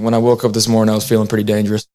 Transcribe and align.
When 0.00 0.14
I 0.14 0.18
woke 0.18 0.44
up 0.44 0.52
this 0.52 0.68
morning, 0.68 0.92
I 0.92 0.94
was 0.94 1.08
feeling 1.08 1.28
pretty 1.28 1.44
dangerous. 1.44 1.86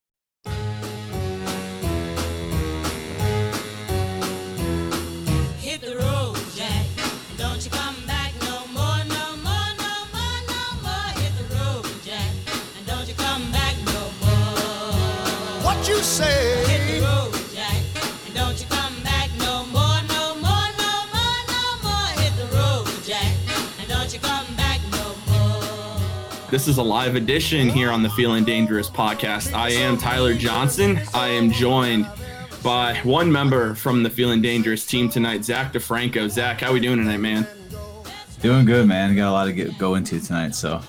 This 26.67 26.73
is 26.73 26.79
a 26.79 26.83
live 26.83 27.15
edition 27.15 27.69
here 27.69 27.89
on 27.89 28.03
the 28.03 28.09
Feeling 28.09 28.43
Dangerous 28.43 28.89
podcast. 28.89 29.53
I 29.53 29.69
am 29.69 29.97
Tyler 29.97 30.33
Johnson. 30.33 30.99
I 31.13 31.29
am 31.29 31.49
joined 31.49 32.05
by 32.61 32.95
one 33.05 33.31
member 33.31 33.73
from 33.73 34.03
the 34.03 34.09
Feeling 34.09 34.41
Dangerous 34.41 34.85
team 34.85 35.07
tonight, 35.07 35.45
Zach 35.45 35.71
DiFranco. 35.71 36.29
Zach, 36.29 36.59
how 36.59 36.71
are 36.71 36.73
we 36.73 36.81
doing 36.81 36.97
tonight, 36.97 37.19
man? 37.19 37.47
Doing 38.41 38.65
good, 38.65 38.85
man. 38.85 39.15
Got 39.15 39.29
a 39.29 39.31
lot 39.31 39.45
to 39.45 39.53
get 39.53 39.77
go 39.77 39.95
into 39.95 40.19
tonight. 40.19 40.55
So 40.55 40.81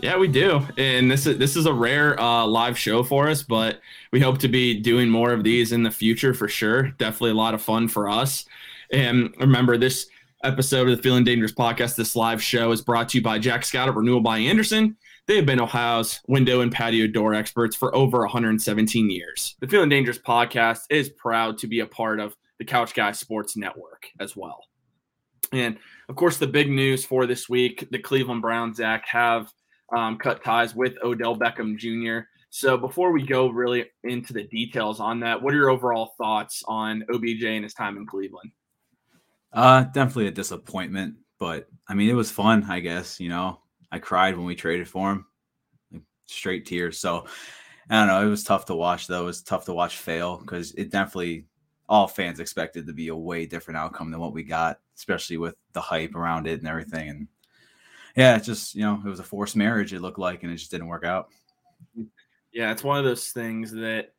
Yeah, 0.00 0.16
we 0.16 0.26
do. 0.26 0.66
And 0.76 1.08
this 1.08 1.24
is 1.28 1.38
this 1.38 1.54
is 1.54 1.66
a 1.66 1.72
rare 1.72 2.18
uh, 2.18 2.44
live 2.44 2.76
show 2.76 3.04
for 3.04 3.28
us, 3.28 3.44
but 3.44 3.80
we 4.10 4.18
hope 4.18 4.38
to 4.38 4.48
be 4.48 4.80
doing 4.80 5.08
more 5.08 5.30
of 5.32 5.44
these 5.44 5.70
in 5.70 5.84
the 5.84 5.90
future 5.92 6.34
for 6.34 6.48
sure. 6.48 6.88
Definitely 6.98 7.30
a 7.30 7.34
lot 7.34 7.54
of 7.54 7.62
fun 7.62 7.86
for 7.86 8.08
us. 8.08 8.44
And 8.90 9.32
remember, 9.38 9.78
this 9.78 10.08
episode 10.44 10.88
of 10.88 10.96
the 10.96 11.02
Feeling 11.02 11.24
Dangerous 11.24 11.52
podcast, 11.52 11.96
this 11.96 12.14
live 12.14 12.42
show, 12.42 12.70
is 12.72 12.82
brought 12.82 13.08
to 13.10 13.18
you 13.18 13.24
by 13.24 13.38
Jack 13.38 13.64
Scott 13.64 13.88
at 13.88 13.94
Renewal 13.94 14.20
by 14.20 14.38
Andersen. 14.38 14.96
They 15.26 15.36
have 15.36 15.46
been 15.46 15.60
Ohio's 15.60 16.20
window 16.28 16.60
and 16.60 16.70
patio 16.70 17.06
door 17.06 17.34
experts 17.34 17.74
for 17.74 17.94
over 17.94 18.20
117 18.20 19.10
years. 19.10 19.56
The 19.60 19.66
Feeling 19.66 19.88
Dangerous 19.88 20.18
podcast 20.18 20.80
is 20.90 21.08
proud 21.10 21.58
to 21.58 21.66
be 21.66 21.80
a 21.80 21.86
part 21.86 22.20
of 22.20 22.36
the 22.58 22.64
Couch 22.64 22.94
Guys 22.94 23.18
Sports 23.18 23.56
Network 23.56 24.08
as 24.20 24.36
well. 24.36 24.64
And 25.52 25.78
of 26.08 26.16
course, 26.16 26.38
the 26.38 26.46
big 26.46 26.70
news 26.70 27.04
for 27.04 27.26
this 27.26 27.48
week 27.48 27.88
the 27.90 27.98
Cleveland 27.98 28.42
Browns, 28.42 28.76
Zach, 28.76 29.06
have 29.08 29.52
um, 29.94 30.18
cut 30.18 30.44
ties 30.44 30.74
with 30.74 30.94
Odell 31.02 31.36
Beckham 31.36 31.76
Jr. 31.76 32.26
So 32.50 32.76
before 32.76 33.12
we 33.12 33.26
go 33.26 33.48
really 33.48 33.86
into 34.04 34.32
the 34.32 34.44
details 34.44 35.00
on 35.00 35.20
that, 35.20 35.42
what 35.42 35.52
are 35.52 35.56
your 35.56 35.70
overall 35.70 36.14
thoughts 36.18 36.62
on 36.66 37.04
OBJ 37.12 37.44
and 37.44 37.64
his 37.64 37.74
time 37.74 37.96
in 37.96 38.06
Cleveland? 38.06 38.50
Uh 39.56 39.84
definitely 39.84 40.28
a 40.28 40.32
disappointment. 40.32 41.16
But 41.38 41.68
I 41.88 41.94
mean 41.94 42.08
it 42.08 42.14
was 42.14 42.30
fun, 42.30 42.64
I 42.64 42.80
guess, 42.80 43.18
you 43.18 43.28
know. 43.28 43.60
I 43.90 43.98
cried 43.98 44.36
when 44.36 44.46
we 44.46 44.54
traded 44.54 44.88
for 44.88 45.10
him. 45.12 45.26
Straight 46.26 46.66
tears. 46.66 46.98
So 46.98 47.26
I 47.88 47.98
don't 47.98 48.08
know. 48.08 48.26
It 48.26 48.30
was 48.30 48.44
tough 48.44 48.66
to 48.66 48.74
watch 48.74 49.06
though. 49.06 49.22
It 49.22 49.26
was 49.26 49.42
tough 49.42 49.64
to 49.66 49.74
watch 49.74 49.98
fail 49.98 50.38
because 50.38 50.72
it 50.72 50.90
definitely 50.90 51.46
all 51.88 52.08
fans 52.08 52.40
expected 52.40 52.86
to 52.86 52.92
be 52.92 53.08
a 53.08 53.16
way 53.16 53.46
different 53.46 53.78
outcome 53.78 54.10
than 54.10 54.20
what 54.20 54.32
we 54.32 54.42
got, 54.42 54.80
especially 54.96 55.36
with 55.36 55.54
the 55.72 55.80
hype 55.80 56.14
around 56.14 56.46
it 56.46 56.58
and 56.58 56.68
everything. 56.68 57.08
And 57.08 57.28
yeah, 58.16 58.36
it 58.36 58.42
just 58.42 58.74
you 58.74 58.82
know, 58.82 59.00
it 59.04 59.08
was 59.08 59.20
a 59.20 59.24
forced 59.24 59.56
marriage, 59.56 59.92
it 59.92 60.00
looked 60.00 60.18
like, 60.18 60.42
and 60.42 60.52
it 60.52 60.56
just 60.56 60.70
didn't 60.70 60.88
work 60.88 61.04
out. 61.04 61.28
Yeah, 62.52 62.72
it's 62.72 62.82
one 62.82 62.98
of 62.98 63.04
those 63.04 63.30
things 63.30 63.70
that 63.72 64.14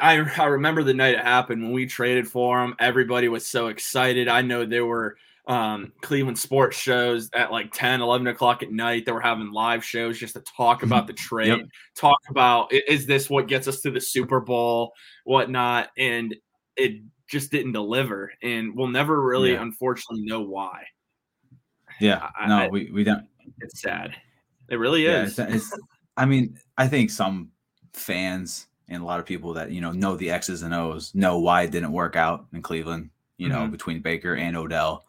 I, 0.00 0.18
I 0.38 0.44
remember 0.44 0.82
the 0.82 0.94
night 0.94 1.14
it 1.14 1.20
happened 1.20 1.62
when 1.62 1.72
we 1.72 1.86
traded 1.86 2.28
for 2.28 2.62
him. 2.62 2.74
Everybody 2.78 3.28
was 3.28 3.46
so 3.46 3.68
excited. 3.68 4.28
I 4.28 4.42
know 4.42 4.64
there 4.66 4.86
were 4.86 5.16
um, 5.46 5.92
Cleveland 6.02 6.38
sports 6.38 6.76
shows 6.76 7.28
at 7.34 7.50
like 7.50 7.72
10, 7.72 8.00
11 8.00 8.26
o'clock 8.28 8.62
at 8.62 8.70
night. 8.70 9.06
They 9.06 9.12
were 9.12 9.20
having 9.20 9.50
live 9.50 9.84
shows 9.84 10.18
just 10.18 10.34
to 10.34 10.40
talk 10.40 10.82
about 10.82 11.06
the 11.06 11.12
trade, 11.14 11.48
Yep. 11.48 11.60
talk 11.96 12.18
about 12.28 12.72
is 12.72 13.06
this 13.06 13.28
what 13.30 13.48
gets 13.48 13.66
us 13.66 13.80
to 13.80 13.90
the 13.90 14.00
Super 14.00 14.40
Bowl, 14.40 14.92
whatnot. 15.24 15.88
And 15.98 16.34
it 16.76 17.02
just 17.28 17.50
didn't 17.50 17.72
deliver. 17.72 18.32
And 18.42 18.76
we'll 18.76 18.88
never 18.88 19.20
really, 19.22 19.52
Yeah. 19.52 19.62
unfortunately, 19.62 20.24
know 20.26 20.42
why. 20.42 20.84
Yeah. 22.00 22.28
I- 22.38 22.46
No, 22.48 22.56
I- 22.58 22.68
we, 22.68 22.90
we 22.92 23.04
don't 23.04 23.26
It's 23.60 23.80
sad. 23.80 24.14
It 24.68 24.76
really 24.76 25.04
yeah, 25.04 25.22
is. 25.24 25.38
it's, 25.38 25.54
it's, 25.54 25.78
I 26.16 26.24
mean, 26.24 26.56
I 26.78 26.86
think 26.88 27.10
some 27.10 27.50
fans 27.94 28.68
and 28.92 29.02
a 29.02 29.06
lot 29.06 29.20
of 29.20 29.26
people 29.26 29.54
that 29.54 29.70
you 29.70 29.80
know 29.80 29.92
know 29.92 30.16
the 30.16 30.30
X's 30.30 30.62
and 30.62 30.74
O's 30.74 31.14
know 31.14 31.38
why 31.38 31.62
it 31.62 31.70
didn't 31.70 31.92
work 31.92 32.16
out 32.16 32.46
in 32.52 32.62
Cleveland. 32.62 33.10
You 33.38 33.48
know, 33.48 33.60
Mhm. 33.66 33.70
between 33.72 34.02
Baker 34.02 34.34
and 34.36 34.56
Odell. 34.56 35.04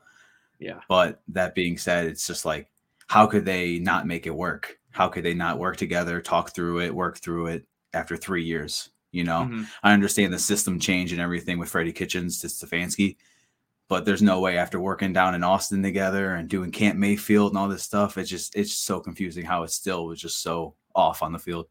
Yeah. 0.60 0.80
But 0.88 1.22
that 1.30 1.54
being 1.54 1.78
said, 1.78 2.08
it's 2.08 2.26
just 2.26 2.46
like, 2.46 2.70
how 3.08 3.28
could 3.28 3.46
they 3.46 3.78
not 3.80 4.08
make 4.08 4.26
it 4.26 4.36
work? 4.36 4.80
How 4.92 5.08
could 5.10 5.24
they 5.24 5.34
not 5.36 5.60
work 5.60 5.78
together, 5.78 6.20
talk 6.22 6.56
through 6.56 6.80
it, 6.82 6.96
work 6.96 7.18
through 7.20 7.48
it 7.48 7.68
after 7.94 8.16
three 8.18 8.44
years? 8.44 8.90
You 9.12 9.24
know, 9.26 9.42
Mhm. 9.52 9.68
I 9.84 9.94
understand 9.94 10.34
the 10.34 10.40
system 10.40 10.80
change 10.80 11.12
and 11.12 11.22
everything 11.22 11.60
with 11.60 11.70
Freddie 11.70 11.92
Kitchens 11.94 12.40
to 12.40 12.48
Stefanski, 12.48 13.18
but 13.88 14.06
there's 14.06 14.22
no 14.24 14.40
way 14.40 14.58
after 14.58 14.80
working 14.80 15.14
down 15.14 15.36
in 15.36 15.44
Austin 15.44 15.84
together 15.84 16.34
and 16.34 16.50
doing 16.50 16.72
Camp 16.72 16.98
Mayfield 16.98 17.52
and 17.52 17.60
all 17.60 17.68
this 17.68 17.84
stuff. 17.84 18.18
It's 18.18 18.30
just 18.30 18.56
it's 18.56 18.74
so 18.74 19.00
confusing 19.00 19.46
how 19.46 19.62
it 19.64 19.70
still 19.72 20.08
was 20.08 20.20
just 20.20 20.42
so 20.42 20.74
off 20.96 21.22
on 21.22 21.34
the 21.34 21.40
field. 21.40 21.68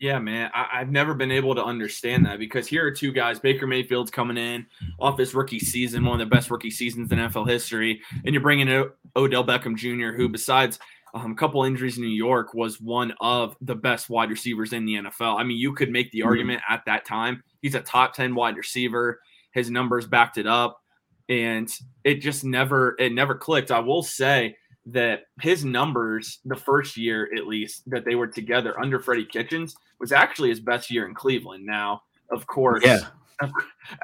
Yeah, 0.00 0.18
man. 0.18 0.50
I, 0.54 0.80
I've 0.80 0.90
never 0.90 1.12
been 1.12 1.30
able 1.30 1.54
to 1.54 1.62
understand 1.62 2.24
that 2.24 2.38
because 2.38 2.66
here 2.66 2.86
are 2.86 2.90
two 2.90 3.12
guys. 3.12 3.38
Baker 3.38 3.66
Mayfield's 3.66 4.10
coming 4.10 4.38
in 4.38 4.66
off 4.98 5.18
his 5.18 5.34
rookie 5.34 5.58
season, 5.58 6.06
one 6.06 6.18
of 6.18 6.26
the 6.26 6.34
best 6.34 6.50
rookie 6.50 6.70
seasons 6.70 7.12
in 7.12 7.18
NFL 7.18 7.46
history. 7.46 8.00
And 8.24 8.34
you're 8.34 8.42
bringing 8.42 8.68
in 8.68 8.86
Odell 9.14 9.44
Beckham 9.44 9.76
Jr., 9.76 10.16
who, 10.16 10.30
besides 10.30 10.78
um, 11.12 11.32
a 11.32 11.34
couple 11.34 11.64
injuries 11.64 11.98
in 11.98 12.02
New 12.02 12.08
York, 12.08 12.54
was 12.54 12.80
one 12.80 13.12
of 13.20 13.54
the 13.60 13.74
best 13.74 14.08
wide 14.08 14.30
receivers 14.30 14.72
in 14.72 14.86
the 14.86 14.94
NFL. 14.94 15.38
I 15.38 15.44
mean, 15.44 15.58
you 15.58 15.74
could 15.74 15.90
make 15.90 16.10
the 16.12 16.22
argument 16.22 16.62
at 16.66 16.82
that 16.86 17.04
time. 17.04 17.42
He's 17.60 17.74
a 17.74 17.80
top 17.80 18.14
10 18.14 18.34
wide 18.34 18.56
receiver. 18.56 19.20
His 19.52 19.70
numbers 19.70 20.06
backed 20.06 20.38
it 20.38 20.46
up. 20.46 20.80
And 21.28 21.70
it 22.04 22.22
just 22.22 22.42
never, 22.42 22.96
it 22.98 23.12
never 23.12 23.34
clicked. 23.34 23.70
I 23.70 23.80
will 23.80 24.02
say, 24.02 24.56
that 24.86 25.24
his 25.40 25.64
numbers, 25.64 26.38
the 26.44 26.56
first 26.56 26.96
year 26.96 27.28
at 27.36 27.46
least 27.46 27.82
that 27.90 28.04
they 28.04 28.14
were 28.14 28.26
together 28.26 28.78
under 28.80 28.98
Freddie 28.98 29.26
Kitchens, 29.26 29.76
was 29.98 30.12
actually 30.12 30.48
his 30.48 30.60
best 30.60 30.90
year 30.90 31.06
in 31.06 31.14
Cleveland. 31.14 31.64
Now, 31.66 32.02
of 32.30 32.46
course, 32.46 32.84
yeah. 32.84 33.00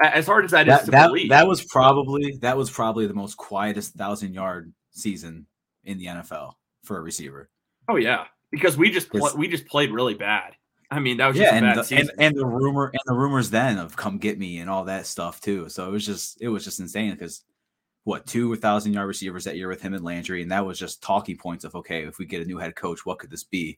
as 0.01 0.25
hard 0.27 0.45
as 0.45 0.51
that 0.51 0.67
is 0.67 0.73
that 0.73 0.85
to 0.85 0.91
that, 0.91 1.07
believe, 1.07 1.29
that 1.29 1.47
was 1.47 1.63
probably 1.65 2.37
that 2.41 2.57
was 2.57 2.69
probably 2.69 3.07
the 3.07 3.13
most 3.13 3.37
quietest 3.37 3.93
thousand 3.93 4.33
yard 4.33 4.71
season 4.91 5.45
in 5.83 5.97
the 5.97 6.05
NFL 6.05 6.53
for 6.83 6.97
a 6.97 7.01
receiver. 7.01 7.49
oh 7.89 7.95
yeah, 7.97 8.25
because 8.51 8.77
we 8.77 8.89
just 8.91 9.09
pl- 9.11 9.35
we 9.37 9.47
just 9.47 9.65
played 9.67 9.91
really 9.91 10.13
bad. 10.15 10.53
I 10.89 10.99
mean, 10.99 11.17
that 11.17 11.27
was 11.27 11.35
just 11.37 11.45
Yeah, 11.51 11.55
a 11.55 11.57
and 11.57 11.65
bad 11.65 11.77
the, 11.77 11.83
season. 11.83 12.09
and 12.17 12.21
and 12.21 12.35
the 12.37 12.45
rumor 12.45 12.85
and 12.85 13.01
the 13.05 13.13
rumors 13.13 13.49
then 13.49 13.77
of 13.77 13.95
come 13.95 14.17
get 14.19 14.39
me 14.39 14.59
and 14.59 14.69
all 14.69 14.85
that 14.85 15.05
stuff 15.05 15.41
too. 15.41 15.67
So 15.69 15.87
it 15.87 15.91
was 15.91 16.05
just 16.05 16.41
it 16.41 16.47
was 16.47 16.63
just 16.63 16.79
insane 16.79 17.11
because 17.11 17.43
what 18.07 18.25
two 18.25 18.55
thousand 18.55 18.93
yard 18.93 19.05
receivers 19.05 19.43
that 19.43 19.57
year 19.57 19.67
with 19.67 19.81
him 19.81 19.93
and 19.93 20.03
Landry, 20.03 20.41
and 20.41 20.49
that 20.49 20.65
was 20.65 20.79
just 20.79 21.03
talking 21.03 21.35
points 21.35 21.65
of 21.65 21.75
okay, 21.75 22.05
if 22.05 22.17
we 22.17 22.25
get 22.25 22.41
a 22.41 22.45
new 22.45 22.57
head 22.57 22.73
coach, 22.73 23.05
what 23.05 23.19
could 23.19 23.29
this 23.29 23.43
be? 23.43 23.77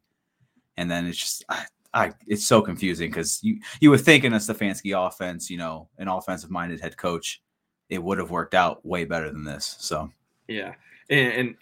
And 0.77 0.89
then 0.89 1.07
it's 1.07 1.17
just 1.17 1.43
I, 1.49 1.65
I 1.95 2.11
it's 2.27 2.45
so 2.45 2.61
confusing 2.61 3.09
because 3.09 3.39
you 3.41 3.59
you 3.81 3.89
would 3.89 4.01
think 4.01 4.23
in 4.23 4.33
a 4.33 4.37
Stefanski 4.37 4.95
offense, 4.95 5.49
you 5.49 5.57
know, 5.57 5.89
an 5.97 6.07
offensive 6.07 6.51
minded 6.51 6.79
head 6.79 6.95
coach, 6.95 7.41
it 7.89 8.03
would 8.03 8.19
have 8.19 8.29
worked 8.29 8.53
out 8.53 8.85
way 8.85 9.03
better 9.03 9.31
than 9.31 9.43
this. 9.43 9.77
So 9.79 10.11
Yeah. 10.47 10.75
And, 11.09 11.33
and 11.33 11.55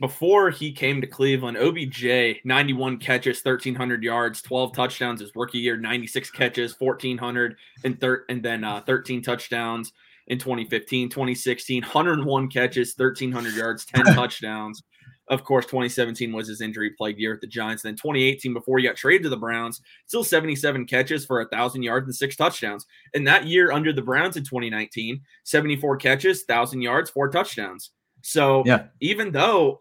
before 0.00 0.50
he 0.50 0.72
came 0.72 1.00
to 1.00 1.06
Cleveland, 1.06 1.58
OBJ, 1.58 2.40
91 2.44 2.98
catches, 2.98 3.40
1,300 3.44 4.02
yards, 4.02 4.42
12 4.42 4.74
touchdowns 4.74 5.20
his 5.20 5.30
rookie 5.36 5.58
year, 5.58 5.76
96 5.76 6.30
catches, 6.32 6.78
1,400, 6.78 7.56
and, 7.84 7.98
thir- 8.00 8.24
and 8.28 8.42
then 8.42 8.64
uh, 8.64 8.82
13 8.84 9.22
touchdowns 9.22 9.92
in 10.30 10.38
2015, 10.38 11.08
2016, 11.08 11.82
101 11.82 12.48
catches, 12.48 12.94
1,300 12.96 13.52
yards, 13.54 13.84
10 13.84 14.04
touchdowns. 14.14 14.82
Of 15.26 15.44
course, 15.44 15.66
2017 15.66 16.32
was 16.32 16.48
his 16.48 16.60
injury 16.60 16.90
plagued 16.96 17.18
year 17.18 17.34
at 17.34 17.40
the 17.40 17.48
Giants. 17.48 17.82
Then 17.82 17.94
2018, 17.94 18.54
before 18.54 18.78
he 18.78 18.84
got 18.84 18.96
traded 18.96 19.24
to 19.24 19.28
the 19.28 19.36
Browns, 19.36 19.80
still 20.06 20.24
77 20.24 20.86
catches 20.86 21.26
for 21.26 21.38
1,000 21.40 21.82
yards 21.82 22.06
and 22.06 22.14
six 22.14 22.36
touchdowns. 22.36 22.86
And 23.12 23.26
that 23.26 23.46
year 23.46 23.72
under 23.72 23.92
the 23.92 24.02
Browns 24.02 24.36
in 24.36 24.44
2019, 24.44 25.20
74 25.44 25.96
catches, 25.96 26.44
1,000 26.46 26.80
yards, 26.80 27.10
four 27.10 27.28
touchdowns. 27.28 27.90
So 28.22 28.62
yeah, 28.64 28.84
even 29.00 29.32
though 29.32 29.80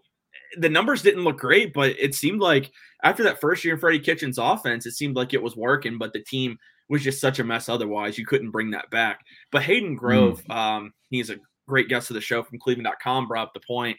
the 0.57 0.69
numbers 0.69 1.03
didn't 1.03 1.23
look 1.23 1.37
great, 1.37 1.73
but 1.73 1.91
it 1.99 2.15
seemed 2.15 2.41
like 2.41 2.71
after 3.03 3.21
that 3.23 3.39
first 3.39 3.63
year 3.63 3.75
in 3.75 3.79
Freddie 3.79 3.99
Kitchens' 3.99 4.39
offense, 4.39 4.87
it 4.87 4.93
seemed 4.93 5.15
like 5.15 5.33
it 5.33 5.43
was 5.43 5.55
working, 5.55 5.99
but 5.99 6.13
the 6.13 6.23
team 6.23 6.57
was 6.89 7.03
just 7.03 7.21
such 7.21 7.39
a 7.39 7.43
mess 7.43 7.69
otherwise. 7.69 8.17
You 8.17 8.25
couldn't 8.25 8.51
bring 8.51 8.71
that 8.71 8.89
back. 8.89 9.21
But 9.51 9.61
Hayden 9.63 9.95
Grove, 9.95 10.41
um, 10.49 10.91
he's 11.09 11.29
a 11.29 11.37
great 11.67 11.87
guest 11.87 12.09
of 12.09 12.15
the 12.15 12.21
show 12.21 12.41
from 12.43 12.59
Cleveland.com, 12.59 13.27
brought 13.27 13.47
up 13.47 13.53
the 13.53 13.59
point. 13.61 13.97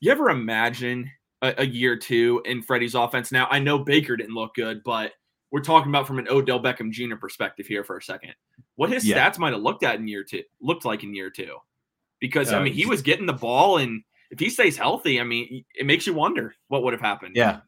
You 0.00 0.12
ever 0.12 0.30
imagine 0.30 1.10
a, 1.42 1.54
a 1.58 1.66
year 1.66 1.96
two 1.96 2.40
in 2.44 2.62
Freddie's 2.62 2.94
offense? 2.94 3.32
Now, 3.32 3.48
I 3.50 3.58
know 3.58 3.78
Baker 3.80 4.16
didn't 4.16 4.34
look 4.34 4.54
good, 4.54 4.82
but 4.84 5.12
we're 5.50 5.60
talking 5.60 5.90
about 5.90 6.06
from 6.06 6.20
an 6.20 6.28
Odell 6.30 6.62
Beckham 6.62 6.92
Jr. 6.92 7.16
perspective 7.16 7.66
here 7.66 7.82
for 7.82 7.96
a 7.96 8.02
second. 8.02 8.34
What 8.76 8.90
his 8.90 9.04
Yeah. 9.04 9.28
stats 9.28 9.38
might 9.38 9.52
have 9.52 9.62
looked 9.62 9.82
at 9.82 9.96
in 9.96 10.06
year 10.06 10.22
two, 10.22 10.44
looked 10.60 10.84
like 10.84 11.02
in 11.02 11.12
year 11.14 11.30
two. 11.30 11.56
Because 12.20 12.52
I 12.52 12.60
Uh, 12.60 12.62
mean, 12.64 12.72
he 12.74 12.86
was 12.86 13.02
getting 13.02 13.26
the 13.26 13.32
ball, 13.32 13.78
and 13.78 14.02
if 14.30 14.38
he 14.38 14.48
stays 14.50 14.76
healthy, 14.76 15.20
I 15.20 15.24
mean, 15.24 15.64
it 15.74 15.86
makes 15.86 16.06
you 16.06 16.14
wonder 16.14 16.54
what 16.68 16.84
would 16.84 16.92
have 16.92 17.00
happened. 17.00 17.34
Yeah. 17.34 17.62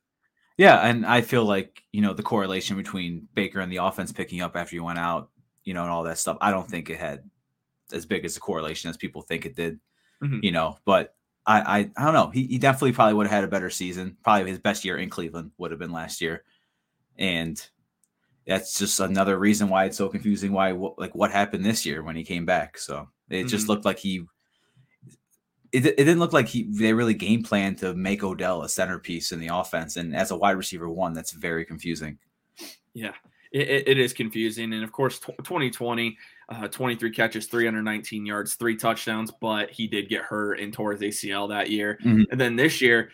Yeah, 0.58 0.80
and 0.86 1.06
I 1.06 1.20
feel 1.22 1.44
like 1.44 1.82
you 1.92 2.00
know 2.02 2.12
the 2.14 2.22
correlation 2.22 2.76
between 2.76 3.28
Baker 3.34 3.60
and 3.60 3.72
the 3.72 3.78
offense 3.78 4.12
picking 4.12 4.40
up 4.42 4.56
after 4.56 4.74
you 4.76 4.84
went 4.84 4.98
out, 4.98 5.30
you 5.64 5.74
know, 5.74 5.82
and 5.82 5.90
all 5.90 6.02
that 6.04 6.18
stuff. 6.18 6.36
I 6.40 6.50
don't 6.50 6.68
think 6.68 6.90
it 6.90 6.98
had 6.98 7.28
as 7.92 8.06
big 8.06 8.24
as 8.24 8.36
a 8.36 8.40
correlation 8.40 8.90
as 8.90 8.96
people 8.96 9.22
think 9.22 9.46
it 9.46 9.56
did. 9.56 9.80
Mhm. 10.22 10.40
You 10.42 10.52
know, 10.52 10.78
but 10.84 11.14
I 11.46 11.60
I, 11.80 11.90
I 11.96 12.04
don't 12.04 12.14
know. 12.14 12.30
He, 12.30 12.46
he 12.46 12.58
definitely 12.58 12.92
probably 12.92 13.14
would 13.14 13.26
have 13.26 13.34
had 13.36 13.44
a 13.44 13.48
better 13.48 13.70
season. 13.70 14.16
Probably 14.24 14.50
his 14.50 14.58
best 14.60 14.84
year 14.84 14.98
in 14.98 15.10
Cleveland 15.10 15.52
would 15.58 15.70
have 15.72 15.80
been 15.80 15.92
last 15.92 16.20
year, 16.20 16.44
and 17.18 17.60
that's 18.46 18.78
just 18.78 19.00
another 19.00 19.38
reason 19.38 19.68
why 19.68 19.86
it's 19.86 19.96
so 19.98 20.08
confusing. 20.08 20.52
Why 20.52 20.72
like 20.98 21.14
what 21.14 21.30
happened 21.32 21.64
this 21.64 21.86
year 21.86 22.02
when 22.02 22.16
he 22.16 22.24
came 22.24 22.46
back? 22.46 22.78
So 22.78 23.08
it 23.30 23.44
just 23.46 23.66
Mhm. 23.66 23.68
looked 23.68 23.84
like 23.86 23.98
he. 24.00 24.24
It, 25.72 25.86
it 25.86 25.96
didn't 25.96 26.18
look 26.18 26.32
like 26.34 26.48
he 26.48 26.64
they 26.70 26.92
really 26.92 27.14
game 27.14 27.42
planned 27.42 27.78
to 27.78 27.94
make 27.94 28.22
Odell 28.22 28.62
a 28.62 28.68
centerpiece 28.68 29.32
in 29.32 29.40
the 29.40 29.48
offense, 29.54 29.96
and 29.96 30.14
as 30.14 30.30
a 30.30 30.36
wide 30.36 30.56
receiver 30.56 30.88
one, 30.88 31.14
that's 31.14 31.32
very 31.32 31.64
confusing. 31.64 32.18
Yeah, 32.94 33.14
it, 33.52 33.88
it- 33.88 33.98
is 33.98 34.12
confusing. 34.12 34.72
And 34.74 34.84
of 34.84 34.92
course, 34.92 35.18
tw 35.18 35.36
2020, 35.38 36.18
uh, 36.50 36.68
23 36.68 37.10
catches, 37.10 37.46
319 37.46 38.26
yards, 38.26 38.54
three 38.54 38.76
touchdowns, 38.76 39.30
but 39.40 39.70
he 39.70 39.86
did 39.86 40.10
get 40.10 40.22
hurt 40.22 40.60
and 40.60 40.72
tore 40.74 40.92
his 40.92 41.00
ACL 41.00 41.48
that 41.48 41.70
year. 41.70 41.98
Mhm. 42.04 42.26
And 42.30 42.38
then 42.40 42.54
this 42.54 42.82
year, 42.82 43.10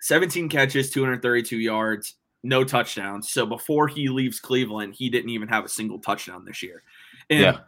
17 0.00 0.48
catches, 0.48 0.90
232 0.90 1.56
yards, 1.58 2.14
no 2.44 2.62
touchdowns. 2.62 3.30
So 3.30 3.44
before 3.44 3.88
he 3.88 4.08
leaves 4.08 4.38
Cleveland, 4.38 4.94
he 4.94 5.10
didn't 5.10 5.30
even 5.30 5.48
have 5.48 5.64
a 5.64 5.68
single 5.68 5.98
touchdown 5.98 6.44
this 6.44 6.62
year. 6.62 6.84
And 7.30 7.40
Yeah. 7.40 7.58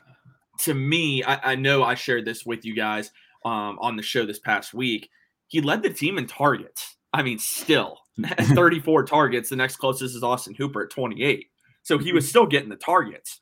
to 0.61 0.75
me, 0.75 1.25
I, 1.25 1.53
I 1.53 1.55
know 1.57 1.83
I 1.83 1.97
shared 1.97 2.25
this 2.25 2.47
with 2.47 2.65
you 2.65 2.75
guys 2.75 3.11
um, 3.49 3.79
on 3.81 3.97
the 3.97 4.03
show 4.03 4.27
this 4.27 4.39
past 4.39 4.75
week. 4.75 5.09
He 5.47 5.61
led 5.61 5.83
the 5.83 5.91
team 5.91 6.19
in 6.19 6.27
targets. 6.27 6.97
I 7.13 7.23
mean, 7.23 7.39
still 7.39 7.99
34 8.41 9.05
targets. 9.05 9.49
The 9.49 9.57
next 9.57 9.77
closest 9.77 10.15
is 10.15 10.23
Austin 10.23 10.55
Hooper 10.55 10.83
at 10.83 10.91
28. 10.91 11.47
So 11.83 11.97
he 11.97 12.13
was 12.13 12.29
still 12.29 12.47
getting 12.47 12.69
the 12.69 12.77
targets. 12.77 13.41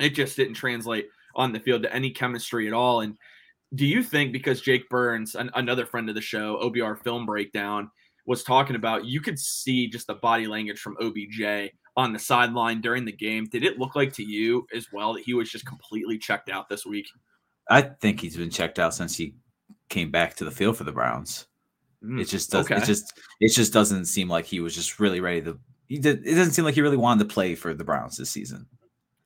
It 0.00 0.10
just 0.10 0.36
didn't 0.36 0.54
translate 0.54 1.08
on 1.34 1.52
the 1.52 1.60
field 1.60 1.82
to 1.82 1.94
any 1.94 2.10
chemistry 2.10 2.66
at 2.66 2.72
all. 2.72 3.02
And 3.02 3.16
do 3.74 3.84
you 3.84 4.02
think 4.02 4.32
because 4.32 4.62
Jake 4.62 4.88
Burns, 4.88 5.34
an, 5.34 5.50
another 5.54 5.84
friend 5.84 6.08
of 6.08 6.14
the 6.14 6.22
show, 6.22 6.58
OBR 6.62 7.02
Film 7.02 7.26
Breakdown, 7.26 7.90
was 8.26 8.42
talking 8.42 8.76
about, 8.76 9.04
you 9.04 9.20
could 9.20 9.38
see 9.38 9.88
just 9.88 10.06
the 10.06 10.14
body 10.14 10.46
language 10.46 10.80
from 10.80 10.96
OBJ 11.00 11.70
on 11.96 12.12
the 12.12 12.18
sideline 12.18 12.80
during 12.80 13.04
the 13.04 13.12
game. 13.12 13.46
Did 13.46 13.62
it 13.62 13.78
look 13.78 13.94
like 13.94 14.12
to 14.14 14.24
you 14.24 14.66
as 14.74 14.86
well 14.92 15.14
that 15.14 15.24
he 15.24 15.34
was 15.34 15.50
just 15.50 15.66
completely 15.66 16.18
checked 16.18 16.48
out 16.48 16.68
this 16.68 16.86
week? 16.86 17.06
I 17.68 17.82
think 17.82 18.20
he's 18.20 18.36
been 18.36 18.50
checked 18.50 18.78
out 18.78 18.94
since 18.94 19.16
he 19.16 19.34
came 19.88 20.10
back 20.10 20.34
to 20.36 20.44
the 20.44 20.50
field 20.50 20.76
for 20.76 20.84
the 20.84 20.92
Browns. 20.92 21.46
Mm, 22.04 22.20
It 22.20 22.26
just 22.28 22.50
does. 22.50 22.66
okay. 22.66 22.76
It 22.80 22.84
just 22.84 23.18
it 23.40 23.52
just 23.52 23.72
doesn't 23.72 24.04
seem 24.06 24.28
like 24.28 24.44
he 24.44 24.60
was 24.60 24.74
just 24.74 25.00
really 25.00 25.20
ready 25.20 25.42
to. 25.42 25.58
He 25.88 25.98
did. 25.98 26.26
It 26.26 26.34
doesn't 26.34 26.52
seem 26.52 26.64
like 26.64 26.74
he 26.74 26.82
really 26.82 26.96
wanted 26.96 27.28
to 27.28 27.32
play 27.34 27.54
for 27.54 27.72
the 27.74 27.84
Browns 27.84 28.16
this 28.16 28.30
season. 28.30 28.66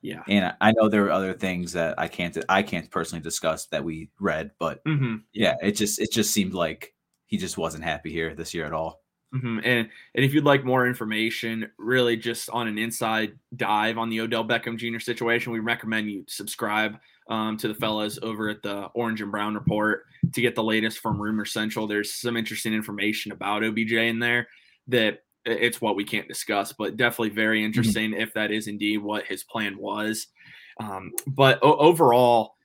yeah. 0.03 0.23
And 0.29 0.55
I- 0.61 0.73
know 0.73 0.89
there 0.89 1.05
are 1.07 1.11
other 1.11 1.33
things 1.35 1.73
that 1.73 1.99
I 1.99 2.09
can't. 2.09 2.37
I 2.49 2.63
can't 2.63 2.91
personally 2.91 3.23
discuss 3.23 3.67
that 3.67 3.85
we 3.85 4.11
read, 4.21 4.51
but 4.59 4.81
hmm 4.87 5.17
yeah, 5.33 5.57
it 5.63 5.73
just 5.73 6.01
it 6.01 6.13
just 6.13 6.33
seemed 6.33 6.55
like 6.55 6.95
he 7.27 7.37
just 7.39 7.59
wasn't 7.59 7.85
happy 7.85 8.11
here 8.13 8.35
this 8.35 8.55
year 8.55 8.65
at 8.67 8.73
all. 8.73 9.03
hmm 9.33 9.59
And 9.65 9.89
and 10.15 10.25
if 10.25 10.33
you'd 10.35 10.45
like 10.45 10.65
more 10.65 10.87
information, 10.87 11.71
really 11.79 12.17
just 12.17 12.49
on 12.51 12.67
an 12.69 12.79
inside 12.79 13.39
dive 13.57 13.99
on 13.99 14.09
the 14.11 14.21
Odell 14.21 14.45
Beckham 14.45 14.77
Jr. 14.79 15.01
situation, 15.01 15.53
we 15.53 15.61
recommend 15.61 16.11
you 16.11 16.25
subscribe 16.29 16.99
um, 17.31 17.57
to 17.57 17.69
the 17.69 17.75
fellas 17.75 18.19
over 18.23 18.49
at 18.49 18.63
the 18.63 18.87
Orange 18.95 19.23
and 19.23 19.31
Brown 19.31 19.55
Report 19.55 20.05
to 20.33 20.41
get 20.41 20.55
the 20.55 20.63
latest 20.63 20.99
from 20.99 21.21
Rumor 21.21 21.45
Central. 21.45 21.87
There's 21.87 22.13
some 22.13 22.37
interesting 22.37 22.75
information 22.75 23.33
about 23.33 23.65
OBJ 23.65 23.93
in 23.93 24.19
there 24.19 24.49
that 24.89 25.23
it's 25.47 25.81
what 25.81 25.97
we 25.97 26.05
can't 26.05 26.29
discuss, 26.29 26.73
but 26.73 26.97
definitely 26.97 27.31
very 27.31 27.65
interesting 27.65 28.13
if 28.13 28.35
that 28.35 28.51
is 28.51 28.67
indeed 28.67 28.99
what 28.99 29.25
his 29.25 29.45
plan 29.45 29.79
was. 29.79 30.27
Um, 30.81 31.13
but 31.29 31.59
o- 31.63 31.77
overall, 31.77 32.57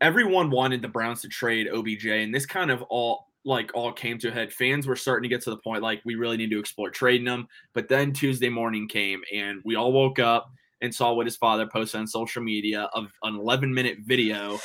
everyone 0.00 0.50
wanted 0.50 0.80
the 0.80 0.88
Browns 0.88 1.22
to 1.22 1.28
trade 1.28 1.68
OBJ, 1.68 2.06
and 2.06 2.34
this 2.34 2.46
kind 2.46 2.70
of 2.70 2.82
all 2.82 3.26
like 3.44 3.70
all 3.74 3.92
came 3.92 4.18
to 4.18 4.28
a 4.28 4.32
head. 4.32 4.52
Fans 4.52 4.86
were 4.86 4.96
starting 4.96 5.22
to 5.22 5.34
get 5.34 5.42
to 5.42 5.50
the 5.50 5.58
point 5.58 5.82
like 5.82 6.02
we 6.04 6.14
really 6.14 6.36
need 6.36 6.50
to 6.50 6.58
explore 6.58 6.90
trading 6.90 7.26
them. 7.26 7.46
But 7.74 7.88
then 7.88 8.12
Tuesday 8.12 8.48
morning 8.48 8.88
came, 8.88 9.22
and 9.32 9.60
we 9.64 9.76
all 9.76 9.92
woke 9.92 10.18
up 10.18 10.50
and 10.82 10.94
saw 10.94 11.12
what 11.12 11.26
his 11.26 11.36
father 11.36 11.66
posted 11.66 12.00
on 12.00 12.06
social 12.06 12.42
media 12.42 12.88
of 12.94 13.10
an 13.22 13.34
11 13.34 13.72
minute 13.72 13.98
video 14.04 14.58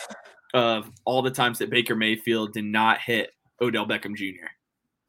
of 0.54 0.92
all 1.06 1.22
the 1.22 1.32
times 1.32 1.58
that 1.60 1.70
Baker 1.70 1.96
Mayfield 1.96 2.54
did 2.54 2.66
not 2.66 3.00
hit 3.00 3.32
Odell 3.62 3.86
Beckham 3.88 4.16
Jr. 4.16 4.48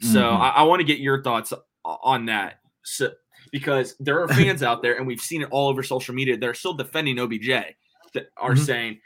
So 0.00 0.20
Mhm. 0.22 0.40
I, 0.40 0.48
I 0.50 0.62
want 0.62 0.80
to 0.80 0.84
get 0.84 0.98
your 0.98 1.22
thoughts 1.22 1.52
on 1.84 2.26
that. 2.26 2.60
So 2.84 3.12
because 3.50 3.96
there 3.98 4.20
are 4.22 4.28
fans 4.28 4.62
out 4.62 4.82
there, 4.82 4.96
and 4.96 5.06
we've 5.06 5.20
seen 5.20 5.42
it 5.42 5.48
all 5.50 5.68
over 5.68 5.82
social 5.82 6.14
media, 6.14 6.36
that 6.36 6.48
are 6.48 6.54
still 6.54 6.74
defending 6.74 7.18
OBJ 7.18 7.74
that 8.14 8.28
are 8.36 8.54
Mhm. 8.54 8.58
saying 8.58 9.00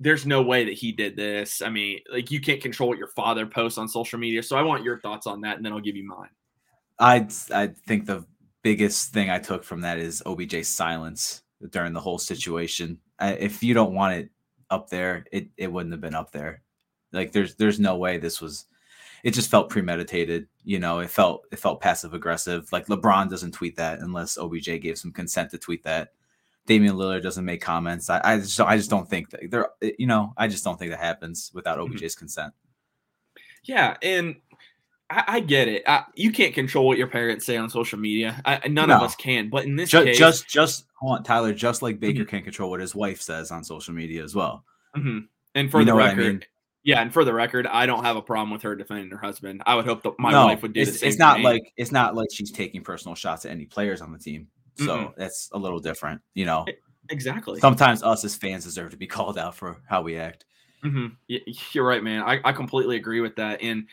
there's 0.00 0.26
no 0.26 0.42
way 0.42 0.64
that 0.64 0.74
he 0.74 0.92
did 0.92 1.16
this. 1.16 1.60
I 1.62 1.70
mean, 1.70 2.00
like 2.12 2.30
you 2.30 2.40
can't 2.40 2.60
control 2.60 2.88
what 2.90 2.98
your 2.98 3.08
father 3.08 3.46
posts 3.46 3.78
on 3.78 3.88
social 3.88 4.18
media. 4.18 4.42
So 4.42 4.56
I 4.56 4.62
want 4.62 4.84
your 4.84 5.00
thoughts 5.00 5.26
on 5.26 5.40
that, 5.40 5.56
and 5.56 5.64
then 5.64 5.72
I'll 5.72 5.80
give 5.80 5.96
you 5.96 6.06
mine. 6.06 6.30
I 6.98 7.26
I 7.52 7.68
think 7.86 8.06
the 8.06 8.24
biggest 8.62 9.12
thing 9.12 9.30
I 9.30 9.38
took 9.38 9.64
from 9.64 9.80
that 9.82 9.98
is 9.98 10.22
OBJ's 10.26 10.68
silence 10.68 11.42
during 11.70 11.92
the 11.92 12.00
whole 12.00 12.18
situation. 12.18 12.98
I, 13.18 13.32
if 13.34 13.62
you 13.62 13.74
don't 13.74 13.94
want 13.94 14.14
it 14.16 14.30
up 14.70 14.90
there, 14.90 15.24
it 15.32 15.48
it 15.56 15.72
wouldn't 15.72 15.92
have 15.92 16.00
been 16.00 16.14
up 16.14 16.30
there. 16.32 16.62
Like 17.12 17.32
there's 17.32 17.54
there's 17.56 17.80
no 17.80 17.96
way 17.96 18.18
this 18.18 18.40
was. 18.40 18.66
It 19.24 19.32
just 19.34 19.50
felt 19.50 19.68
premeditated. 19.70 20.46
You 20.62 20.78
know, 20.78 21.00
it 21.00 21.10
felt 21.10 21.44
it 21.50 21.58
felt 21.58 21.80
passive 21.80 22.14
aggressive. 22.14 22.70
Like 22.72 22.86
LeBron 22.86 23.28
doesn't 23.30 23.52
tweet 23.52 23.76
that 23.76 23.98
unless 24.00 24.38
OBJ 24.38 24.80
gave 24.80 24.98
some 24.98 25.12
consent 25.12 25.50
to 25.50 25.58
tweet 25.58 25.82
that. 25.84 26.12
Damian 26.66 26.96
Lillard 26.96 27.22
doesn't 27.22 27.46
make 27.46 27.62
comments. 27.62 28.10
I, 28.10 28.20
I 28.22 28.36
just 28.38 28.60
I 28.60 28.76
just 28.76 28.90
don't 28.90 29.08
think 29.08 29.30
that 29.30 29.50
there. 29.50 29.70
You 29.98 30.06
know, 30.06 30.34
I 30.36 30.48
just 30.48 30.62
don't 30.64 30.78
think 30.78 30.90
that 30.90 31.00
happens 31.00 31.50
without 31.54 31.78
Mhm. 31.78 31.94
OBJ's 31.94 32.14
consent. 32.14 32.52
Yeah, 33.64 33.96
and 34.02 34.36
I, 35.10 35.24
I 35.26 35.40
get 35.40 35.68
it. 35.68 35.82
I, 35.86 36.04
you 36.14 36.30
can't 36.32 36.54
control 36.54 36.86
what 36.86 36.98
your 36.98 37.06
parents 37.06 37.46
say 37.46 37.56
on 37.56 37.70
social 37.70 37.98
media. 37.98 38.40
I, 38.44 38.68
none 38.68 38.88
No. 38.90 38.96
of 38.96 39.02
us 39.02 39.16
can. 39.16 39.48
But 39.48 39.64
in 39.64 39.74
this 39.76 39.90
Just, 39.90 40.04
case, 40.04 40.18
just, 40.18 40.48
just 40.48 40.84
hold 40.94 41.16
on, 41.18 41.24
Tyler. 41.24 41.52
Just 41.54 41.80
like 41.82 41.98
Baker 42.00 42.24
can't 42.24 42.44
control 42.44 42.70
what 42.70 42.80
his 42.80 42.94
wife 42.94 43.20
says 43.22 43.50
on 43.50 43.64
social 43.64 43.94
media 43.94 44.22
as 44.22 44.34
well. 44.34 44.64
Mhm. 44.96 45.28
and 45.54 45.70
for 45.70 45.80
You 45.80 45.86
the 45.86 45.94
record, 45.94 46.18
mean? 46.18 46.44
yeah, 46.82 47.00
and 47.00 47.12
for 47.12 47.24
the 47.24 47.32
record, 47.32 47.66
I 47.66 47.86
don't 47.86 48.04
have 48.04 48.16
a 48.16 48.22
problem 48.22 48.50
with 48.50 48.62
her 48.62 48.74
defending 48.76 49.10
her 49.10 49.18
husband. 49.18 49.62
I 49.66 49.74
would 49.74 49.86
hope 49.86 50.02
that 50.02 50.14
my 50.18 50.30
no, 50.32 50.46
wife 50.46 50.62
would 50.62 50.72
do 50.74 50.80
it's, 50.80 50.92
the 50.92 50.98
same. 50.98 51.08
it's 51.08 51.18
not 51.18 51.38
me. 51.38 51.44
like 51.44 51.72
it's 51.76 51.92
not 51.92 52.14
like 52.14 52.28
she's 52.32 52.50
taking 52.50 52.82
personal 52.82 53.14
shots 53.14 53.44
at 53.44 53.50
any 53.50 53.64
players 53.64 54.00
on 54.02 54.12
the 54.12 54.18
team. 54.18 54.48
So 54.76 54.84
Mm-mm. 54.96 55.14
that's 55.16 55.48
a 55.52 55.58
little 55.58 55.78
different. 55.80 56.20
You 56.34 56.44
know, 56.46 56.64
exactly. 57.10 57.60
sometimes 57.60 58.02
us 58.02 58.24
as 58.24 58.36
fans 58.36 58.64
deserve 58.64 58.90
to 58.92 58.96
be 58.96 59.06
called 59.16 59.38
out 59.38 59.54
for 59.54 59.78
how 59.88 60.02
we 60.02 60.16
act. 60.18 60.44
hmm 60.82 61.06
You're 61.26 61.86
right, 61.86 62.02
man. 62.04 62.22
I, 62.22 62.40
I 62.44 62.52
completely 62.52 62.96
agree 62.96 63.20
with 63.20 63.36
that. 63.36 63.60
And 63.62 63.88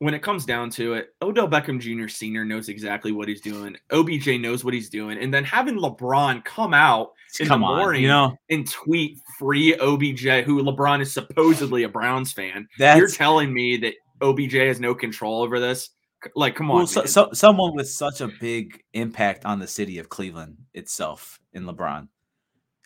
when 0.00 0.14
it 0.14 0.22
comes 0.22 0.46
down 0.46 0.70
to 0.70 0.94
it, 0.94 1.14
Odell 1.20 1.46
Beckham 1.46 1.78
Jr. 1.78 2.08
Senior 2.08 2.42
knows 2.42 2.70
exactly 2.70 3.12
what 3.12 3.28
he's 3.28 3.42
doing. 3.42 3.76
OBJ 3.92 4.40
knows 4.40 4.64
what 4.64 4.72
he's 4.72 4.88
doing, 4.88 5.18
and 5.18 5.32
then 5.32 5.44
having 5.44 5.76
LeBron 5.76 6.42
come 6.42 6.72
out 6.72 7.12
in 7.38 7.46
Come 7.46 7.60
the 7.60 7.66
on, 7.66 7.76
morning 7.76 8.02
you 8.02 8.08
know 8.08 8.34
and 8.48 8.68
tweet 8.68 9.18
free 9.38 9.76
OBJ, 9.76 10.44
who 10.44 10.62
LeBron 10.62 11.02
is 11.02 11.12
supposedly 11.12 11.82
a 11.82 11.88
Browns 11.88 12.32
fan. 12.32 12.66
that's 12.78 12.98
You're 12.98 13.08
telling 13.08 13.52
me 13.52 13.76
that 13.76 13.94
OBJ 14.22 14.54
has 14.54 14.80
no 14.80 14.94
control 14.94 15.42
over 15.42 15.60
this? 15.60 15.90
Like, 16.34 16.54
come 16.54 16.70
on. 16.70 16.78
well, 16.78 16.86
so, 16.86 17.04
so, 17.04 17.28
someone 17.32 17.74
with 17.74 17.88
such 17.88 18.22
a 18.22 18.28
big 18.28 18.82
impact 18.94 19.44
on 19.44 19.58
the 19.58 19.66
city 19.66 19.98
of 19.98 20.08
Cleveland 20.08 20.56
itself 20.72 21.38
in 21.52 21.64
LeBron. 21.64 22.08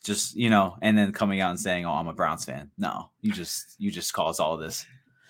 Just 0.02 0.35
you 0.35 0.50
know, 0.50 0.76
and 0.83 0.99
then 0.99 1.12
coming 1.12 1.40
out 1.40 1.50
and 1.50 1.61
saying, 1.61 1.87
"Oh, 1.87 1.92
I'm 1.92 2.09
a 2.09 2.12
Browns 2.12 2.44
fan." 2.44 2.73
No, 2.76 3.11
you 3.21 3.33
just 3.33 3.76
you 3.78 3.92
just 3.92 4.12
caused 4.12 4.40
all 4.40 4.56
this. 4.56 4.85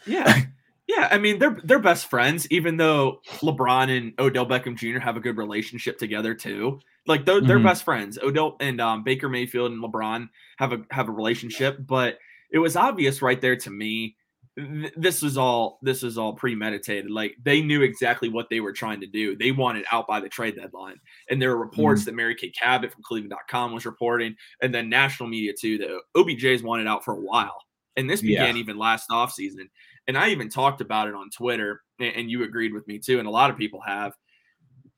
Yeah. 0.06 0.44
Yeah, 0.86 1.08
I 1.10 1.18
mean 1.18 1.38
they're 1.38 1.58
they're 1.64 1.78
best 1.78 2.10
friends, 2.10 2.46
even 2.50 2.76
though 2.76 3.20
LeBron 3.40 3.96
and 3.96 4.12
Odell 4.18 4.46
Beckham 4.46 4.76
Jr. 4.76 4.98
have 4.98 5.16
a 5.16 5.20
good 5.20 5.36
relationship 5.38 5.98
together 5.98 6.34
too. 6.34 6.78
Like 7.06 7.24
they're, 7.24 7.40
they're 7.40 7.58
Mhm. 7.58 7.64
best 7.64 7.84
friends. 7.84 8.18
Odell 8.22 8.56
and 8.60 8.80
um, 8.80 9.02
Baker 9.02 9.28
Mayfield 9.28 9.72
and 9.72 9.82
LeBron 9.82 10.28
have 10.58 10.72
a 10.72 10.82
have 10.90 11.08
a 11.08 11.12
relationship, 11.12 11.78
but 11.86 12.18
it 12.50 12.58
was 12.58 12.76
obvious 12.76 13.22
right 13.22 13.40
there 13.40 13.56
to 13.56 13.70
me. 13.70 14.16
th- 14.58 14.92
This 14.96 15.22
was 15.22 15.36
all 15.38 15.78
this 15.82 16.02
is 16.02 16.16
all 16.18 16.34
premeditated. 16.34 17.10
Like 17.10 17.34
they 17.42 17.62
knew 17.62 17.80
exactly 17.82 18.28
what 18.28 18.48
they 18.50 18.60
were 18.60 18.72
trying 18.72 19.00
to 19.00 19.06
do. 19.06 19.36
They 19.36 19.52
wanted 19.52 19.86
out 19.90 20.06
by 20.06 20.20
the 20.20 20.28
trade 20.28 20.56
deadline, 20.56 20.96
and 21.30 21.40
there 21.40 21.50
were 21.56 21.64
reports 21.64 22.04
that 22.04 22.14
Mary 22.14 22.34
Kay 22.34 22.50
Cabot 22.50 22.92
from 22.92 23.02
Cleveland.com 23.04 23.72
was 23.72 23.86
reporting, 23.86 24.36
and 24.62 24.74
then 24.74 24.88
national 24.90 25.30
media 25.30 25.52
too 25.58 25.78
that 25.78 25.98
OBJ's 26.14 26.62
wanted 26.62 26.86
out 26.86 27.04
for 27.06 27.14
a 27.14 27.20
while. 27.20 27.56
And 27.96 28.08
this 28.10 28.22
Yeah. 28.22 28.40
began 28.42 28.56
even 28.58 28.76
last 28.76 29.08
offseason 29.10 29.68
and 30.08 30.16
I 30.18 30.30
even 30.30 30.48
talked 30.48 30.80
about 30.80 31.08
it 31.08 31.14
on 31.14 31.30
Twitter, 31.30 31.82
and 31.98 32.30
you 32.30 32.42
agreed 32.44 32.72
with 32.72 32.86
me 32.88 32.98
too, 32.98 33.18
and 33.18 33.28
a 33.28 33.30
lot 33.30 33.50
of 33.50 33.56
people 33.56 33.80
have. 33.80 34.14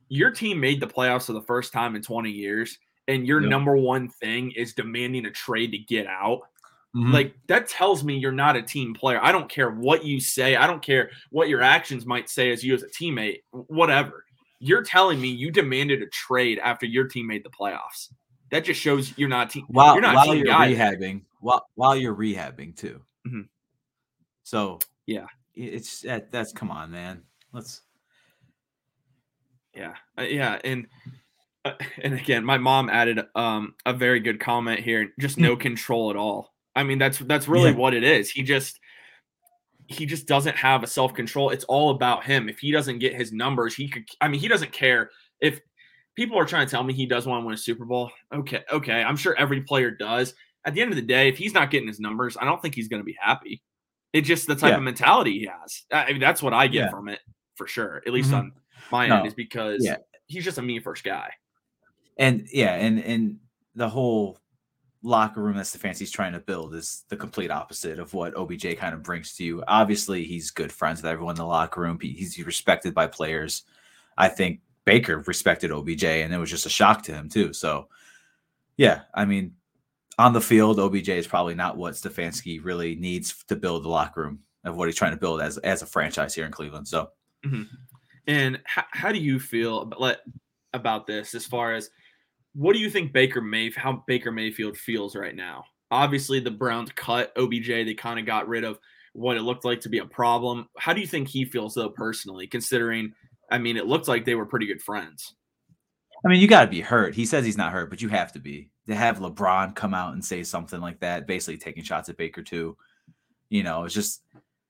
Your 0.08 0.30
team 0.30 0.60
made 0.60 0.80
the 0.80 0.86
playoffs 0.86 1.26
for 1.26 1.32
the 1.32 1.42
first 1.42 1.72
time 1.72 1.96
in 1.96 2.02
20 2.02 2.30
years, 2.30 2.78
and 3.08 3.26
your 3.26 3.40
Yep. 3.40 3.50
number 3.50 3.76
one 3.76 4.08
thing 4.08 4.52
is 4.52 4.72
demanding 4.74 5.26
a 5.26 5.30
trade 5.30 5.72
to 5.72 5.78
get 5.78 6.06
out. 6.06 6.40
Mhm. 6.94 7.12
Like 7.12 7.34
that 7.48 7.68
tells 7.68 8.02
me 8.04 8.16
you're 8.16 8.32
not 8.32 8.56
a 8.56 8.62
team 8.62 8.94
player. 8.94 9.18
I 9.22 9.32
don't 9.32 9.48
care 9.50 9.70
what 9.70 10.04
you 10.04 10.18
say. 10.20 10.56
I 10.56 10.66
don't 10.66 10.82
care 10.82 11.10
what 11.30 11.48
your 11.48 11.60
actions 11.60 12.06
might 12.06 12.28
say 12.30 12.50
as 12.52 12.64
you 12.64 12.72
as 12.74 12.82
a 12.82 12.88
teammate, 12.88 13.40
whatever. 13.50 14.24
you're 14.58 14.82
telling 14.82 15.20
me 15.20 15.28
you 15.28 15.50
demanded 15.50 16.00
a 16.02 16.06
trade 16.06 16.58
after 16.60 16.86
your 16.86 17.06
team 17.06 17.26
made 17.26 17.44
the 17.44 17.50
playoffs. 17.50 18.10
That 18.50 18.64
just 18.64 18.80
shows 18.80 19.12
you're 19.18 19.28
not 19.28 19.50
team. 19.50 19.66
while 19.68 19.92
you're 19.92 20.00
not 20.00 20.14
while 20.14 20.24
team 20.32 20.46
you're 20.46 20.54
rehabbing, 20.54 21.24
while 21.40 21.68
while 21.74 21.94
you're 21.94 22.14
rehabbing 22.14 22.74
too. 22.74 23.04
Mhm. 23.26 23.48
So 24.44 24.78
Yeah. 25.06 25.26
it's 25.54 26.00
that 26.02 26.30
that's 26.32 26.52
come 26.52 26.70
on, 26.70 26.90
man. 26.90 27.22
Let's 27.52 27.82
Yeah, 29.74 29.94
uh, 30.18 30.22
yeah, 30.22 30.58
and 30.64 30.86
uh, 31.64 31.72
and 32.02 32.14
again, 32.14 32.44
my 32.44 32.58
mom 32.58 32.88
added 32.90 33.20
um 33.34 33.74
a 33.84 33.92
very 33.92 34.20
good 34.20 34.40
comment 34.40 34.80
here. 34.80 35.08
Just 35.20 35.38
no 35.38 35.56
control 35.68 36.10
at 36.10 36.16
all. 36.16 36.52
I 36.74 36.82
mean, 36.82 36.98
that's 36.98 37.18
that's 37.18 37.48
really 37.48 37.70
Yeah. 37.70 37.76
what 37.76 37.94
it 37.94 38.04
is. 38.04 38.30
He 38.30 38.42
just 38.42 38.80
he 39.88 40.04
just 40.04 40.26
doesn't 40.26 40.56
have 40.56 40.82
a 40.82 40.86
self 40.86 41.14
control. 41.14 41.50
It's 41.50 41.64
all 41.64 41.90
about 41.90 42.24
him. 42.24 42.48
If 42.48 42.58
he 42.58 42.72
doesn't 42.72 42.98
get 42.98 43.14
his 43.14 43.32
numbers, 43.32 43.74
he 43.74 43.88
could. 43.88 44.04
I 44.20 44.28
mean, 44.28 44.40
he 44.40 44.48
doesn't 44.48 44.72
care 44.72 45.10
if 45.40 45.60
people 46.16 46.38
are 46.38 46.44
trying 46.46 46.66
to 46.66 46.70
tell 46.70 46.82
me 46.82 46.92
he 46.92 47.06
does 47.06 47.26
want 47.26 47.42
to 47.42 47.46
win 47.46 47.54
a 47.54 47.58
Super 47.58 47.84
Bowl. 47.84 48.10
Okay, 48.34 48.64
okay, 48.72 49.02
I'm 49.02 49.16
sure 49.16 49.36
every 49.38 49.60
player 49.62 49.90
does. 49.90 50.34
At 50.64 50.74
the 50.74 50.80
end 50.80 50.90
of 50.90 50.96
the 50.96 51.02
day, 51.02 51.28
if 51.28 51.38
he's 51.38 51.54
not 51.54 51.70
getting 51.70 51.86
his 51.86 52.00
numbers, 52.00 52.36
I 52.36 52.44
don't 52.44 52.60
think 52.60 52.74
he's 52.74 52.88
going 52.88 53.00
to 53.00 53.04
be 53.04 53.16
happy. 53.20 53.62
It's 54.16 54.28
just 54.28 54.46
the 54.46 54.54
type 54.56 54.70
Yeah. 54.72 54.76
of 54.78 54.82
mentality 54.82 55.38
he 55.40 55.46
has. 55.46 55.84
I 55.92 56.10
mean, 56.12 56.20
that's 56.20 56.42
what 56.42 56.52
I 56.54 56.66
get 56.66 56.84
Yeah. 56.86 56.90
from 56.90 57.08
it 57.08 57.20
for 57.54 57.66
sure. 57.66 58.02
At 58.06 58.12
least 58.12 58.30
Mhm. 58.30 58.38
on 58.38 58.52
my 58.90 59.06
No. 59.06 59.18
end, 59.18 59.26
is 59.26 59.34
because 59.34 59.84
Yeah. 59.84 59.96
he's 60.26 60.44
just 60.44 60.58
a 60.58 60.62
me 60.62 60.78
first 60.80 61.04
guy. 61.04 61.32
and 62.18 62.48
yeah, 62.50 62.74
and 62.76 62.98
and 62.98 63.38
the 63.74 63.88
whole 63.90 64.38
locker 65.02 65.42
room 65.42 65.56
that 65.56 65.66
Stefanski's 65.66 66.10
trying 66.10 66.32
to 66.32 66.40
build 66.40 66.74
is 66.74 67.04
the 67.10 67.16
complete 67.16 67.50
opposite 67.50 67.98
of 67.98 68.14
what 68.14 68.34
OBJ 68.34 68.74
kind 68.74 68.94
of 68.94 69.02
brings 69.02 69.34
to 69.34 69.44
you. 69.44 69.62
Obviously, 69.68 70.24
he's 70.24 70.50
good 70.50 70.72
friends 70.72 71.02
with 71.02 71.10
everyone 71.10 71.32
in 71.34 71.38
the 71.38 71.44
locker 71.44 71.82
room. 71.82 71.98
He's 72.00 72.38
respected 72.38 72.94
by 72.94 73.06
players. 73.06 73.64
I 74.16 74.28
think 74.28 74.62
Baker 74.86 75.18
respected 75.26 75.70
OBJ, 75.70 76.22
and 76.22 76.32
it 76.32 76.38
was 76.38 76.50
just 76.50 76.64
a 76.64 76.70
shock 76.70 77.02
to 77.02 77.12
him 77.12 77.28
too. 77.28 77.52
So, 77.52 77.88
yeah, 78.78 79.02
I 79.14 79.26
mean, 79.26 79.54
on 80.18 80.32
the 80.32 80.40
field, 80.40 80.78
OBJ 80.78 81.08
is 81.10 81.26
probably 81.26 81.54
not 81.54 81.76
what 81.76 81.94
Stefanski 81.94 82.62
really 82.62 82.94
needs 82.96 83.44
to 83.48 83.56
build 83.56 83.84
the 83.84 83.88
locker 83.88 84.22
room 84.22 84.40
of 84.64 84.76
what 84.76 84.88
he's 84.88 84.96
trying 84.96 85.12
to 85.12 85.16
build 85.16 85.40
as 85.40 85.58
as 85.58 85.82
a 85.82 85.86
franchise 85.86 86.34
here 86.34 86.46
in 86.46 86.52
Cleveland. 86.52 86.88
So, 86.88 87.10
mm-hmm. 87.44 87.62
And 88.26 88.60
how, 88.64 88.84
how 88.90 89.12
do 89.12 89.18
you 89.18 89.38
feel 89.38 89.82
about, 89.82 90.16
about 90.72 91.06
this 91.06 91.34
as 91.34 91.46
far 91.46 91.74
as 91.74 91.90
what 92.54 92.72
do 92.72 92.78
you 92.80 92.90
think 92.90 93.12
Baker 93.12 93.40
May 93.40 93.70
how 93.70 94.02
Baker 94.06 94.32
Mayfield 94.32 94.76
feels 94.76 95.14
right 95.14 95.36
now? 95.36 95.64
Obviously, 95.90 96.40
the 96.40 96.50
Browns 96.50 96.90
cut 96.96 97.32
OBJ. 97.36 97.66
They 97.66 97.94
kind 97.94 98.18
of 98.18 98.26
got 98.26 98.48
rid 98.48 98.64
of 98.64 98.78
what 99.12 99.36
it 99.36 99.42
looked 99.42 99.64
like 99.64 99.80
to 99.80 99.88
be 99.88 99.98
a 99.98 100.06
problem. 100.06 100.68
How 100.78 100.92
do 100.92 101.00
you 101.00 101.06
think 101.06 101.28
he 101.28 101.44
feels 101.44 101.74
though 101.74 101.90
personally, 101.90 102.46
considering? 102.46 103.12
I 103.50 103.58
mean, 103.58 103.76
it 103.76 103.86
looked 103.86 104.08
like 104.08 104.24
they 104.24 104.34
were 104.34 104.46
pretty 104.46 104.66
good 104.66 104.82
friends. 104.82 105.34
I 106.24 106.28
mean, 106.28 106.40
you 106.40 106.48
got 106.48 106.62
to 106.62 106.70
be 106.70 106.80
hurt. 106.80 107.14
He 107.14 107.26
says 107.26 107.44
he's 107.44 107.56
not 107.56 107.72
hurt, 107.72 107.90
but 107.90 108.02
you 108.02 108.08
have 108.08 108.32
to 108.32 108.40
be. 108.40 108.70
To 108.88 108.94
have 108.94 109.18
LeBron 109.18 109.74
come 109.74 109.94
out 109.94 110.12
and 110.12 110.24
say 110.24 110.42
something 110.44 110.80
like 110.80 111.00
that, 111.00 111.26
basically 111.26 111.58
taking 111.58 111.82
shots 111.82 112.08
at 112.08 112.16
Baker 112.16 112.42
too, 112.42 112.76
you 113.48 113.62
know, 113.62 113.84
it's 113.84 113.94
just 113.94 114.22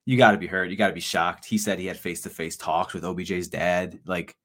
you 0.06 0.16
got 0.16 0.30
to 0.30 0.38
be 0.38 0.46
hurt. 0.46 0.70
You 0.70 0.76
got 0.76 0.88
to 0.88 0.94
be 0.94 1.00
shocked. 1.00 1.44
He 1.44 1.58
said 1.58 1.78
he 1.78 1.86
had 1.86 1.98
face 1.98 2.22
to 2.22 2.30
face 2.30 2.56
talks 2.56 2.94
with 2.94 3.04
OBJ's 3.04 3.48
dad, 3.48 3.98
like 4.06 4.36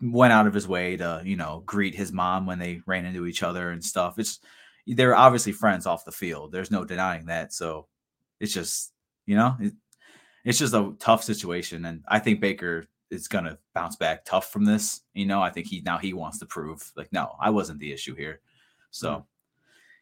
went 0.00 0.32
out 0.32 0.46
of 0.46 0.54
his 0.54 0.68
way 0.68 0.96
to 0.96 1.22
you 1.24 1.36
know 1.36 1.62
greet 1.66 1.94
his 1.94 2.12
mom 2.12 2.46
when 2.46 2.58
they 2.58 2.80
ran 2.86 3.04
into 3.04 3.26
each 3.26 3.42
other 3.42 3.70
and 3.70 3.84
stuff. 3.84 4.18
It's 4.18 4.40
they're 4.86 5.16
obviously 5.16 5.52
friends 5.52 5.86
off 5.86 6.04
the 6.04 6.12
field. 6.12 6.52
There's 6.52 6.70
no 6.70 6.84
denying 6.84 7.26
that. 7.26 7.52
So 7.52 7.88
it's 8.40 8.52
just 8.52 8.92
you 9.26 9.36
know 9.36 9.56
it, 9.60 9.72
it's 10.44 10.58
just 10.58 10.74
a 10.74 10.94
tough 10.98 11.24
situation, 11.24 11.84
and 11.86 12.02
I 12.06 12.18
think 12.18 12.40
Baker 12.40 12.86
is 13.10 13.28
gonna 13.28 13.58
bounce 13.74 13.96
back 13.96 14.24
tough 14.24 14.52
from 14.52 14.64
this. 14.64 15.00
You 15.14 15.26
know, 15.26 15.42
I 15.42 15.50
think 15.50 15.66
he 15.66 15.82
now 15.84 15.98
he 15.98 16.12
wants 16.12 16.38
to 16.38 16.46
prove 16.46 16.92
like, 16.96 17.12
no, 17.12 17.34
I 17.40 17.50
wasn't 17.50 17.80
the 17.80 17.92
issue 17.92 18.14
here. 18.14 18.40
So 18.94 19.26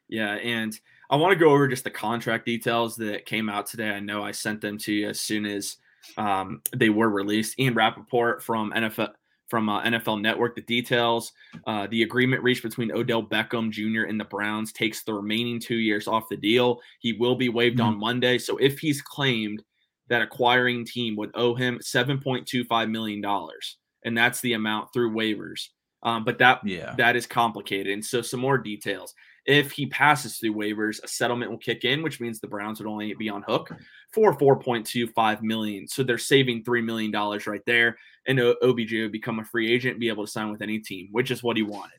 Yeah, 0.08 0.34
and 0.34 0.78
I 1.10 1.16
want 1.16 1.32
to 1.32 1.42
go 1.42 1.50
over 1.50 1.66
just 1.66 1.84
the 1.84 1.90
contract 1.90 2.46
details 2.46 2.94
that 2.96 3.26
came 3.26 3.48
out 3.48 3.66
today. 3.66 3.90
I 3.90 4.00
know 4.00 4.22
I 4.22 4.32
sent 4.32 4.60
them 4.60 4.78
to 4.78 4.92
you 4.92 5.08
as 5.08 5.20
soon 5.20 5.46
as 5.46 5.76
um, 6.16 6.60
they 6.76 6.90
were 6.90 7.08
released. 7.08 7.58
Ian 7.58 7.74
Rapoport 7.74 8.42
from 8.42 8.72
NFL 8.72 9.12
from 9.48 9.68
uh, 9.68 9.82
NFL 9.82 10.20
Network. 10.20 10.54
The 10.54 10.62
details: 10.62 11.32
uh, 11.66 11.86
the 11.90 12.02
agreement 12.02 12.42
reached 12.42 12.62
between 12.62 12.92
Odell 12.92 13.22
Beckham 13.22 13.70
Jr. 13.70 14.08
and 14.08 14.20
the 14.20 14.24
Browns 14.24 14.72
takes 14.72 15.02
the 15.02 15.14
remaining 15.14 15.58
two 15.58 15.76
years 15.76 16.06
off 16.06 16.28
the 16.28 16.36
deal. 16.36 16.80
He 17.00 17.14
will 17.14 17.36
be 17.36 17.48
waived 17.48 17.80
on 17.80 17.98
Monday. 17.98 18.38
So 18.38 18.58
if 18.58 18.78
he's 18.78 19.00
claimed 19.00 19.62
that 20.08 20.22
acquiring 20.22 20.84
team 20.84 21.16
would 21.16 21.30
owe 21.34 21.54
him 21.54 21.78
seven 21.80 22.20
point 22.20 22.46
two 22.46 22.64
five 22.64 22.90
million 22.90 23.22
dollars, 23.22 23.78
and 24.04 24.16
that's 24.16 24.42
the 24.42 24.52
amount 24.52 24.92
through 24.92 25.12
waivers. 25.12 25.68
Um, 26.02 26.24
but 26.24 26.38
that 26.38 26.60
yeah, 26.64 26.94
that 26.98 27.16
is 27.16 27.26
complicated. 27.26 27.92
And 27.92 28.04
so 28.04 28.22
some 28.22 28.40
more 28.40 28.58
details. 28.58 29.14
If 29.44 29.72
he 29.72 29.86
passes 29.86 30.36
through 30.36 30.54
waivers, 30.54 31.02
a 31.02 31.08
settlement 31.08 31.50
will 31.50 31.58
kick 31.58 31.84
in, 31.84 32.02
which 32.02 32.20
means 32.20 32.38
the 32.38 32.46
Browns 32.46 32.78
would 32.78 32.88
only 32.88 33.12
be 33.14 33.28
on 33.28 33.42
hook 33.42 33.72
for 34.12 34.36
4.25 34.36 35.42
million. 35.42 35.88
So 35.88 36.04
they're 36.04 36.18
saving 36.18 36.62
three 36.62 36.82
million 36.82 37.10
dollars 37.10 37.46
right 37.46 37.62
there. 37.66 37.96
And 38.26 38.38
OBJ 38.38 38.92
would 38.92 39.12
become 39.12 39.40
a 39.40 39.44
free 39.44 39.72
agent 39.72 39.94
and 39.94 40.00
be 40.00 40.08
able 40.08 40.24
to 40.24 40.30
sign 40.30 40.50
with 40.50 40.62
any 40.62 40.78
team, 40.78 41.08
which 41.10 41.32
is 41.32 41.42
what 41.42 41.56
he 41.56 41.64
wanted. 41.64 41.98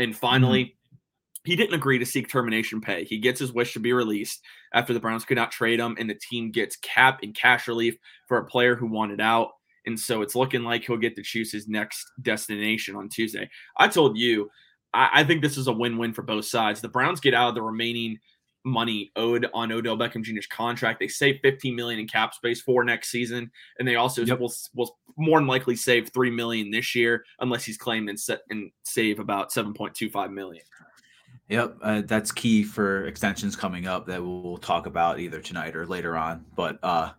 And 0.00 0.16
finally, 0.16 0.76
he 1.44 1.56
didn't 1.56 1.74
agree 1.74 1.98
to 1.98 2.06
seek 2.06 2.28
termination 2.28 2.80
pay. 2.80 3.04
He 3.04 3.18
gets 3.18 3.40
his 3.40 3.52
wish 3.52 3.72
to 3.74 3.80
be 3.80 3.92
released 3.92 4.42
after 4.74 4.92
the 4.92 5.00
Browns 5.00 5.24
could 5.24 5.36
not 5.36 5.52
trade 5.52 5.80
him, 5.80 5.96
and 5.98 6.08
the 6.08 6.18
team 6.30 6.50
gets 6.50 6.76
cap 6.76 7.20
and 7.22 7.34
cash 7.34 7.68
relief 7.68 7.96
for 8.28 8.38
a 8.38 8.44
player 8.44 8.76
who 8.76 8.86
wanted 8.86 9.20
out. 9.20 9.50
And 9.86 9.98
so 9.98 10.22
it's 10.22 10.34
looking 10.34 10.62
like 10.62 10.84
he'll 10.84 10.96
get 10.96 11.16
to 11.16 11.22
choose 11.22 11.52
his 11.52 11.68
next 11.68 12.10
destination 12.22 12.96
on 12.96 13.08
Tuesday. 13.08 13.48
I 13.76 13.88
told 13.88 14.18
you, 14.18 14.50
I, 14.92 15.10
I 15.14 15.24
think 15.24 15.42
this 15.42 15.56
is 15.56 15.66
a 15.66 15.72
win-win 15.72 16.12
for 16.12 16.22
both 16.22 16.44
sides. 16.44 16.80
The 16.80 16.88
Browns 16.88 17.20
get 17.20 17.34
out 17.34 17.50
of 17.50 17.54
the 17.54 17.62
remaining 17.62 18.18
money 18.64 19.10
owed 19.16 19.46
on 19.54 19.72
Odell 19.72 19.96
Beckham 19.96 20.22
Jr.'s 20.22 20.46
contract. 20.46 21.00
They 21.00 21.08
save 21.08 21.40
15 21.42 21.74
million 21.74 22.00
in 22.00 22.06
cap 22.06 22.34
space 22.34 22.60
for 22.60 22.84
next 22.84 23.10
season, 23.10 23.50
and 23.78 23.88
they 23.88 23.96
also 23.96 24.24
Yep. 24.24 24.38
will 24.38 24.52
will 24.74 24.98
more 25.16 25.38
than 25.38 25.46
likely 25.46 25.76
save 25.76 26.10
three 26.12 26.30
million 26.30 26.70
this 26.70 26.94
year, 26.94 27.24
unless 27.40 27.64
he's 27.64 27.78
claimed 27.78 28.08
and 28.08 28.20
set 28.20 28.40
and 28.50 28.70
save 28.84 29.18
about 29.18 29.50
7.25 29.50 30.32
million. 30.32 30.62
Yep, 31.48 31.78
uh, 31.82 32.02
that's 32.04 32.30
key 32.30 32.62
for 32.62 33.06
extensions 33.06 33.56
coming 33.56 33.86
up 33.86 34.06
that 34.06 34.22
we'll 34.22 34.58
talk 34.58 34.86
about 34.86 35.18
either 35.18 35.40
tonight 35.40 35.74
or 35.74 35.84
later 35.84 36.16
on. 36.16 36.44
But 36.54 36.78
uh, 36.82 37.10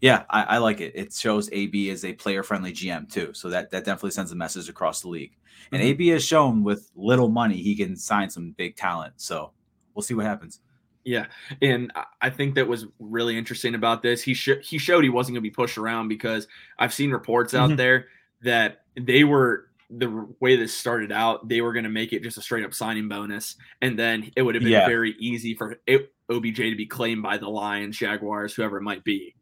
yeah, 0.00 0.24
I, 0.30 0.42
I 0.42 0.58
like 0.58 0.80
it. 0.80 0.92
It 0.94 1.12
shows 1.12 1.48
AB 1.52 1.90
as 1.90 2.04
a 2.04 2.12
player-friendly 2.12 2.72
GM 2.72 3.10
too, 3.12 3.32
so 3.34 3.48
that 3.50 3.70
that 3.70 3.84
definitely 3.84 4.10
sends 4.12 4.32
a 4.32 4.36
message 4.36 4.68
across 4.68 5.02
the 5.02 5.08
league. 5.08 5.36
And 5.72 5.82
Mhm. 5.82 5.86
AB 5.86 6.08
has 6.08 6.24
shown 6.24 6.62
with 6.64 6.90
little 6.96 7.28
money 7.28 7.56
he 7.56 7.76
can 7.76 7.96
sign 7.96 8.30
some 8.30 8.52
big 8.52 8.76
talent. 8.76 9.14
So 9.16 9.52
we'll 9.94 10.02
see 10.02 10.14
what 10.14 10.24
happens. 10.26 10.60
Yeah, 11.04 11.26
and 11.62 11.90
I- 12.20 12.30
think 12.30 12.54
that 12.56 12.68
was 12.68 12.86
really 12.98 13.36
interesting 13.38 13.74
about 13.74 14.02
this. 14.02 14.22
He 14.22 14.34
sh- 14.34 14.60
he 14.62 14.76
showed 14.78 15.02
he 15.02 15.10
wasn't 15.10 15.34
going 15.34 15.42
to 15.42 15.48
be 15.50 15.54
pushed 15.54 15.78
around 15.78 16.08
because 16.08 16.46
I've 16.78 16.92
seen 16.92 17.10
reports 17.10 17.54
out 17.54 17.70
Mhm. 17.70 17.76
there 17.78 18.08
that 18.42 18.82
they 18.96 19.24
were 19.24 19.66
the 19.88 20.08
way 20.40 20.56
this 20.56 20.72
started 20.74 21.10
out. 21.10 21.48
They 21.48 21.62
were 21.62 21.72
going 21.72 21.84
to 21.84 21.90
make 21.90 22.12
it 22.12 22.22
just 22.22 22.38
a 22.38 22.42
straight 22.42 22.64
up 22.64 22.74
signing 22.74 23.08
bonus, 23.08 23.56
and 23.82 23.98
then 23.98 24.30
it 24.36 24.42
would 24.42 24.54
have 24.54 24.62
been 24.62 24.72
Yeah. 24.72 24.86
very 24.86 25.16
easy 25.18 25.54
for 25.54 25.80
OBJ 26.28 26.70
to 26.70 26.76
be 26.76 26.86
claimed 26.86 27.22
by 27.22 27.38
the 27.38 27.48
Lions, 27.48 27.96
Jaguars, 27.98 28.54
whoever 28.54 28.76
it 28.76 28.82
might 28.82 29.02
be. 29.02 29.34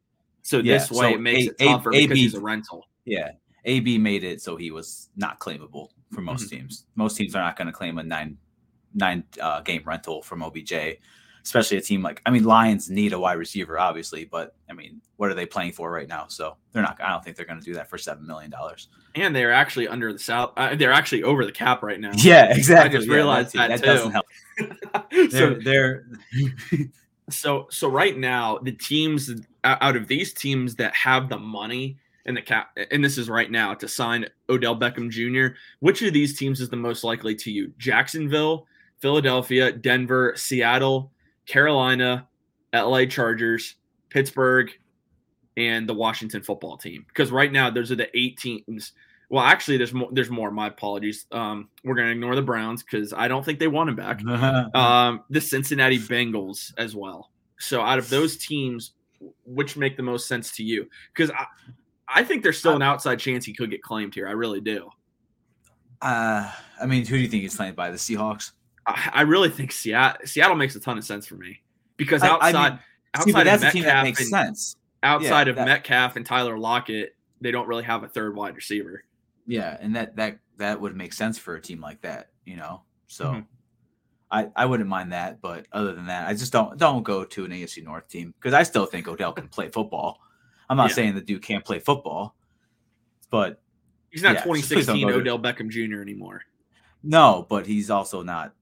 So 0.42 0.58
Yeah, 0.58 0.74
this 0.78 0.90
way, 0.90 1.10
so 1.12 1.14
it 1.14 1.20
makes 1.20 1.46
A- 1.46 1.50
it 1.50 1.58
tougher 1.58 1.90
A- 1.92 2.06
because 2.06 2.18
he's 2.18 2.34
a 2.34 2.40
rental. 2.40 2.86
Yeah, 3.04 3.32
AB 3.64 3.98
made 3.98 4.24
it 4.24 4.40
so 4.40 4.56
he 4.56 4.70
was 4.70 5.10
not 5.16 5.38
claimable 5.40 5.88
for 6.12 6.20
most 6.20 6.46
Mm-hmm. 6.46 6.56
teams. 6.56 6.84
Most 6.94 7.16
teams 7.16 7.34
are 7.34 7.42
not 7.42 7.56
going 7.56 7.66
to 7.66 7.72
claim 7.72 7.98
a 7.98 8.02
nine 8.02 8.38
nine 8.94 9.24
uh, 9.40 9.60
game 9.60 9.82
rental 9.84 10.22
from 10.22 10.42
OBJ, 10.42 10.72
especially 11.44 11.76
a 11.76 11.80
team 11.80 12.02
like 12.02 12.22
I 12.24 12.30
mean 12.30 12.44
Lions 12.44 12.88
need 12.88 13.12
a 13.12 13.18
wide 13.18 13.34
receiver 13.38 13.78
obviously, 13.78 14.24
but 14.24 14.54
I 14.70 14.72
mean 14.72 15.00
what 15.16 15.30
are 15.30 15.34
they 15.34 15.44
playing 15.46 15.72
for 15.72 15.90
right 15.90 16.08
now? 16.08 16.26
So 16.28 16.56
they're 16.72 16.82
not. 16.82 16.98
I 17.02 17.10
don't 17.10 17.22
think 17.24 17.36
they're 17.36 17.44
going 17.46 17.58
to 17.60 17.64
do 17.64 17.74
that 17.74 17.90
for 17.90 17.98
seven 17.98 18.26
million 18.26 18.50
dollars. 18.50 18.88
And 19.14 19.34
they're 19.34 19.52
actually 19.52 19.88
under 19.88 20.12
the 20.12 20.18
south. 20.18 20.52
Uh, 20.56 20.76
they're 20.76 20.92
actually 20.92 21.24
over 21.24 21.44
the 21.44 21.50
cap 21.52 21.82
right 21.82 21.98
now. 21.98 22.12
Yeah, 22.14 22.54
exactly. 22.54 22.88
I 22.88 22.92
just 23.00 23.08
realized 23.08 23.52
that, 23.54 23.68
that 23.68 23.82
doesn't 23.82 24.12
help. 24.12 24.26
so 25.30 25.54
They're, 25.54 25.60
they're 25.62 26.06
So 27.30 27.66
so 27.70 27.88
right 27.90 28.16
now 28.16 28.58
the 28.58 28.72
teams 28.72 29.30
out 29.80 29.96
of 29.96 30.08
these 30.08 30.32
teams 30.32 30.74
that 30.76 30.94
have 30.94 31.28
the 31.28 31.38
money 31.38 31.98
and 32.26 32.36
the 32.36 32.42
cap 32.42 32.76
and 32.90 33.02
this 33.02 33.16
is 33.16 33.28
right 33.28 33.50
now 33.50 33.74
to 33.74 33.88
sign 33.88 34.26
Odell 34.48 34.78
Beckham 34.78 35.10
Jr. 35.10 35.56
Which 35.80 36.02
of 36.02 36.12
these 36.12 36.38
teams 36.38 36.60
is 36.60 36.68
the 36.68 36.76
most 36.76 37.02
likely 37.02 37.34
to 37.36 37.50
you? 37.50 37.72
Jacksonville, 37.78 38.66
Philadelphia, 39.00 39.72
Denver, 39.72 40.34
Seattle, 40.36 41.10
Carolina, 41.46 42.28
LA 42.74 43.06
Chargers, 43.06 43.76
Pittsburgh, 44.10 44.70
and 45.56 45.88
the 45.88 45.94
Washington 45.94 46.42
football 46.42 46.76
team. 46.76 47.04
Because 47.08 47.30
right 47.30 47.50
now 47.50 47.70
those 47.70 47.90
are 47.90 47.96
the 47.96 48.08
eight 48.16 48.38
teams. 48.38 48.92
Well, 49.30 49.44
actually, 49.44 49.76
there's 49.76 49.92
more. 49.92 50.08
There's 50.12 50.30
more. 50.30 50.50
My 50.50 50.68
apologies. 50.68 51.26
Um, 51.32 51.68
we're 51.84 51.94
gonna 51.94 52.10
ignore 52.10 52.34
the 52.34 52.42
Browns 52.42 52.82
because 52.82 53.12
I 53.12 53.28
don't 53.28 53.44
think 53.44 53.58
they 53.58 53.68
want 53.68 53.90
him 53.90 53.96
back 53.96 54.24
um, 54.74 55.24
the 55.30 55.40
Cincinnati 55.40 55.98
Bengals 55.98 56.72
as 56.78 56.94
well. 56.94 57.30
So 57.58 57.80
out 57.80 57.98
of 57.98 58.08
those 58.08 58.36
teams, 58.36 58.92
which 59.44 59.76
make 59.76 59.96
the 59.96 60.02
most 60.02 60.26
sense 60.28 60.52
to 60.56 60.62
you? 60.62 60.88
Because 61.14 61.30
I, 61.30 61.46
I 62.08 62.24
think 62.24 62.42
there's 62.42 62.58
still 62.58 62.76
an 62.76 62.82
outside 62.82 63.18
chance 63.18 63.44
he 63.44 63.52
could 63.52 63.70
get 63.70 63.82
claimed 63.82 64.14
here. 64.14 64.28
I 64.28 64.32
really 64.32 64.60
do. 64.60 64.90
Uh, 66.00 66.50
I 66.80 66.86
mean, 66.86 67.04
who 67.04 67.16
do 67.16 67.22
you 67.22 67.28
think 67.28 67.42
he's 67.42 67.56
playing 67.56 67.74
by? 67.74 67.90
The 67.90 67.96
Seahawks? 67.96 68.52
I, 68.86 69.10
I 69.14 69.20
really 69.22 69.50
think 69.50 69.72
Seattle 69.72 70.26
Seattle 70.26 70.56
makes 70.56 70.76
a 70.76 70.80
ton 70.80 70.96
of 70.98 71.04
sense 71.04 71.26
for 71.26 71.34
me 71.34 71.60
because 71.96 72.22
I- 72.22 72.28
I 72.28 72.30
outside 72.30 72.70
mean, 72.72 72.78
outside 73.14 73.24
See, 73.24 73.32
that's 73.44 73.62
of 73.62 73.68
a 73.68 73.72
team 73.72 73.82
that 73.82 73.88
Metcalf 73.88 74.04
makes 74.04 74.20
and, 74.20 74.28
sense. 74.28 74.76
outside 75.02 75.46
Yeah, 75.46 75.50
of 75.50 75.56
that- 75.56 75.66
Metcalf 75.66 76.16
and 76.16 76.24
Tyler 76.24 76.58
Lockett, 76.58 77.16
they 77.40 77.50
don't 77.50 77.66
really 77.68 77.82
have 77.84 78.04
a 78.04 78.08
third 78.08 78.36
wide 78.36 78.54
receiver. 78.56 79.04
Yeah, 79.46 79.76
and 79.80 79.94
that 79.96 80.14
that 80.16 80.38
that 80.58 80.80
would 80.80 80.96
make 80.96 81.12
sense 81.12 81.38
for 81.38 81.56
a 81.56 81.60
team 81.60 81.80
like 81.80 82.00
that, 82.02 82.30
you 82.44 82.56
know. 82.56 82.82
So 83.08 83.24
Mhm. 83.26 83.46
I 84.30 84.48
I 84.54 84.66
wouldn't 84.66 84.88
mind 84.88 85.12
that, 85.12 85.40
but 85.40 85.66
other 85.72 85.94
than 85.94 86.06
that, 86.06 86.28
I 86.28 86.34
just 86.34 86.52
don't 86.52 86.76
don't 86.78 87.02
go 87.02 87.24
to 87.24 87.44
an 87.44 87.50
AFC 87.50 87.82
North 87.82 88.08
team 88.08 88.34
because 88.38 88.54
I 88.54 88.62
still 88.62 88.84
think 88.86 89.08
Odell 89.08 89.32
can 89.32 89.48
play 89.48 89.68
football. 89.68 90.18
I'm 90.68 90.76
not 90.76 90.90
Yeah. 90.90 90.94
saying 90.96 91.14
the 91.14 91.20
dude 91.22 91.42
can't 91.42 91.64
play 91.64 91.78
football, 91.78 92.34
but 93.30 93.60
He's 94.10 94.22
not 94.22 94.30
Yeah, 94.30 94.34
just 94.36 94.46
please 94.46 94.68
don't 94.68 94.78
2016 94.78 95.06
go 95.08 95.14
to- 95.14 95.20
Odell 95.20 95.38
Beckham 95.38 95.68
Jr. 95.68 96.00
anymore. 96.00 96.42
no, 97.02 97.46
but 97.48 97.66
he's 97.66 97.90
also 97.90 98.22
not, 98.22 98.54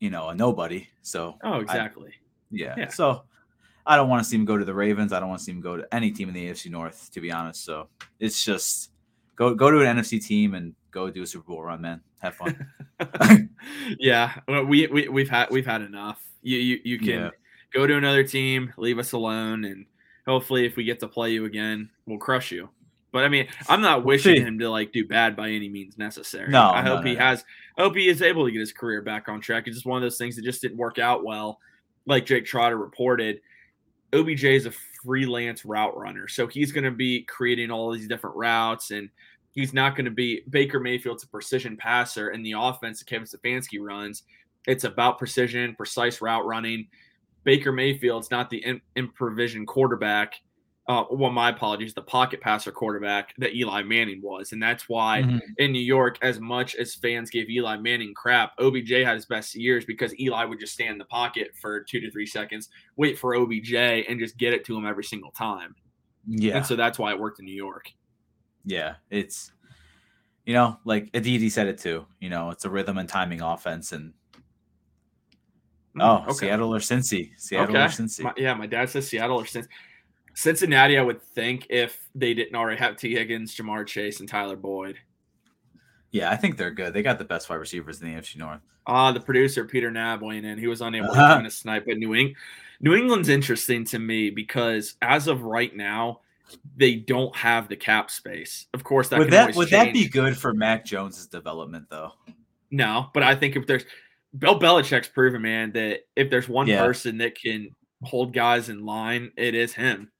you 0.00 0.10
know, 0.10 0.28
a 0.30 0.34
nobody. 0.34 0.88
So 1.02 1.38
Oh, 1.44 1.52
I- 1.54 1.60
exactly. 1.60 2.12
yeah. 2.50 2.74
Yeah. 2.76 2.88
So 2.88 3.22
I 3.86 3.94
don't 3.96 4.08
want 4.08 4.22
to 4.24 4.28
see 4.28 4.36
him 4.36 4.44
go 4.44 4.56
to 4.58 4.64
the 4.64 4.74
Ravens. 4.74 5.12
I 5.12 5.20
don't 5.20 5.28
want 5.28 5.38
to 5.38 5.44
see 5.44 5.52
him 5.52 5.60
go 5.60 5.76
to 5.76 5.86
any 5.94 6.10
team 6.10 6.28
in 6.28 6.34
the 6.34 6.48
AFC 6.48 6.68
North, 6.68 7.10
to 7.12 7.20
be 7.20 7.30
honest. 7.32 7.64
So 7.64 7.88
it's 8.18 8.44
just 8.44 8.90
go 9.36 9.54
go 9.54 9.70
to 9.70 9.80
an 9.80 9.96
NFC 9.98 10.18
team 10.20 10.54
and 10.54 10.74
go 10.92 11.10
do 11.10 11.22
a 11.22 11.26
Super 11.26 11.48
Bowl 11.48 11.62
run, 11.64 11.80
man. 11.80 12.00
Have 12.20 12.36
fun. 12.36 12.68
yeah, 13.98 14.34
well, 14.46 14.64
we, 14.64 14.86
we 14.86 15.08
we've 15.08 15.28
had 15.28 15.50
we've 15.50 15.66
had 15.66 15.82
enough. 15.82 16.24
You 16.42 16.58
you, 16.58 16.80
you 16.84 16.98
can 16.98 17.08
Yeah. 17.08 17.30
go 17.72 17.86
to 17.86 17.96
another 17.96 18.22
team, 18.24 18.72
leave 18.76 18.98
us 18.98 19.12
alone, 19.12 19.64
and 19.64 19.86
hopefully, 20.26 20.66
if 20.66 20.76
we 20.76 20.84
get 20.84 21.00
to 21.00 21.08
play 21.08 21.30
you 21.32 21.44
again, 21.46 21.90
we'll 22.06 22.18
crush 22.18 22.52
you. 22.52 22.68
But 23.10 23.24
I 23.24 23.28
mean, 23.28 23.46
I'm 23.68 23.82
not 23.82 24.04
wishing 24.04 24.36
see. 24.36 24.40
him 24.42 24.58
to 24.60 24.70
like 24.70 24.92
do 24.92 25.06
bad 25.06 25.36
by 25.36 25.50
any 25.50 25.68
means 25.68 25.98
necessary. 25.98 26.50
No, 26.50 26.70
I 26.70 26.80
hope 26.82 27.00
no, 27.02 27.10
he 27.10 27.14
no. 27.14 27.20
has. 27.20 27.44
I 27.76 27.82
hope 27.82 27.96
he 27.96 28.08
is 28.08 28.22
able 28.22 28.44
to 28.46 28.52
get 28.52 28.60
his 28.60 28.72
career 28.72 29.02
back 29.02 29.28
on 29.28 29.40
track. 29.40 29.64
It's 29.66 29.76
just 29.76 29.86
one 29.86 29.96
of 29.96 30.02
those 30.02 30.16
things 30.18 30.36
that 30.36 30.44
just 30.44 30.62
didn't 30.62 30.78
work 30.78 30.98
out 30.98 31.24
well. 31.24 31.58
Like 32.06 32.26
Jake 32.26 32.46
Trotter 32.46 32.76
reported, 32.78 33.40
OBJ 34.12 34.44
is 34.44 34.66
a 34.66 34.72
freelance 35.04 35.64
route 35.64 35.96
runner, 35.96 36.26
so 36.26 36.46
he's 36.46 36.72
going 36.72 36.84
to 36.84 36.90
be 36.90 37.22
creating 37.24 37.70
all 37.70 37.92
these 37.92 38.08
different 38.08 38.34
routes, 38.36 38.90
and 38.90 39.08
he's 39.52 39.72
not 39.72 39.96
going 39.96 40.04
to 40.06 40.10
be 40.10 40.42
Baker 40.50 40.80
Mayfield's 40.80 41.24
a 41.24 41.28
precision 41.28 41.76
passer, 41.76 42.30
and 42.30 42.44
the 42.44 42.54
offense 42.56 42.98
that 42.98 43.06
Kevin 43.06 43.26
Stefanski 43.26 43.78
runs, 43.80 44.24
it's 44.66 44.84
about 44.84 45.18
precision, 45.18 45.74
precise 45.74 46.20
route 46.20 46.46
running. 46.46 46.88
Baker 47.44 47.72
Mayfield's 47.72 48.30
not 48.30 48.50
the 48.50 48.58
in, 48.64 48.80
improvision 48.96 49.66
quarterback. 49.66 50.34
Uh, 50.88 51.04
well, 51.12 51.30
my 51.30 51.48
apologies, 51.50 51.94
the 51.94 52.02
pocket 52.02 52.40
passer 52.40 52.72
quarterback 52.72 53.34
that 53.38 53.54
Eli 53.54 53.82
Manning 53.84 54.20
was, 54.20 54.50
and 54.52 54.60
that's 54.60 54.88
why 54.88 55.22
Mhm. 55.22 55.40
in 55.58 55.70
New 55.70 55.80
York, 55.80 56.18
as 56.22 56.40
much 56.40 56.74
as 56.74 56.96
fans 56.96 57.30
gave 57.30 57.48
Eli 57.48 57.76
Manning 57.76 58.12
crap, 58.14 58.52
OBJ 58.58 58.90
had 59.04 59.14
his 59.14 59.24
best 59.26 59.54
years 59.54 59.84
because 59.84 60.18
Eli 60.18 60.44
would 60.44 60.58
just 60.58 60.72
stand 60.72 60.90
in 60.90 60.98
the 60.98 61.04
pocket 61.04 61.52
for 61.60 61.84
two 61.84 62.00
to 62.00 62.10
three 62.10 62.26
seconds, 62.26 62.68
wait 62.96 63.16
for 63.16 63.36
OBJ, 63.36 63.74
and 64.08 64.18
just 64.18 64.36
get 64.36 64.52
it 64.52 64.64
to 64.64 64.76
him 64.76 64.84
every 64.84 65.04
single 65.04 65.30
time. 65.30 65.76
Yeah. 66.26 66.56
And 66.56 66.66
so 66.66 66.74
that's 66.74 66.98
why 66.98 67.12
it 67.12 67.18
worked 67.20 67.38
in 67.38 67.44
New 67.46 67.54
York. 67.54 67.92
Yeah, 68.64 68.94
it's 69.10 69.52
you 70.46 70.54
know, 70.54 70.78
like 70.84 71.10
Aditi 71.14 71.48
said 71.50 71.66
it 71.68 71.78
too. 71.78 72.06
You 72.20 72.30
know, 72.30 72.50
it's 72.50 72.64
a 72.64 72.70
rhythm 72.70 72.98
and 72.98 73.08
timing 73.08 73.40
offense, 73.40 73.92
and 73.92 74.12
oh, 76.00 76.24
okay. 76.28 76.32
Seattle 76.32 76.74
or 76.74 76.78
Cincy, 76.78 77.30
Seattle 77.36 77.76
or 77.76 77.86
Cincy. 77.88 78.20
My- 78.22 78.34
yeah, 78.36 78.54
my 78.54 78.66
dad 78.66 78.88
says 78.90 79.08
Seattle 79.08 79.38
or 79.40 79.44
Cincy. 79.44 79.68
Cincinnati. 80.34 80.96
I 80.98 81.02
would 81.02 81.22
think 81.22 81.66
if 81.70 81.98
they 82.14 82.32
didn't 82.34 82.54
already 82.54 82.78
have 82.78 82.96
Tee 82.96 83.14
Higgins, 83.14 83.54
Ja'Marr 83.54 83.86
Chase, 83.86 84.20
and 84.20 84.28
Tyler 84.28 84.56
Boyd. 84.56 84.96
yeah, 86.10 86.30
I 86.30 86.36
think 86.36 86.56
they're 86.56 86.70
good. 86.70 86.94
They 86.94 87.02
got 87.02 87.18
the 87.18 87.24
best 87.24 87.48
wide 87.50 87.56
receivers 87.56 88.00
in 88.00 88.08
the 88.08 88.14
AFC 88.18 88.36
North. 88.36 88.60
Ah, 88.86 89.12
the 89.12 89.20
producer 89.20 89.64
Peter 89.64 89.90
Nab 89.90 90.22
weighing 90.22 90.44
in. 90.44 90.58
He 90.58 90.66
was 90.66 90.80
unable 90.80 91.08
to 91.08 91.12
Uh-huh. 91.12 91.36
join 91.36 91.46
a 91.46 91.50
snipe 91.50 91.86
at 91.88 91.98
New 91.98 92.14
England. 92.14 92.36
New 92.80 92.94
England's 92.94 93.28
interesting 93.28 93.84
to 93.86 93.98
me 93.98 94.30
because 94.30 94.96
as 95.02 95.28
of 95.28 95.42
right 95.42 95.74
now, 95.76 96.20
they 96.76 96.96
don't 96.96 97.34
have 97.36 97.68
the 97.68 97.76
cap 97.76 98.10
space. 98.10 98.66
Of 98.74 98.84
course, 98.84 99.08
that 99.08 99.18
would 99.18 99.28
can 99.30 99.46
that 99.48 99.56
would 99.56 99.70
that 99.70 99.92
be 99.92 100.08
good 100.08 100.36
for 100.36 100.52
Mac 100.54 100.84
Jones's 100.84 101.26
development 101.26 101.86
though? 101.90 102.12
No, 102.70 103.10
but 103.14 103.22
I 103.22 103.34
think 103.34 103.56
if 103.56 103.66
there's 103.66 103.84
Bill 104.38 104.58
Belichick's 104.58 105.08
proven, 105.08 105.42
man, 105.42 105.72
that 105.72 106.00
if 106.16 106.30
there's 106.30 106.48
one 106.48 106.66
Yeah. 106.66 106.84
person 106.84 107.18
that 107.18 107.38
can 107.38 107.68
hold 108.02 108.32
guys 108.32 108.68
in 108.68 108.84
line, 108.84 109.30
it 109.36 109.54
is 109.54 109.72
him. 109.74 110.10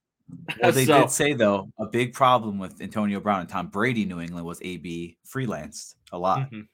Well, 0.60 0.72
they 0.72 0.84
So- 0.86 1.00
did 1.00 1.10
say 1.10 1.32
though 1.32 1.70
a 1.78 1.86
big 1.86 2.12
problem 2.12 2.58
with 2.58 2.80
Antonio 2.82 3.20
Brown 3.20 3.40
and 3.40 3.48
Tom 3.48 3.68
Brady, 3.68 4.04
New 4.04 4.20
England 4.20 4.44
was 4.46 4.60
AB 4.62 5.16
freelanced 5.26 5.94
a 6.12 6.18
lot. 6.18 6.50
Mhm. 6.50 6.68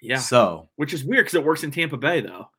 Yeah, 0.00 0.18
So 0.18 0.68
which 0.76 0.92
is 0.92 1.04
weird 1.04 1.24
because 1.26 1.34
it 1.36 1.44
works 1.44 1.62
in 1.62 1.70
Tampa 1.70 1.96
Bay 1.96 2.20
though. 2.20 2.50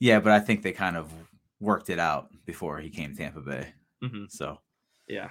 yeah, 0.00 0.20
but 0.20 0.32
I 0.32 0.40
think 0.40 0.62
they 0.62 0.72
kind 0.72 0.96
of 0.96 1.12
worked 1.60 1.88
it 1.90 1.98
out 1.98 2.28
before 2.46 2.78
he 2.80 2.90
came 2.90 3.12
to 3.12 3.16
Tampa 3.16 3.40
Bay. 3.40 3.72
hmm 4.02 4.24
So 4.28 4.60
Yeah. 5.08 5.30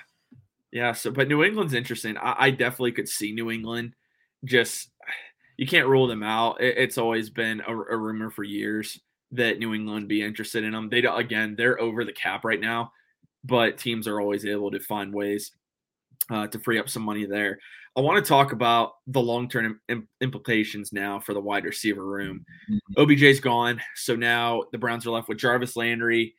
Yeah. 0.71 0.91
So, 0.93 1.11
but 1.11 1.27
New 1.27 1.43
England's 1.43 1.73
interesting. 1.73 2.17
I, 2.17 2.35
I 2.37 2.51
definitely 2.51 2.91
could 2.91 3.09
see 3.09 3.31
New 3.31 3.51
England 3.51 3.93
just, 4.43 4.89
you 5.57 5.65
can't 5.65 5.87
rule 5.87 6.07
them 6.07 6.23
out. 6.23 6.61
It, 6.61 6.77
it's 6.77 6.97
always 6.97 7.29
been 7.29 7.61
a, 7.61 7.71
a 7.71 7.97
rumor 7.97 8.29
for 8.29 8.43
years 8.43 8.99
that 9.31 9.59
New 9.59 9.73
England 9.73 10.07
be 10.07 10.21
interested 10.21 10.63
in 10.63 10.71
them. 10.71 10.89
They 10.89 10.99
again, 10.99 11.55
they're 11.57 11.79
over 11.81 12.05
the 12.05 12.13
cap 12.13 12.45
right 12.45 12.59
now, 12.59 12.91
but 13.43 13.77
teams 13.77 14.07
are 14.07 14.21
always 14.21 14.45
able 14.45 14.71
to 14.71 14.79
find 14.79 15.13
ways 15.13 15.51
uh, 16.29 16.47
to 16.47 16.59
free 16.59 16.79
up 16.79 16.89
some 16.89 17.03
money 17.03 17.25
there. 17.25 17.59
I 17.97 18.01
want 18.01 18.23
to 18.23 18.29
talk 18.29 18.51
about 18.51 18.91
the 19.07 19.21
long 19.21 19.49
term 19.49 19.79
Im- 19.89 20.07
implications 20.21 20.93
now 20.93 21.19
for 21.19 21.33
the 21.33 21.39
wide 21.39 21.65
receiver 21.65 22.05
room. 22.05 22.45
OBJ's 22.95 23.39
gone. 23.39 23.81
So 23.95 24.15
now 24.15 24.63
the 24.71 24.77
Browns 24.77 25.07
are 25.07 25.11
left 25.11 25.29
with 25.29 25.39
Jarvis 25.39 25.75
Landry. 25.75 26.35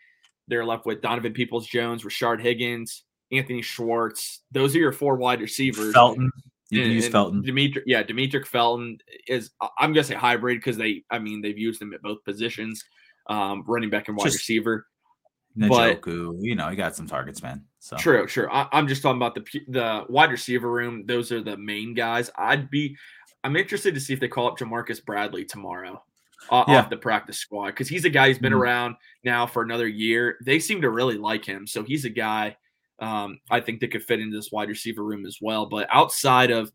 They're 0.47 0.65
left 0.65 0.87
with 0.87 1.03
Donovan 1.03 1.33
Peoples 1.33 1.67
Jones, 1.67 2.05
Rashard 2.05 2.41
Higgins, 2.41 3.03
Anthony 3.33 3.63
Schwartz. 3.63 4.41
Those 4.53 4.75
are 4.75 4.79
your 4.79 4.93
four 4.93 5.17
wide 5.17 5.41
receivers. 5.41 5.93
Felton, 5.93 6.31
you 6.71 6.81
can 6.81 6.87
And- 6.91 6.95
use 6.95 7.09
Felton. 7.09 7.43
Dimitri, 7.43 7.83
yeah, 7.87 8.03
Demetric 8.03 8.47
Felton 8.47 8.99
is. 9.27 9.51
I'm 9.79 9.93
gonna 9.93 10.05
say 10.05 10.15
hybrid 10.15 10.59
because 10.59 10.77
they. 10.77 11.05
I 11.11 11.19
mean, 11.19 11.41
they've 11.43 11.59
used 11.59 11.81
him 11.83 11.93
at 11.95 12.03
both 12.03 12.23
positions, 12.25 12.85
um, 13.29 13.65
running 13.67 13.91
back 13.91 14.09
and 14.09 14.17
wide 14.17 14.25
Just- 14.25 14.37
receiver. 14.39 14.87
but- 15.57 16.07
you 16.07 16.55
know, 16.55 16.69
he 16.69 16.77
got 16.77 16.95
some 16.95 17.07
targets, 17.07 17.43
man. 17.43 17.65
So 17.81 17.97
True, 17.97 18.27
true. 18.27 18.49
I, 18.51 18.69
I'm 18.73 18.87
just 18.89 19.03
talking 19.03 19.17
about 19.19 19.35
the 19.35 19.45
the 19.69 20.05
wide 20.09 20.31
receiver 20.31 20.71
room. 20.71 21.05
Those 21.07 21.33
are 21.33 21.43
the 21.43 21.57
main 21.57 21.95
guys. 21.95 22.31
I'd 22.37 22.71
be. 22.71 22.97
I'm 23.45 23.57
interested 23.57 23.95
to 23.95 24.01
see 24.01 24.13
if 24.13 24.21
they 24.21 24.29
call 24.29 24.49
up 24.49 24.59
Ja'Marcus 24.59 25.05
Bradley 25.05 25.45
tomorrow 25.45 26.03
uh, 26.51 26.65
Yeah. 26.67 26.81
off 26.81 26.91
the 26.91 26.97
practice 26.97 27.39
squad 27.39 27.67
because 27.69 27.89
he's 27.89 28.05
a 28.05 28.11
guy 28.11 28.27
who's 28.29 28.39
been 28.39 28.53
Mhm. 28.53 28.59
around 28.61 28.97
now 29.25 29.47
for 29.47 29.63
another 29.63 29.87
year. 29.87 30.39
They 30.45 30.59
seem 30.59 30.81
to 30.83 30.91
really 30.91 31.17
like 31.19 31.45
him, 31.45 31.67
so 31.67 31.83
he's 31.85 32.05
a 32.05 32.11
guy 32.11 32.57
um, 33.01 33.39
I 33.51 33.61
think 33.61 33.81
that 33.81 33.91
could 33.91 34.05
fit 34.05 34.21
into 34.21 34.37
this 34.37 34.53
wide 34.53 34.69
receiver 34.69 35.05
room 35.05 35.25
as 35.27 35.39
well. 35.41 35.67
But 35.67 35.89
outside 35.93 36.51
of 36.51 36.73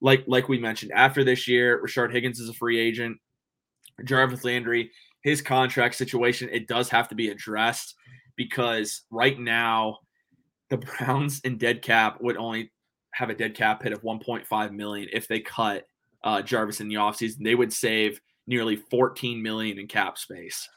like 0.00 0.24
like 0.26 0.48
we 0.48 0.58
mentioned, 0.58 0.92
after 0.92 1.24
this 1.24 1.48
year, 1.48 1.80
Richard 1.80 2.12
Higgins 2.12 2.40
is 2.40 2.48
a 2.48 2.54
free 2.54 2.78
agent. 2.78 3.18
Jarvis 4.04 4.44
Landry, 4.44 4.90
his 5.22 5.40
contract 5.40 5.94
situation, 5.94 6.48
it 6.52 6.68
does 6.68 6.88
have 6.90 7.08
to 7.08 7.14
be 7.14 7.28
addressed 7.28 7.94
because 8.36 9.02
right 9.10 9.38
now 9.38 9.98
the 10.70 10.76
Browns 10.98 11.40
in 11.40 11.58
dead 11.58 11.82
cap 11.82 12.20
would 12.20 12.36
only 12.36 12.72
have 13.12 13.30
a 13.30 13.34
dead 13.34 13.54
cap 13.54 13.82
hit 13.82 13.92
of 13.92 14.02
1.5 14.02 14.72
million 14.72 15.08
if 15.12 15.26
they 15.26 15.40
cut 15.40 15.86
uh, 16.24 16.42
Jarvis 16.42 16.80
in 16.80 16.88
the 16.88 16.96
offseason. 16.96 17.42
They 17.42 17.54
would 17.54 17.72
save 17.72 18.20
nearly 18.46 18.76
14 18.76 19.42
million 19.42 19.78
in 19.78 19.86
cap 19.86 20.18
space. 20.18 20.68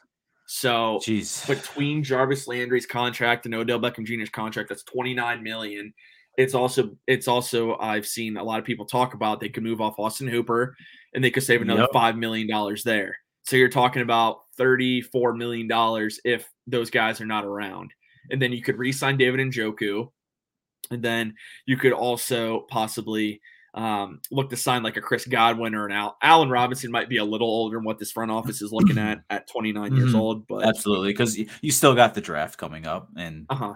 So 0.52 0.98
jeez. 1.00 1.46
between 1.46 2.02
Jarvis 2.02 2.48
Landry's 2.48 2.84
contract 2.84 3.46
and 3.46 3.54
Odell 3.54 3.78
Beckham 3.78 4.04
Jr.'s 4.04 4.30
contract, 4.30 4.68
that's 4.68 4.82
29 4.82 5.44
million. 5.44 5.94
It's 6.36 6.54
also 6.54 6.96
it's 7.06 7.28
also 7.28 7.76
I've 7.78 8.04
seen 8.04 8.36
a 8.36 8.42
lot 8.42 8.58
of 8.58 8.64
people 8.64 8.84
talk 8.84 9.14
about 9.14 9.38
they 9.38 9.48
could 9.48 9.62
move 9.62 9.80
off 9.80 9.94
Austin 9.96 10.26
Hooper 10.26 10.74
and 11.14 11.22
they 11.22 11.30
could 11.30 11.44
save 11.44 11.62
another 11.62 11.82
Yep. 11.82 11.90
five 11.92 12.16
million 12.16 12.48
dollars 12.48 12.82
there. 12.82 13.16
So 13.44 13.54
you're 13.54 13.68
talking 13.68 14.02
about 14.02 14.38
34 14.56 15.34
million 15.34 15.68
dollars 15.68 16.18
if 16.24 16.50
those 16.66 16.90
guys 16.90 17.20
are 17.20 17.26
not 17.26 17.44
around. 17.44 17.92
And 18.32 18.42
then 18.42 18.50
you 18.52 18.60
could 18.60 18.76
re-sign 18.76 19.18
David 19.18 19.38
Njoku. 19.38 20.10
And 20.90 21.00
then 21.00 21.34
you 21.64 21.76
could 21.76 21.92
also 21.92 22.66
possibly 22.68 23.40
um, 23.74 24.20
look 24.30 24.50
to 24.50 24.56
sign 24.56 24.82
like 24.82 24.96
a 24.96 25.00
Chris 25.00 25.26
Godwin 25.26 25.74
or 25.74 25.86
an 25.86 25.92
Al- 25.92 26.16
Allen 26.22 26.50
Robinson 26.50 26.90
might 26.90 27.08
be 27.08 27.18
a 27.18 27.24
little 27.24 27.46
older 27.48 27.76
than 27.76 27.84
what 27.84 27.98
this 27.98 28.10
front 28.12 28.30
office 28.30 28.62
is 28.62 28.72
looking 28.72 28.98
at 28.98 29.20
at 29.30 29.48
29 29.48 29.94
years 29.96 30.12
Mhm. 30.12 30.18
old, 30.18 30.46
but 30.48 30.66
Absolutely, 30.66 31.12
because 31.12 31.38
you 31.38 31.70
still 31.70 31.94
got 31.94 32.14
the 32.14 32.20
draft 32.20 32.58
coming 32.58 32.86
up, 32.86 33.08
and 33.16 33.46
uh-huh. 33.48 33.74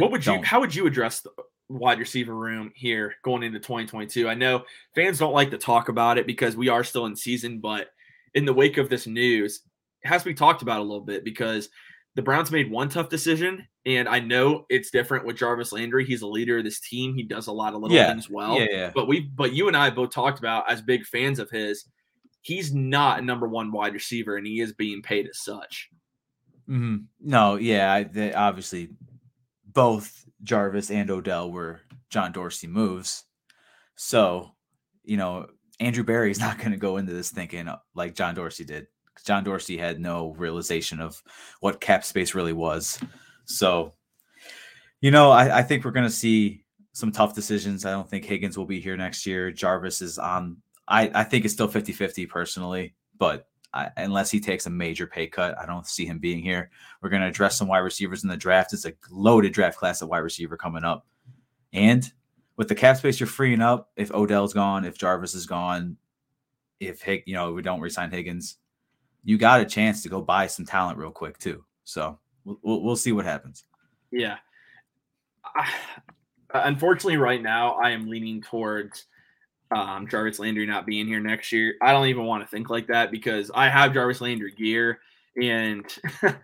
What 0.00 0.10
would 0.10 0.26
you 0.26 0.42
how 0.42 0.60
would 0.60 0.74
you 0.74 0.86
address 0.86 1.20
the 1.20 1.30
wide 1.68 1.98
receiver 1.98 2.34
room 2.34 2.72
here 2.76 3.14
going 3.24 3.42
into 3.42 3.58
2022 3.58 4.28
i 4.28 4.34
know 4.34 4.62
fans 4.94 5.18
don't 5.18 5.32
like 5.32 5.50
to 5.50 5.58
talk 5.58 5.88
about 5.88 6.16
it 6.16 6.24
because 6.24 6.56
we 6.56 6.68
are 6.68 6.84
still 6.84 7.06
in 7.06 7.16
season 7.16 7.58
but 7.58 7.88
in 8.34 8.44
the 8.44 8.52
wake 8.52 8.76
of 8.78 8.88
this 8.88 9.08
news 9.08 9.62
it 10.04 10.08
has 10.08 10.22
to 10.22 10.28
be 10.28 10.34
talked 10.34 10.62
about 10.62 10.78
a 10.78 10.82
little 10.82 11.00
bit 11.04 11.24
because 11.24 11.68
the 12.14 12.22
browns 12.22 12.52
made 12.52 12.70
one 12.70 12.88
tough 12.88 13.08
decision 13.08 13.66
And 13.86 14.08
I 14.08 14.18
know 14.18 14.66
it's 14.68 14.90
different 14.90 15.24
with 15.24 15.36
Jarvis 15.36 15.72
Landry. 15.72 16.04
He's 16.04 16.22
a 16.22 16.26
leader 16.26 16.58
of 16.58 16.64
this 16.64 16.80
team. 16.80 17.14
He 17.14 17.22
does 17.22 17.46
a 17.46 17.52
lot 17.52 17.72
of 17.72 17.80
little 17.80 17.96
Yeah. 17.96 18.08
things 18.10 18.28
well. 18.28 18.58
yeah, 18.58 18.66
yeah. 18.70 18.90
But 18.94 19.06
we, 19.06 19.20
but 19.20 19.52
you 19.54 19.68
and 19.68 19.76
I 19.76 19.90
both 19.90 20.10
talked 20.10 20.40
about 20.40 20.68
as 20.70 20.82
big 20.82 21.04
fans 21.06 21.38
of 21.38 21.48
his, 21.50 21.84
he's 22.42 22.74
not 22.74 23.20
a 23.20 23.22
number 23.22 23.46
one 23.48 23.70
wide 23.70 23.94
receiver, 23.94 24.36
and 24.36 24.46
he 24.46 24.60
is 24.60 24.72
being 24.72 25.02
paid 25.02 25.28
as 25.28 25.38
such. 25.38 25.88
Mhm. 26.68 27.04
No, 27.20 27.54
yeah, 27.56 28.02
they, 28.02 28.34
obviously 28.34 28.90
both 29.64 30.24
Jarvis 30.42 30.90
and 30.90 31.10
Odell 31.10 31.50
were 31.52 31.80
John 32.10 32.32
Dorsey 32.32 32.66
moves. 32.66 33.24
So, 33.94 34.50
you 35.04 35.16
know, 35.16 35.46
Andrew 35.78 36.02
Berry's 36.04 36.40
not 36.40 36.58
going 36.58 36.72
to 36.72 36.76
go 36.76 36.96
into 36.96 37.12
this 37.12 37.30
thinking 37.30 37.68
uh, 37.68 37.78
like 37.94 38.14
John 38.16 38.34
Dorsey 38.34 38.64
did. 38.64 38.88
John 39.24 39.44
Dorsey 39.44 39.76
had 39.76 40.00
no 40.00 40.34
realization 40.34 41.00
of 41.00 41.22
what 41.60 41.80
cap 41.80 42.04
space 42.04 42.34
really 42.34 42.52
was. 42.52 43.00
So, 43.46 43.94
you 45.00 45.10
know, 45.10 45.30
I, 45.30 45.58
I 45.58 45.62
think 45.62 45.84
we're 45.84 45.92
going 45.92 46.06
to 46.06 46.10
see 46.10 46.64
some 46.92 47.12
tough 47.12 47.34
decisions. 47.34 47.84
I 47.84 47.90
don't 47.90 48.08
think 48.08 48.24
Higgins 48.24 48.56
will 48.56 48.66
be 48.66 48.80
here 48.80 48.96
next 48.96 49.26
year. 49.26 49.50
Jarvis 49.50 50.02
is 50.02 50.18
on, 50.18 50.58
I, 50.88 51.10
I 51.14 51.24
think 51.24 51.44
it's 51.44 51.54
still 51.54 51.68
50 51.68 51.92
50 51.92 52.26
personally, 52.26 52.94
but 53.18 53.48
I, 53.72 53.90
unless 53.96 54.30
he 54.30 54.40
takes 54.40 54.66
a 54.66 54.70
major 54.70 55.06
pay 55.06 55.26
cut, 55.26 55.58
I 55.58 55.66
don't 55.66 55.86
see 55.86 56.06
him 56.06 56.18
being 56.18 56.42
here. 56.42 56.70
We're 57.00 57.10
going 57.10 57.22
to 57.22 57.28
address 57.28 57.56
some 57.56 57.68
wide 57.68 57.78
receivers 57.78 58.22
in 58.22 58.30
the 58.30 58.36
draft. 58.36 58.72
It's 58.72 58.86
a 58.86 58.94
loaded 59.10 59.52
draft 59.52 59.78
class 59.78 60.02
of 60.02 60.08
wide 60.08 60.18
receiver 60.18 60.56
coming 60.56 60.84
up. 60.84 61.06
And 61.72 62.10
with 62.56 62.68
the 62.68 62.74
cap 62.74 62.96
space 62.96 63.20
you're 63.20 63.26
freeing 63.26 63.60
up, 63.60 63.90
if 63.96 64.12
Odell's 64.12 64.54
gone, 64.54 64.84
if 64.84 64.96
Jarvis 64.96 65.34
is 65.34 65.46
gone, 65.46 65.96
if 66.80 67.02
Hig, 67.02 67.24
you 67.26 67.34
know, 67.34 67.52
we 67.52 67.62
don't 67.62 67.80
resign 67.80 68.10
Higgins, 68.10 68.56
you 69.24 69.36
got 69.38 69.60
a 69.60 69.66
chance 69.66 70.02
to 70.02 70.08
go 70.08 70.22
buy 70.22 70.46
some 70.46 70.64
talent 70.64 70.98
real 70.98 71.10
quick 71.10 71.38
too. 71.38 71.64
So 71.84 72.18
we'll, 72.62 72.82
we'll, 72.82 72.96
see 72.96 73.12
what 73.12 73.24
happens. 73.24 73.64
Yeah. 74.10 74.36
I- 75.44 75.72
unfortunately, 76.52 77.16
right 77.16 77.42
now, 77.42 77.72
I 77.72 77.90
am 77.90 78.08
leaning 78.08 78.42
towards 78.42 79.06
um, 79.70 80.06
Jarvis 80.08 80.38
Landry 80.38 80.66
not 80.66 80.86
being 80.86 81.06
here 81.06 81.20
next 81.20 81.52
year. 81.52 81.74
I 81.82 81.92
don't 81.92 82.06
even 82.06 82.24
want 82.24 82.42
to 82.44 82.48
think 82.48 82.70
like 82.70 82.86
that 82.88 83.10
because 83.10 83.50
I 83.54 83.68
have 83.68 83.92
Jarvis 83.92 84.20
Landry 84.20 84.52
gear, 84.52 85.00
and 85.40 85.84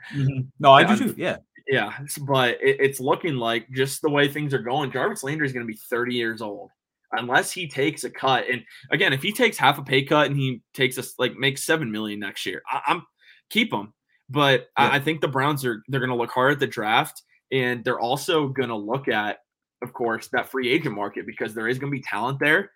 No, 0.58 0.72
I 0.72 0.84
do 0.84 0.96
too. 0.96 1.14
Yeah. 1.16 1.36
yeah, 1.68 1.96
but 2.26 2.60
it, 2.60 2.76
it's 2.80 3.00
looking 3.00 3.36
like 3.36 3.70
just 3.70 4.02
the 4.02 4.10
way 4.10 4.28
things 4.28 4.52
are 4.52 4.58
going, 4.58 4.90
Jarvis 4.90 5.22
Landry 5.22 5.46
is 5.46 5.52
going 5.52 5.66
to 5.66 5.72
be 5.72 5.78
30 5.78 6.14
years 6.14 6.42
old 6.42 6.70
unless 7.12 7.52
he 7.52 7.68
takes 7.68 8.04
a 8.04 8.10
cut. 8.10 8.44
And 8.50 8.64
again, 8.90 9.12
if 9.12 9.22
he 9.22 9.32
takes 9.32 9.56
half 9.56 9.78
a 9.78 9.82
pay 9.82 10.02
cut 10.02 10.26
and 10.26 10.36
he 10.36 10.62
takes 10.74 10.98
us 10.98 11.14
like 11.18 11.36
makes 11.36 11.62
seven 11.64 11.90
million 11.90 12.18
next 12.20 12.44
year, 12.46 12.62
I, 12.70 12.80
I'm 12.86 13.02
keep 13.50 13.72
him. 13.72 13.92
But 14.33 14.68
Yeah. 14.79 14.88
I, 14.88 14.97
I 14.97 15.01
think 15.01 15.21
the 15.21 15.29
Browns 15.29 15.64
are 15.64 15.83
they're 15.88 16.01
going 16.01 16.11
to 16.11 16.16
look 16.16 16.31
hard 16.31 16.53
at 16.55 16.59
the 16.61 16.66
draft, 16.66 17.23
and 17.51 17.85
they're 17.85 18.01
also 18.01 18.49
going 18.49 18.68
to 18.71 18.77
look 18.77 19.09
at, 19.09 19.38
of 19.83 19.92
course, 19.92 20.29
that 20.33 20.49
free 20.51 20.71
agent 20.71 20.95
market 20.95 21.27
because 21.27 21.55
there 21.55 21.68
is 21.68 21.79
going 21.79 21.92
to 21.92 21.97
be 21.97 22.03
talent 22.03 22.38
there. 22.40 22.71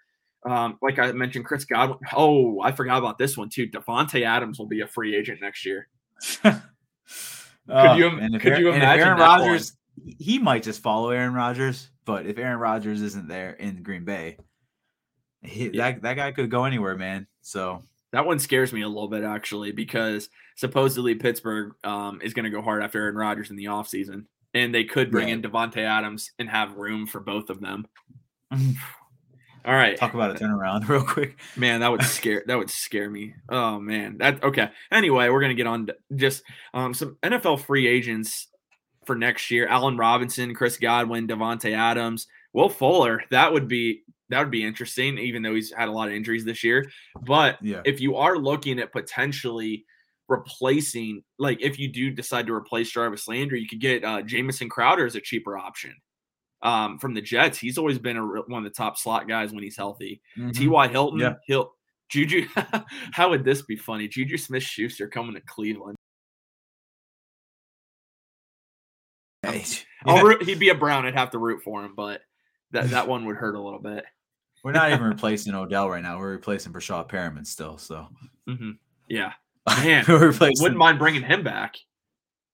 Um, 0.45 0.79
like 0.83 0.99
I 0.99 1.11
mentioned, 1.13 1.45
Chris 1.45 1.65
Godwin. 1.65 1.99
Oh, 2.15 2.61
I 2.63 2.73
forgot 2.73 2.99
about 2.99 3.19
this 3.19 3.37
one 3.37 3.49
too. 3.49 3.67
Davante 3.69 4.23
Adams 4.25 4.59
will 4.59 4.67
be 4.69 4.81
a 4.83 4.87
free 4.87 5.17
agent 5.17 5.41
next 5.41 5.65
year. 5.67 5.89
could 6.43 6.63
you 7.99 8.07
im- 8.09 8.39
could 8.39 8.59
you 8.59 8.69
Uh, 8.71 8.75
and 8.75 8.83
imagine 8.83 9.07
Aaron 9.07 9.19
that 9.19 9.29
one? 9.41 9.41
Rodgers? 9.49 9.77
He 10.19 10.39
might 10.39 10.63
just 10.63 10.83
follow 10.83 11.11
Aaron 11.11 11.33
Rodgers, 11.35 11.89
but 12.05 12.27
if 12.27 12.39
Aaron 12.39 12.59
Rodgers 12.59 13.01
isn't 13.03 13.29
there 13.29 13.53
in 13.53 13.83
Green 13.83 14.05
Bay, 14.05 14.37
he, 15.43 15.71
Yeah. 15.71 15.93
that 15.93 16.03
that 16.03 16.15
guy 16.15 16.33
could 16.33 16.51
go 16.51 16.65
anywhere, 16.65 16.97
man. 16.97 17.27
So 17.41 17.83
That 18.17 18.25
one 18.25 18.39
scares 18.39 18.73
me 18.73 18.81
a 18.81 18.89
little 18.89 19.09
bit 19.09 19.25
actually 19.25 19.73
because 19.73 20.31
supposedly 20.55 21.17
Pittsburgh 21.17 21.75
um, 21.85 22.19
is 22.23 22.33
going 22.33 22.45
to 22.47 22.51
go 22.51 22.63
hard 22.63 22.83
after 22.83 22.99
Aaron 22.99 23.15
Rodgers 23.15 23.51
in 23.51 23.57
the 23.57 23.67
offseason. 23.67 24.25
And 24.55 24.75
they 24.75 24.85
could 24.85 25.11
bring 25.11 25.29
Yeah. 25.29 25.35
in 25.35 25.43
Davante 25.43 25.81
Adams 25.85 26.31
and 26.39 26.49
have 26.49 26.79
room 26.79 27.07
for 27.07 27.21
both 27.21 27.51
of 27.51 27.61
them. 27.61 27.87
All 28.51 29.75
right, 29.75 29.99
talk 29.99 30.15
about 30.15 30.31
a 30.31 30.35
turnaround 30.43 30.89
real 30.89 31.03
quick. 31.05 31.39
man, 31.57 31.81
that 31.81 31.91
would 31.91 32.03
scare 32.05 32.43
that 32.47 32.57
would 32.57 32.71
scare 32.71 33.11
me. 33.11 33.35
Oh 33.51 33.79
man, 33.81 34.17
that 34.19 34.43
okay. 34.45 34.71
Anyway, 34.91 35.29
we're 35.29 35.41
gonna 35.43 35.55
get 35.55 35.67
on 35.67 35.89
just 36.15 36.43
um, 36.73 36.95
some 36.95 37.19
NFL 37.23 37.61
free 37.67 37.87
agents 37.87 38.47
for 39.05 39.15
next 39.15 39.51
year: 39.51 39.67
Allen 39.69 39.99
Robinson, 39.99 40.55
Chris 40.55 40.79
Godwin, 40.79 41.27
Davante 41.29 41.73
Adams, 41.77 42.29
Will 42.55 42.69
Fuller. 42.71 43.25
That 43.31 43.53
would 43.53 43.67
be 43.69 44.05
that 44.29 44.41
would 44.41 44.51
be 44.51 44.65
interesting, 44.65 45.19
even 45.19 45.43
though 45.43 45.55
he's 45.55 45.73
had 45.73 45.89
a 45.89 45.93
lot 45.93 46.09
of 46.09 46.15
injuries 46.15 46.45
this 46.45 46.65
year. 46.65 46.91
But 47.23 47.59
Yeah. 47.63 47.83
if 47.85 48.01
you 48.01 48.17
are 48.17 48.37
looking 48.39 48.79
at 48.79 48.93
potentially 48.93 49.85
replacing, 50.29 51.23
like 51.39 51.61
if 51.63 51.79
you 51.79 51.89
do 51.93 52.11
decide 52.11 52.47
to 52.49 52.53
replace 52.55 52.91
Jarvis 52.91 53.29
Landry, 53.29 53.61
you 53.61 53.69
could 53.69 53.81
get 53.81 54.05
uh, 54.05 54.23
Jamison 54.23 54.69
Crowder 54.69 55.07
as 55.07 55.15
a 55.15 55.21
cheaper 55.21 55.57
option 55.57 55.95
um, 56.63 56.99
from 56.99 57.15
the 57.15 57.21
Jets. 57.23 57.59
He's 57.59 57.79
always 57.79 57.99
been 57.99 58.17
a, 58.17 58.25
one 58.25 58.59
of 58.59 58.65
the 58.65 58.71
top 58.77 58.99
slot 58.99 59.29
guys 59.29 59.53
when 59.53 59.63
he's 59.63 59.77
healthy. 59.77 60.21
Mhm. 60.37 60.53
T.Y. 60.55 60.89
Hilton, 60.89 61.21
Yeah. 61.21 61.35
Hill, 61.47 61.73
Juju. 62.09 62.49
how 63.13 63.31
would 63.31 63.45
this 63.45 63.63
be 63.63 63.77
funny? 63.77 64.09
Juju 64.09 64.37
Smith 64.37 64.63
Schuster 64.65 65.07
coming 65.09 65.35
to 65.35 65.41
Cleveland. 65.43 65.97
Hey, 69.43 69.65
I'll 70.05 70.17
yeah, 70.17 70.23
root, 70.23 70.43
he'd 70.43 70.59
be 70.59 70.71
a 70.71 70.75
Brown. 70.75 71.07
I'd 71.07 71.15
have 71.15 71.31
to 71.31 71.39
root 71.39 71.63
for 71.63 71.85
him, 71.85 71.95
but 71.97 72.21
that, 72.73 72.91
that 72.91 73.07
one 73.07 73.27
would 73.27 73.37
hurt 73.37 73.55
a 73.55 73.61
little 73.63 73.79
bit. 73.79 74.05
We're 74.67 74.73
not 74.73 74.91
even 74.91 75.05
replacing 75.05 75.55
Odell 75.55 75.89
right 75.89 76.03
now. 76.03 76.19
We're 76.19 76.33
replacing 76.33 76.73
Breshad 76.73 77.09
Perriman 77.09 77.47
still. 77.47 77.79
So 77.79 78.09
hmm 78.49 78.73
Yeah. 79.09 79.33
Man, 79.69 80.05
replacing. 80.09 80.61
Wouldn't 80.61 80.77
mind 80.77 80.99
bringing 80.99 81.23
him 81.23 81.45
back. 81.45 81.77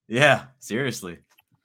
Yeah, 0.07 0.43
seriously. 0.59 1.17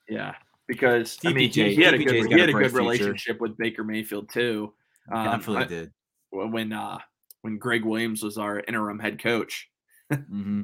Yeah, 0.08 0.36
because 0.66 1.18
I 1.26 1.34
mean, 1.34 1.50
he, 1.50 1.74
he 1.74 1.82
had 1.82 1.92
a 1.92 1.98
good 1.98 2.32
he 2.32 2.40
had 2.40 2.48
a 2.48 2.52
good 2.54 2.70
future. 2.70 2.76
relationship 2.78 3.42
with 3.42 3.58
Baker 3.58 3.84
Mayfield 3.84 4.30
too. 4.30 4.72
Um, 5.12 5.26
Definitely 5.26 5.64
I- 5.64 5.68
did. 5.68 5.92
when 6.30 6.72
uh 6.72 6.96
when 7.42 7.58
Gregg 7.58 7.84
Williams 7.84 8.22
was 8.22 8.38
our 8.38 8.60
interim 8.60 8.98
head 8.98 9.22
coach. 9.22 9.68
hmm 10.10 10.62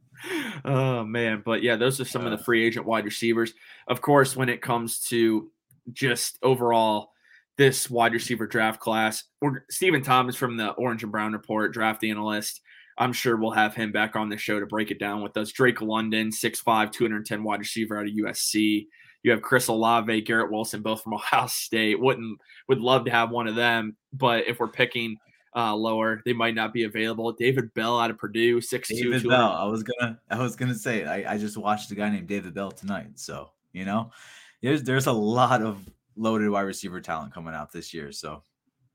oh 0.64 1.04
man, 1.04 1.44
but 1.44 1.62
yeah, 1.62 1.76
those 1.76 2.00
are 2.00 2.04
some 2.04 2.24
of 2.26 2.36
the 2.36 2.44
free 2.44 2.66
agent 2.66 2.86
wide 2.86 3.04
receivers. 3.04 3.54
Of 3.86 4.00
course, 4.00 4.34
when 4.34 4.48
it 4.48 4.62
comes 4.62 4.98
to 5.10 5.48
just 5.92 6.40
overall 6.42 7.11
this 7.56 7.90
wide 7.90 8.12
receiver 8.12 8.46
draft 8.46 8.80
class, 8.80 9.24
or 9.40 9.64
Stephen 9.70 10.02
Thomas 10.02 10.36
from 10.36 10.56
the 10.56 10.70
Orange 10.70 11.02
and 11.02 11.12
Brown 11.12 11.32
Report, 11.32 11.72
draft 11.72 12.04
analyst. 12.04 12.60
I'm 12.98 13.12
sure 13.12 13.36
we'll 13.36 13.52
have 13.52 13.74
him 13.74 13.90
back 13.92 14.16
on 14.16 14.28
the 14.28 14.36
show 14.36 14.60
to 14.60 14.66
break 14.66 14.90
it 14.90 14.98
down 14.98 15.22
with 15.22 15.36
us. 15.36 15.50
Drake 15.50 15.80
London, 15.80 16.30
6'5, 16.30 16.92
210 16.92 17.42
wide 17.42 17.60
receiver 17.60 17.98
out 17.98 18.06
of 18.06 18.12
USC. 18.12 18.86
You 19.22 19.30
have 19.30 19.42
Chris 19.42 19.68
Olave, 19.68 20.20
Garrett 20.22 20.50
Wilson, 20.50 20.82
both 20.82 21.02
from 21.02 21.14
Ohio 21.14 21.46
State. 21.46 22.00
Wouldn't 22.00 22.38
would 22.68 22.80
love 22.80 23.04
to 23.06 23.10
have 23.10 23.30
one 23.30 23.46
of 23.46 23.54
them, 23.54 23.96
but 24.12 24.46
if 24.46 24.60
we're 24.60 24.68
picking 24.68 25.16
uh, 25.54 25.74
lower, 25.74 26.22
they 26.24 26.32
might 26.32 26.54
not 26.54 26.72
be 26.72 26.84
available. 26.84 27.32
David 27.32 27.72
Bell 27.74 27.98
out 27.98 28.10
of 28.10 28.18
Purdue, 28.18 28.58
6'2, 28.58 28.88
David 28.88 29.22
200 29.22 29.28
Bell. 29.28 29.52
I 29.52 29.64
was 29.64 29.82
gonna. 29.82 30.18
I 30.30 30.38
was 30.38 30.56
gonna 30.56 30.74
say. 30.74 31.04
I, 31.04 31.34
I 31.34 31.38
just 31.38 31.56
watched 31.56 31.90
a 31.90 31.94
guy 31.94 32.08
named 32.10 32.28
David 32.28 32.54
Bell 32.54 32.72
tonight. 32.72 33.10
So 33.16 33.50
you 33.72 33.84
know, 33.84 34.10
there's 34.62 34.82
there's 34.82 35.06
a 35.06 35.12
lot 35.12 35.62
of 35.62 35.86
loaded 36.16 36.48
wide 36.50 36.62
receiver 36.62 37.00
talent 37.00 37.32
coming 37.34 37.54
out 37.54 37.72
this 37.72 37.92
year. 37.94 38.12
So 38.12 38.42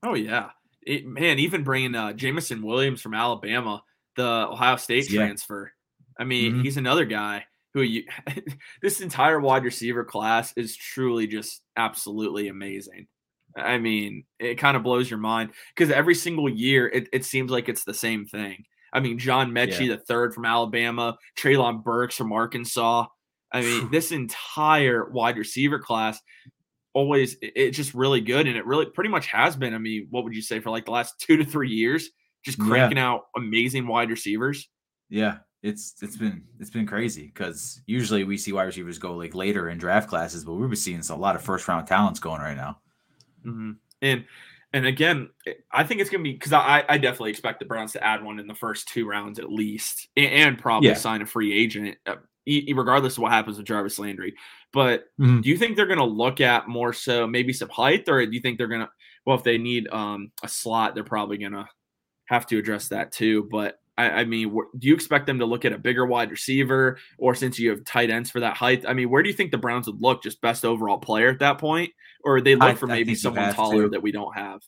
Oh 0.02 0.14
yeah, 0.14 0.50
it, 0.82 1.06
man. 1.06 1.38
Even 1.38 1.64
bringing 1.64 1.94
uh, 1.94 2.12
Jameson 2.12 2.62
Williams 2.62 3.00
from 3.02 3.14
Alabama, 3.14 3.82
the 4.16 4.24
Ohio 4.48 4.76
State 4.76 5.10
Yeah. 5.10 5.20
transfer. 5.20 5.72
I 6.18 6.24
mean, 6.24 6.54
Mhm. 6.54 6.62
he's 6.64 6.76
another 6.76 7.04
guy 7.04 7.44
who 7.74 7.82
you. 7.82 8.04
this 8.82 9.00
entire 9.00 9.40
wide 9.40 9.64
receiver 9.64 10.04
class 10.04 10.52
is 10.56 10.76
truly 10.76 11.26
just 11.26 11.62
absolutely 11.76 12.48
amazing. 12.48 13.06
I 13.56 13.78
mean, 13.78 14.24
it 14.38 14.54
kind 14.56 14.76
of 14.76 14.82
blows 14.84 15.10
your 15.10 15.18
mind 15.18 15.50
because 15.74 15.90
every 15.92 16.14
single 16.14 16.48
year 16.48 16.88
it, 16.88 17.08
it 17.12 17.24
seems 17.24 17.50
like 17.50 17.68
it's 17.68 17.84
the 17.84 17.94
same 17.94 18.24
thing. 18.26 18.64
I 18.92 19.00
mean, 19.00 19.18
John 19.18 19.50
Metchie, 19.50 19.88
the 19.88 19.98
third 19.98 20.32
from 20.32 20.44
Alabama, 20.46 21.18
Treylon 21.36 21.82
Burks 21.82 22.16
from 22.16 22.32
Arkansas. 22.32 23.06
I 23.52 23.60
mean, 23.62 23.90
this 23.90 24.12
entire 24.12 25.10
wide 25.10 25.36
receiver 25.38 25.78
class 25.78 26.20
always 26.98 27.36
it's 27.42 27.76
just 27.76 27.94
really 27.94 28.20
good 28.20 28.46
and 28.48 28.56
it 28.56 28.66
really 28.66 28.86
pretty 28.86 29.10
much 29.10 29.26
has 29.28 29.54
been 29.56 29.72
i 29.74 29.78
mean 29.78 30.06
what 30.10 30.24
would 30.24 30.34
you 30.34 30.42
say 30.42 30.58
for 30.60 30.70
like 30.70 30.84
the 30.84 30.90
last 30.90 31.14
two 31.20 31.36
to 31.36 31.44
three 31.44 31.70
years 31.70 32.10
just 32.44 32.58
Yeah. 32.58 32.66
cranking 32.68 32.98
out 32.98 33.26
amazing 33.36 33.86
wide 33.86 34.10
receivers 34.10 34.68
yeah, 35.10 35.38
it's 35.62 35.94
it's 36.02 36.16
been 36.18 36.42
it's 36.60 36.70
been 36.70 36.86
crazy 36.86 37.26
because 37.32 37.80
usually 37.86 38.24
we 38.24 38.36
see 38.36 38.52
wide 38.52 38.64
receivers 38.64 38.98
go 38.98 39.14
like 39.16 39.34
later 39.34 39.70
in 39.70 39.78
draft 39.78 40.08
classes, 40.08 40.44
but 40.44 40.52
we've 40.52 40.68
been 40.68 40.76
seeing 40.76 41.02
a 41.08 41.16
lot 41.16 41.34
of 41.34 41.42
first 41.42 41.66
round 41.66 41.86
talents 41.86 42.20
going 42.20 42.42
right 42.42 42.56
now. 42.56 42.78
Mhm. 43.46 43.76
and 44.02 44.24
and 44.74 44.84
again 44.86 45.30
i 45.72 45.82
think 45.84 46.00
it's 46.02 46.10
gonna 46.10 46.22
be 46.24 46.32
because 46.34 46.52
I, 46.52 46.84
I 46.88 46.98
definitely 46.98 47.30
expect 47.30 47.58
the 47.60 47.64
browns 47.64 47.92
to 47.92 48.04
add 48.04 48.22
one 48.22 48.38
in 48.38 48.46
the 48.46 48.54
first 48.54 48.88
two 48.88 49.06
rounds 49.08 49.38
at 49.38 49.50
least 49.50 50.08
and, 50.16 50.26
and 50.42 50.58
probably 50.58 50.90
Yeah. 50.90 50.94
sign 50.94 51.22
a 51.22 51.26
free 51.26 51.52
agent 51.58 51.96
uh, 52.06 52.16
regardless 52.74 53.16
of 53.16 53.22
what 53.22 53.32
happens 53.32 53.56
with 53.56 53.66
jarvis 53.66 53.98
landry 53.98 54.34
but 54.72 55.04
Mhm. 55.20 55.42
do 55.42 55.48
you 55.48 55.56
think 55.56 55.76
they're 55.76 55.86
going 55.86 55.98
to 55.98 56.04
look 56.04 56.40
at 56.40 56.68
more 56.68 56.92
so 56.92 57.26
maybe 57.26 57.52
some 57.52 57.68
height 57.70 58.08
or 58.08 58.24
do 58.24 58.32
you 58.32 58.40
think 58.40 58.58
they're 58.58 58.66
going 58.68 58.82
to 58.82 58.90
well 59.26 59.36
if 59.36 59.42
they 59.44 59.58
need 59.58 59.88
um 59.88 60.30
a 60.42 60.48
slot 60.48 60.94
they're 60.94 61.04
probably 61.04 61.38
going 61.38 61.52
to 61.52 61.66
have 62.26 62.46
to 62.46 62.58
address 62.58 62.88
that 62.88 63.10
too 63.12 63.48
but 63.50 63.78
I, 63.96 64.20
I 64.20 64.24
mean, 64.26 64.50
do 64.78 64.86
you 64.86 64.94
expect 64.94 65.26
them 65.26 65.40
to 65.40 65.44
look 65.44 65.64
at 65.64 65.72
a 65.72 65.78
bigger 65.78 66.06
wide 66.06 66.30
receiver, 66.30 66.98
or 67.18 67.34
since 67.34 67.58
you 67.58 67.70
have 67.70 67.82
tight 67.84 68.10
ends 68.10 68.30
for 68.30 68.38
that 68.38 68.56
height? 68.56 68.84
I 68.86 68.92
mean, 68.92 69.10
where 69.10 69.24
do 69.24 69.28
you 69.28 69.34
think 69.34 69.50
the 69.50 69.58
Browns 69.58 69.88
would 69.88 70.00
look? 70.00 70.22
Just 70.22 70.40
best 70.40 70.64
overall 70.64 70.98
player 70.98 71.30
at 71.30 71.40
that 71.40 71.58
point, 71.58 71.90
or 72.22 72.40
they 72.40 72.54
look 72.54 72.62
I- 72.62 72.74
for 72.76 72.86
maybe 72.86 73.16
someone 73.16 73.52
taller 73.52 73.82
to. 73.82 73.88
that 73.88 74.00
we 74.00 74.12
don't 74.12 74.32
have? 74.36 74.60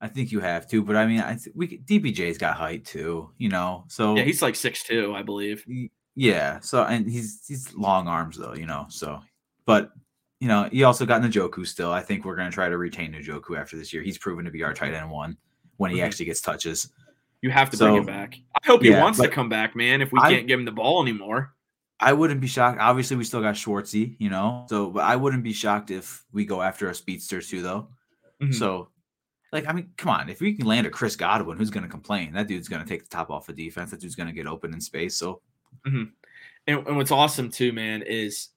I 0.00 0.06
think 0.06 0.30
you 0.30 0.38
have 0.38 0.68
to, 0.68 0.84
but 0.84 0.94
I 0.94 1.04
mean, 1.08 1.18
I 1.18 1.30
th- 1.34 1.52
we 1.56 1.78
OBJ's 1.90 2.38
got 2.38 2.56
height 2.56 2.84
too, 2.84 3.32
you 3.38 3.48
know. 3.48 3.86
So 3.88 4.14
Yeah, 4.14 4.22
he's 4.22 4.40
like 4.40 4.54
six 4.54 4.84
two, 4.84 5.16
I 5.16 5.24
believe. 5.24 5.64
Yeah. 6.14 6.60
So 6.60 6.84
and 6.84 7.10
he's 7.10 7.42
he's 7.48 7.74
long 7.74 8.06
arms 8.06 8.36
though, 8.36 8.54
you 8.54 8.66
know. 8.66 8.86
So, 8.88 9.20
but 9.64 9.92
you 10.40 10.48
know, 10.48 10.68
he 10.72 10.84
also 10.84 11.04
got 11.04 11.20
Njoku 11.20 11.66
still. 11.66 11.92
I 11.92 12.00
think 12.00 12.24
we're 12.24 12.36
gonna 12.36 12.50
try 12.50 12.68
to 12.68 12.78
retain 12.78 13.12
Njoku 13.12 13.58
after 13.58 13.76
this 13.76 13.92
year. 13.92 14.02
He's 14.02 14.16
proven 14.16 14.44
to 14.46 14.50
be 14.50 14.62
our 14.62 14.72
tight 14.72 14.94
end 14.94 15.10
one 15.10 15.36
when 15.76 15.90
he 15.90 15.98
Mhm. 15.98 16.04
actually 16.04 16.24
gets 16.26 16.40
touches. 16.40 16.92
You 17.42 17.50
have 17.50 17.70
to 17.70 17.76
bring 17.76 17.96
him 17.96 18.06
back. 18.06 18.36
I 18.62 18.66
hope 18.66 18.82
he 18.82 18.90
yeah, 18.90 19.02
wants 19.02 19.18
to 19.20 19.28
come 19.28 19.48
back, 19.48 19.76
man. 19.76 20.00
If 20.02 20.12
we 20.12 20.18
I- 20.20 20.32
can't 20.32 20.46
give 20.46 20.58
him 20.58 20.64
the 20.64 20.72
ball 20.72 21.02
anymore, 21.02 21.54
I 22.00 22.14
wouldn't 22.14 22.40
be 22.40 22.46
shocked. 22.46 22.78
Obviously, 22.80 23.16
we 23.18 23.24
still 23.24 23.42
got 23.42 23.54
Schwartzy, 23.54 24.16
you 24.18 24.30
know. 24.30 24.64
So, 24.70 24.90
but 24.90 25.04
I 25.04 25.16
wouldn't 25.16 25.42
be 25.42 25.52
shocked 25.52 25.90
if 25.90 26.24
we 26.32 26.46
go 26.46 26.62
after 26.62 26.88
a 26.88 26.94
speedster 26.94 27.42
too, 27.42 27.60
though. 27.60 27.88
Mhm. 28.42 28.54
So, 28.54 28.88
like, 29.52 29.66
I 29.66 29.72
mean, 29.74 29.90
come 29.98 30.08
on. 30.10 30.30
If 30.30 30.40
we 30.40 30.54
can 30.54 30.64
land 30.66 30.86
a 30.86 30.90
Chris 30.90 31.16
Godwin, 31.16 31.58
who's 31.58 31.68
gonna 31.70 31.88
complain? 31.88 32.32
That 32.32 32.46
dude's 32.48 32.68
gonna 32.68 32.86
take 32.86 33.02
the 33.02 33.10
top 33.10 33.30
off 33.30 33.50
of 33.50 33.56
defense. 33.56 33.90
That 33.90 34.00
dude's 34.00 34.14
gonna 34.14 34.32
get 34.32 34.46
open 34.46 34.72
in 34.72 34.80
space. 34.80 35.16
So, 35.16 35.42
and, 35.84 36.12
and 36.66 36.96
what's 36.96 37.10
awesome 37.10 37.50
too, 37.50 37.72
man, 37.74 38.00
is 38.02 38.48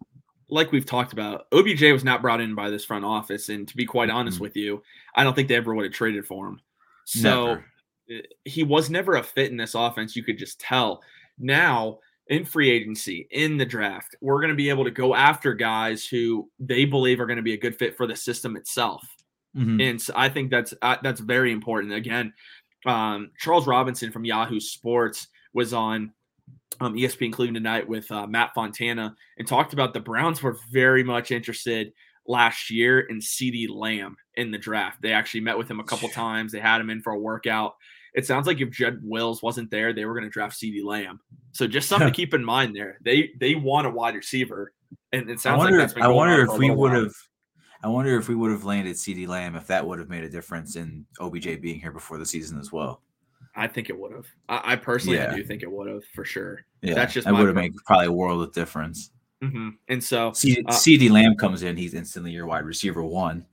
like 0.50 0.72
we've 0.72 0.86
talked 0.86 1.14
about, 1.14 1.48
OBJ 1.52 1.82
was 1.92 2.04
not 2.04 2.22
brought 2.22 2.42
in 2.42 2.56
by 2.56 2.70
this 2.70 2.86
front 2.86 3.06
office, 3.06 3.50
and 3.50 3.68
to 3.68 3.76
be 3.78 3.86
quite 3.86 4.10
honest 4.10 4.38
Mhm. 4.38 4.42
with 4.42 4.56
you, 4.58 4.84
I 5.16 5.24
don't 5.24 5.34
think 5.36 5.48
they 5.48 5.56
ever 5.56 5.74
would 5.74 5.86
have 5.86 5.94
traded 5.94 6.26
for 6.26 6.48
him. 6.48 6.60
So 7.06 7.46
never. 7.46 7.66
uh, 8.12 8.22
he 8.46 8.64
was 8.64 8.90
never 8.90 9.16
a 9.16 9.24
fit 9.24 9.52
in 9.52 9.58
this 9.58 9.76
offense. 9.76 10.16
You 10.16 10.24
could 10.24 10.38
just 10.38 10.60
tell. 10.60 11.02
Now 11.38 12.00
in 12.28 12.46
free 12.46 12.70
agency, 12.72 13.28
in 13.32 13.58
the 13.58 13.66
draft, 13.66 14.16
we're 14.22 14.40
going 14.40 14.50
to 14.50 14.56
be 14.56 14.70
able 14.70 14.86
to 14.86 14.92
go 14.92 15.14
after 15.14 15.54
guys 15.54 16.06
who 16.06 16.50
they 16.60 16.86
believe 16.86 17.20
are 17.20 17.26
going 17.26 17.38
to 17.38 17.44
be 17.44 17.54
a 17.54 17.58
good 17.58 17.76
fit 17.76 17.98
for 17.98 18.08
the 18.08 18.16
system 18.16 18.56
itself. 18.56 19.06
Mhm. 19.58 19.82
And 19.90 20.02
so 20.02 20.14
I 20.16 20.30
think 20.30 20.50
that's 20.50 20.74
uh, 20.82 20.98
that's 21.04 21.20
very 21.20 21.52
important. 21.52 21.94
Again, 21.94 22.34
um, 22.86 23.32
Charles 23.40 23.68
Robinson 23.68 24.12
from 24.12 24.24
Yahoo 24.26 24.60
Sports 24.60 25.28
was 25.54 25.74
on 25.74 26.14
um, 26.80 26.94
ESPN 26.96 27.32
Cleveland 27.34 27.56
tonight 27.56 27.88
with 27.88 28.12
uh, 28.12 28.28
Matt 28.28 28.54
Fontana 28.54 29.16
and 29.38 29.48
talked 29.48 29.74
about 29.74 29.94
the 29.94 30.00
Browns 30.00 30.42
were 30.42 30.58
very 30.72 31.04
much 31.04 31.32
interested 31.32 31.94
last 32.28 32.70
year 32.70 33.02
in 33.02 33.20
CeeDee 33.20 33.70
Lamb 33.70 34.16
in 34.36 34.52
the 34.52 34.58
draft. 34.58 35.02
They 35.02 35.14
actually 35.14 35.42
met 35.42 35.58
with 35.58 35.70
him 35.70 35.80
a 35.80 35.84
couple 35.84 36.10
times. 36.10 36.52
They 36.52 36.60
had 36.60 36.82
him 36.82 36.90
in 36.90 37.02
for 37.02 37.14
a 37.14 37.20
workout. 37.20 37.76
It 38.14 38.26
sounds 38.26 38.46
like 38.46 38.62
if 38.62 38.70
Jed 38.70 39.00
Wills 39.02 39.42
wasn't 39.42 39.72
there, 39.72 39.92
they 39.92 40.06
were 40.06 40.14
going 40.14 40.26
to 40.26 40.30
draft 40.30 40.60
CeeDee 40.60 40.84
Lamb. 40.84 41.20
So 41.52 41.68
just 41.68 41.90
something 41.90 42.08
to 42.08 42.14
keep 42.16 42.34
in 42.34 42.44
mind 42.44 42.76
there. 42.76 42.98
They 43.02 43.32
they 43.40 43.56
want 43.56 43.88
a 43.88 43.90
wide 43.90 44.16
receiver, 44.16 44.72
and 45.12 45.30
it 45.30 45.34
I 45.34 45.36
sounds 45.38 45.58
wonder. 45.60 45.78
like 45.78 45.88
that's 45.88 45.94
been 45.94 46.04
I 46.04 46.08
wonder 46.08 46.48
on 46.48 46.56
if 46.56 46.60
we 46.60 46.70
would 46.70 46.94
have. 46.94 47.14
I 47.84 47.88
wonder 47.88 48.18
if 48.18 48.30
we 48.30 48.36
would 48.36 48.52
have 48.52 48.64
landed 48.64 48.96
CeeDee 48.96 49.28
Lamb 49.28 49.56
if 49.56 49.68
that 49.68 49.86
would 49.86 50.00
have 50.00 50.10
made 50.10 50.24
a 50.24 50.30
difference 50.30 50.78
in 50.78 51.06
OBJ 51.20 51.60
being 51.60 51.82
here 51.82 51.92
before 51.92 52.18
the 52.18 52.26
season 52.26 52.58
as 52.60 52.72
well. 52.72 53.02
I 53.56 53.68
think 53.68 53.90
it 53.90 53.98
would 53.98 54.12
have. 54.14 54.26
I, 54.50 54.74
I 54.74 54.76
personally, 54.76 55.20
I 55.20 55.36
do 55.36 55.44
think 55.44 55.64
it 55.64 55.72
would 55.72 55.88
have 55.88 56.04
for 56.14 56.26
sure. 56.26 56.66
Yeah, 56.82 56.96
That's 56.96 57.14
just 57.14 57.26
that 57.26 57.34
would 57.34 57.48
have 57.48 57.56
made 57.56 57.74
probably 57.86 58.08
a 58.08 58.12
world 58.12 58.42
of 58.42 58.54
difference. 58.54 59.12
hmm 59.42 59.70
And 59.90 60.04
so, 60.04 60.34
C- 60.34 60.64
Uh, 60.68 60.72
CeeDee 60.74 61.10
Lamb 61.12 61.36
comes 61.36 61.64
in, 61.64 61.78
he's 61.78 61.94
instantly 61.94 62.32
your 62.32 62.46
wide 62.46 62.66
receiver 62.66 63.04
one. 63.04 63.46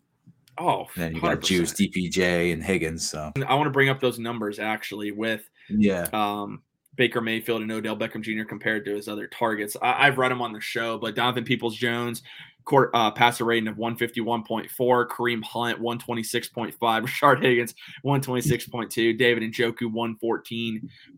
oh, 0.59 0.87
And 0.95 1.05
then 1.05 1.15
you 1.15 1.21
got 1.21 1.39
100%. 1.41 1.45
Juice, 1.45 1.73
DPJ, 1.75 2.53
and 2.53 2.63
Higgins. 2.63 3.09
So 3.09 3.33
I 3.47 3.55
want 3.55 3.67
to 3.67 3.71
bring 3.71 3.89
up 3.89 4.01
those 4.01 4.19
numbers 4.19 4.59
actually 4.59 5.13
with 5.13 5.49
yeah, 5.69 6.07
um, 6.13 6.63
Baker 7.01 7.23
Mayfield 7.23 7.63
and 7.63 7.73
Odell 7.73 7.97
Beckham 7.97 8.21
Jr. 8.21 8.45
compared 8.45 8.85
to 8.85 8.95
his 8.95 9.09
other 9.09 9.27
targets. 9.27 9.75
I, 9.81 10.07
I've 10.07 10.19
read 10.19 10.31
them 10.31 10.43
on 10.43 10.53
the 10.53 10.61
show, 10.61 10.99
but 10.99 11.15
Donovan 11.15 11.45
Peoples 11.45 11.75
Jones, 11.75 12.23
court 12.67 12.91
uh, 12.93 13.11
passer 13.11 13.47
rating 13.47 13.69
of 13.69 13.77
151.4, 13.77 14.69
Kareem 15.09 15.43
Hunt 15.43 15.81
126.5, 15.81 16.75
Rashard 16.79 17.43
Higgins 17.43 17.75
126.2, 18.05 19.17
David 19.17 19.43
and 19.43 19.55
Njoku 19.55 19.91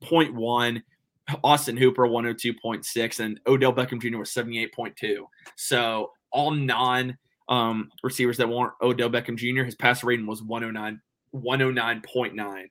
114.1. 0.04 0.82
Austin 1.42 1.76
Hooper 1.76 2.06
102.6 2.06 3.20
and 3.20 3.40
Odell 3.48 3.72
Beckham 3.72 4.00
Jr. 4.00 4.18
was 4.18 4.30
78.2. 4.30 5.24
So 5.56 6.12
all 6.30 6.52
non 6.52 7.18
um, 7.48 7.90
receivers 8.04 8.36
that 8.36 8.48
weren't 8.48 8.74
Odell 8.80 9.10
Beckham 9.10 9.36
Jr. 9.36 9.64
His 9.64 9.74
passer 9.74 10.06
rating 10.06 10.26
was 10.26 10.44
109 10.44 11.00
109.9. 11.34 12.66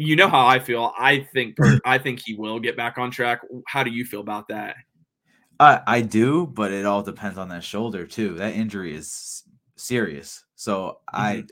You 0.00 0.16
know 0.16 0.28
how 0.28 0.46
I 0.46 0.58
feel. 0.58 0.94
I 0.98 1.28
think 1.34 1.56
I 1.84 1.98
think 1.98 2.22
he 2.24 2.34
will 2.34 2.58
get 2.58 2.74
back 2.74 2.96
on 2.96 3.10
track. 3.10 3.42
How 3.66 3.82
do 3.82 3.90
you 3.90 4.06
feel 4.06 4.20
about 4.20 4.48
that? 4.48 4.76
I 5.58 5.82
I 5.86 6.00
do, 6.00 6.46
but 6.46 6.72
it 6.72 6.86
all 6.86 7.02
depends 7.02 7.36
on 7.36 7.50
that 7.50 7.62
shoulder 7.62 8.06
too. 8.06 8.34
That 8.36 8.54
injury 8.54 8.94
is 8.96 9.42
serious. 9.76 10.42
So 10.54 11.00
I 11.12 11.34
mm-hmm. 11.34 11.46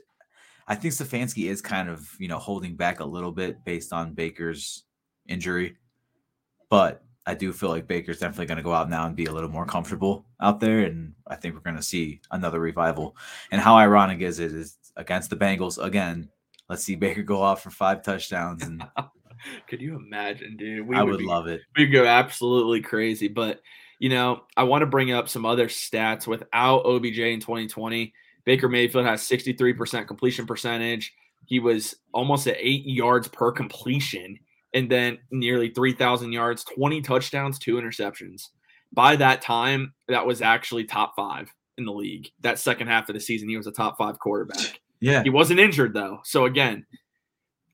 I 0.67 0.73
think 0.73 0.95
Stefanski 0.95 1.47
is 1.47 1.61
kind 1.61 1.89
of 1.89 2.09
you 2.17 2.27
know 2.27 2.39
holding 2.39 2.75
back 2.75 3.01
a 3.01 3.05
little 3.05 3.31
bit 3.31 3.63
based 3.65 3.93
on 3.93 4.15
Baker's 4.15 4.83
injury, 5.27 5.77
but 6.71 7.03
I 7.27 7.35
do 7.35 7.53
feel 7.53 7.69
like 7.69 7.85
Baker's 7.85 8.17
definitely 8.17 8.47
going 8.47 8.57
to 8.57 8.63
go 8.63 8.73
out 8.73 8.89
now 8.89 9.05
and 9.05 9.15
be 9.15 9.25
a 9.25 9.31
little 9.31 9.51
more 9.51 9.67
comfortable 9.67 10.25
out 10.41 10.59
there, 10.59 10.79
and 10.79 11.13
I 11.27 11.35
think 11.35 11.53
we're 11.53 11.61
going 11.61 11.75
to 11.75 11.83
see 11.83 12.19
another 12.31 12.59
revival. 12.59 13.15
And 13.51 13.61
how 13.61 13.75
ironic 13.75 14.21
is 14.21 14.39
it 14.39 14.51
is 14.51 14.75
against 14.95 15.29
the 15.29 15.35
Bengals 15.35 15.77
again? 15.77 16.29
Let's 16.69 16.83
see 16.83 16.95
Baker 16.95 17.23
go 17.23 17.41
off 17.41 17.63
for 17.63 17.71
five 17.71 18.03
touchdowns, 18.03 18.63
and 18.63 18.83
Could 19.67 19.81
you 19.81 19.95
imagine, 19.95 20.57
dude? 20.57 20.87
We 20.87 20.95
I 20.95 21.03
would 21.03 21.19
be- 21.19 21.25
love 21.25 21.47
it. 21.47 21.61
We'd 21.75 21.87
go 21.87 22.05
absolutely 22.05 22.81
crazy. 22.81 23.27
But 23.27 23.61
you 23.99 24.09
know, 24.09 24.43
I 24.55 24.63
want 24.63 24.81
to 24.81 24.85
bring 24.85 25.11
up 25.11 25.27
some 25.27 25.45
other 25.45 25.67
stats 25.67 26.25
without 26.25 26.85
OBJ 26.85 27.19
in 27.19 27.39
2020. 27.39 28.13
Baker 28.45 28.69
Mayfield 28.69 29.05
has 29.05 29.21
63% 29.27 30.07
completion 30.07 30.47
percentage. 30.47 31.13
He 31.45 31.59
was 31.59 31.95
almost 32.13 32.47
at 32.47 32.55
eight 32.57 32.85
yards 32.85 33.27
per 33.27 33.51
completion, 33.51 34.39
and 34.73 34.89
then 34.89 35.17
nearly 35.31 35.69
3,000 35.69 36.31
yards, 36.31 36.63
20 36.63 37.01
touchdowns, 37.01 37.59
two 37.59 37.75
interceptions. 37.75 38.47
By 38.93 39.17
that 39.17 39.41
time, 39.41 39.93
that 40.07 40.25
was 40.25 40.41
actually 40.41 40.85
top 40.85 41.13
five 41.15 41.53
in 41.77 41.85
the 41.85 41.91
league. 41.91 42.29
That 42.39 42.57
second 42.57 42.87
half 42.87 43.09
of 43.09 43.15
the 43.15 43.19
season, 43.19 43.49
he 43.49 43.57
was 43.57 43.67
a 43.67 43.71
top 43.71 43.97
five 43.97 44.17
quarterback. 44.19 44.79
Yeah, 45.01 45.23
He 45.23 45.29
wasn't 45.29 45.59
injured 45.59 45.93
though. 45.93 46.19
So 46.23 46.45
again, 46.45 46.85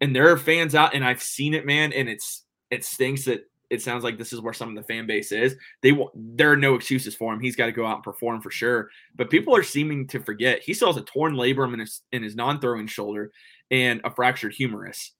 and 0.01 0.15
there 0.15 0.29
are 0.31 0.37
fans 0.37 0.75
out, 0.75 0.93
and 0.93 1.03
I've 1.03 1.23
seen 1.23 1.53
it, 1.53 1.65
man, 1.65 1.91
and 1.93 2.07
it's 2.09 2.43
it 2.69 2.83
stinks 2.85 3.25
that 3.25 3.49
it 3.71 3.81
sounds 3.81 4.03
like 4.03 4.17
this 4.17 4.31
is 4.31 4.41
where 4.41 4.53
some 4.53 4.69
of 4.69 4.75
the 4.75 4.83
fan 4.83 5.07
base 5.07 5.31
is. 5.31 5.55
They 5.81 5.91
wa- 5.91 6.11
there 6.13 6.51
are 6.51 6.57
no 6.57 6.75
excuses 6.75 7.15
for 7.15 7.33
him. 7.33 7.39
He's 7.39 7.55
got 7.55 7.65
to 7.65 7.71
go 7.71 7.85
out 7.85 7.95
and 7.95 8.03
perform 8.03 8.41
for 8.41 8.51
sure. 8.51 8.89
But 9.15 9.31
people 9.31 9.55
are 9.55 9.63
seeming 9.63 10.05
to 10.09 10.19
forget 10.19 10.61
he 10.61 10.73
still 10.75 10.89
has 10.89 10.97
a 10.97 11.01
torn 11.05 11.33
labrum 11.35 11.73
in 11.73 11.79
his 11.79 12.01
in 12.11 12.21
his 12.21 12.35
non-throwing 12.35 12.87
shoulder 12.87 13.31
and 13.71 14.01
a 14.03 14.11
fractured 14.11 14.53
humerus. 14.53 15.11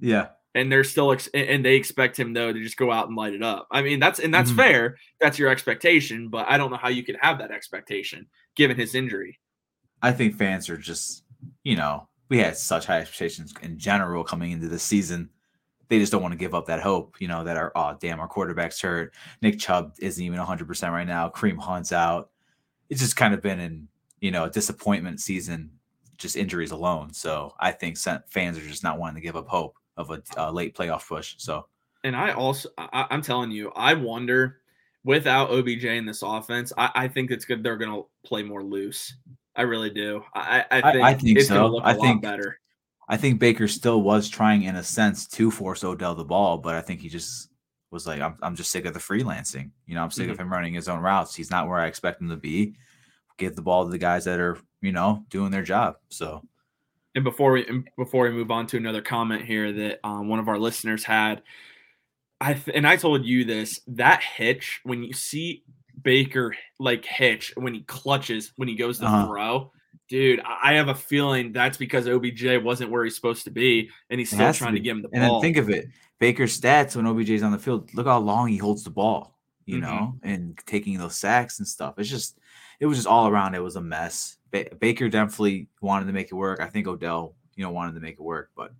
yeah. 0.00 0.28
And 0.54 0.72
they're 0.72 0.82
still 0.82 1.12
ex- 1.12 1.28
and- 1.32 1.64
they 1.64 1.76
expect 1.76 2.18
him 2.18 2.32
though 2.32 2.52
to 2.52 2.60
just 2.62 2.76
go 2.76 2.90
out 2.90 3.06
and 3.06 3.16
light 3.16 3.34
it 3.34 3.42
up. 3.42 3.68
I 3.70 3.82
mean 3.82 4.00
that's 4.00 4.18
and 4.18 4.32
that's 4.34 4.50
Mhm. 4.50 4.56
fair. 4.56 4.96
That's 5.20 5.38
your 5.38 5.48
expectation, 5.50 6.28
but 6.28 6.46
I 6.48 6.56
don't 6.58 6.70
know 6.72 6.76
how 6.78 6.88
you 6.88 7.04
could 7.04 7.18
have 7.20 7.38
that 7.38 7.50
expectation 7.52 8.26
given 8.56 8.76
his 8.76 8.94
injury. 8.96 9.38
I 10.02 10.10
think 10.12 10.36
fans 10.36 10.68
are 10.70 10.76
just, 10.78 11.22
you 11.64 11.76
know, 11.76 12.08
we 12.28 12.38
had 12.38 12.56
such 12.56 12.86
high 12.86 13.00
expectations 13.00 13.52
in 13.62 13.78
general 13.78 14.24
coming 14.24 14.52
into 14.52 14.68
the 14.68 14.78
season. 14.78 15.30
They 15.88 15.98
just 15.98 16.12
don't 16.12 16.22
want 16.22 16.32
to 16.32 16.38
give 16.38 16.54
up 16.54 16.66
that 16.66 16.80
hope, 16.80 17.20
you 17.20 17.26
know, 17.26 17.42
that 17.42 17.56
our, 17.56 17.72
oh, 17.74 17.96
damn, 18.00 18.20
our 18.20 18.28
quarterback's 18.28 18.80
hurt. 18.80 19.12
Nick 19.42 19.58
Chubb 19.58 19.94
isn't 19.98 20.22
even 20.22 20.38
100% 20.38 20.90
right 20.92 21.06
now. 21.06 21.28
Kareem 21.28 21.58
Hunt's 21.58 21.92
out. 21.92 22.30
It's 22.88 23.00
just 23.00 23.16
kind 23.16 23.34
of 23.34 23.42
been 23.42 23.58
in, 23.58 23.88
you 24.20 24.30
know, 24.30 24.44
a 24.44 24.50
disappointment 24.50 25.20
season, 25.20 25.70
just 26.16 26.36
injuries 26.36 26.70
alone. 26.70 27.12
So 27.12 27.54
I 27.58 27.72
think 27.72 27.98
fans 27.98 28.56
are 28.56 28.60
just 28.60 28.84
not 28.84 28.98
wanting 28.98 29.16
to 29.16 29.20
give 29.20 29.34
up 29.34 29.48
hope 29.48 29.76
of 29.96 30.10
a, 30.10 30.22
a 30.36 30.52
late 30.52 30.76
playoff 30.76 31.08
push. 31.08 31.34
So 31.38 31.66
And 32.04 32.14
I 32.14 32.32
also, 32.32 32.68
I, 32.78 33.06
I'm 33.10 33.22
telling 33.22 33.50
you, 33.50 33.72
I 33.74 33.94
wonder 33.94 34.60
without 35.04 35.50
OBJ 35.50 35.84
in 35.84 36.04
this 36.06 36.22
offense, 36.22 36.72
I, 36.76 36.90
I 36.94 37.08
think 37.08 37.30
it's 37.30 37.44
good. 37.44 37.62
They're 37.62 37.76
going 37.76 37.90
to 37.92 38.06
play 38.24 38.42
more 38.42 38.62
loose. 38.62 39.14
I 39.60 39.64
really 39.64 39.90
do. 39.90 40.24
I, 40.34 40.64
I 40.70 40.78
I- 40.78 40.92
think, 40.92 41.04
I 41.04 41.14
think 41.14 41.38
it's 41.38 41.48
going 41.50 41.60
so. 41.60 41.66
to 41.68 41.72
look 41.74 41.84
a 41.84 41.86
I 41.88 41.92
lot 41.92 42.02
think- 42.02 42.22
better. 42.22 42.58
I 43.08 43.16
think 43.16 43.40
Baker 43.40 43.66
still 43.66 44.02
was 44.02 44.28
trying, 44.28 44.62
in 44.62 44.76
a 44.76 44.84
sense, 44.84 45.26
to 45.28 45.50
force 45.50 45.82
Odell 45.82 46.14
the 46.14 46.24
ball, 46.24 46.58
but 46.58 46.76
I 46.76 46.80
think 46.80 47.00
he 47.00 47.08
just 47.08 47.50
was 47.90 48.06
like, 48.06 48.20
I'm, 48.20 48.36
I'm 48.40 48.54
just 48.54 48.70
sick 48.70 48.84
of 48.84 48.94
the 48.94 49.00
freelancing. 49.00 49.72
You 49.86 49.96
know, 49.96 50.02
I'm 50.04 50.12
sick 50.12 50.28
of 50.30 50.38
him 50.38 50.48
running 50.52 50.74
his 50.74 50.88
own 50.88 51.00
routes. 51.00 51.34
He's 51.34 51.50
not 51.50 51.66
where 51.68 51.80
I 51.80 51.86
expect 51.88 52.22
him 52.22 52.28
to 52.30 52.36
be. 52.36 52.76
Give 53.36 53.56
the 53.56 53.62
ball 53.62 53.84
to 53.84 53.90
the 53.90 53.98
guys 53.98 54.26
that 54.26 54.38
are, 54.38 54.58
you 54.80 54.92
know, 54.92 55.24
doing 55.28 55.50
their 55.50 55.64
job. 55.64 55.96
So, 56.08 56.46
And 57.16 57.24
before 57.24 57.50
we 57.50 57.66
and 57.66 57.88
before 57.98 58.24
we 58.24 58.30
move 58.30 58.52
on 58.52 58.68
to 58.68 58.76
another 58.76 59.02
comment 59.02 59.44
here 59.44 59.72
that 59.72 59.98
um, 60.04 60.28
one 60.28 60.38
of 60.38 60.48
our 60.48 60.58
listeners 60.58 61.02
had, 61.02 61.42
I 62.40 62.54
th- 62.54 62.76
and 62.76 62.86
I 62.86 62.94
told 62.96 63.26
you 63.26 63.44
this 63.44 63.80
that 63.88 64.22
hitch 64.22 64.80
when 64.84 65.02
you 65.02 65.12
see 65.14 65.64
Baker 66.02 66.54
like 66.78 67.04
hitch 67.04 67.52
when 67.56 67.74
he 67.74 67.80
clutches 67.82 68.52
when 68.56 68.68
he 68.68 68.74
goes 68.76 68.98
to 68.98 69.06
Uh-huh. 69.06 69.26
throw, 69.26 69.72
Dude, 70.08 70.40
I 70.44 70.74
have 70.74 70.88
a 70.88 70.94
feeling 70.94 71.52
that's 71.52 71.76
because 71.76 72.08
OBJ 72.08 72.56
wasn't 72.64 72.90
where 72.90 73.04
he's 73.04 73.14
supposed 73.14 73.44
to 73.44 73.50
be, 73.50 73.90
and 74.10 74.18
he's 74.18 74.30
still 74.30 74.52
to 74.52 74.58
trying 74.58 74.74
to, 74.74 74.80
be. 74.80 74.84
give 74.84 74.96
him 74.96 75.02
the 75.02 75.08
And 75.12 75.22
ball. 75.28 75.36
And 75.36 75.44
then 75.44 75.54
think 75.54 75.56
of 75.56 75.70
it. 75.70 75.86
Baker's 76.18 76.60
stats 76.60 76.96
when 76.96 77.06
OBJ's 77.06 77.44
on 77.44 77.52
the 77.52 77.58
field, 77.60 77.94
look 77.94 78.06
how 78.08 78.18
long 78.18 78.48
he 78.48 78.56
holds 78.56 78.82
the 78.82 78.90
ball, 78.90 79.38
you 79.66 79.76
Mhm. 79.78 79.80
know, 79.82 80.18
and 80.24 80.58
taking 80.66 80.98
those 80.98 81.16
sacks 81.16 81.60
and 81.60 81.68
stuff. 81.68 81.94
It's 81.96 82.08
just, 82.10 82.40
it 82.80 82.86
was 82.86 82.98
just 82.98 83.06
all 83.06 83.28
around. 83.28 83.54
It 83.54 83.62
was 83.62 83.76
a 83.76 83.80
mess. 83.80 84.36
Ba- 84.50 84.74
Baker 84.80 85.08
definitely 85.08 85.68
wanted 85.80 86.06
to 86.06 86.12
make 86.12 86.26
it 86.26 86.34
work. 86.34 86.58
I 86.60 86.66
think 86.66 86.88
Odell, 86.88 87.36
you 87.54 87.62
know, 87.62 87.70
wanted 87.70 87.94
to 87.94 88.00
make 88.00 88.14
it 88.14 88.22
work, 88.22 88.50
but 88.56 88.72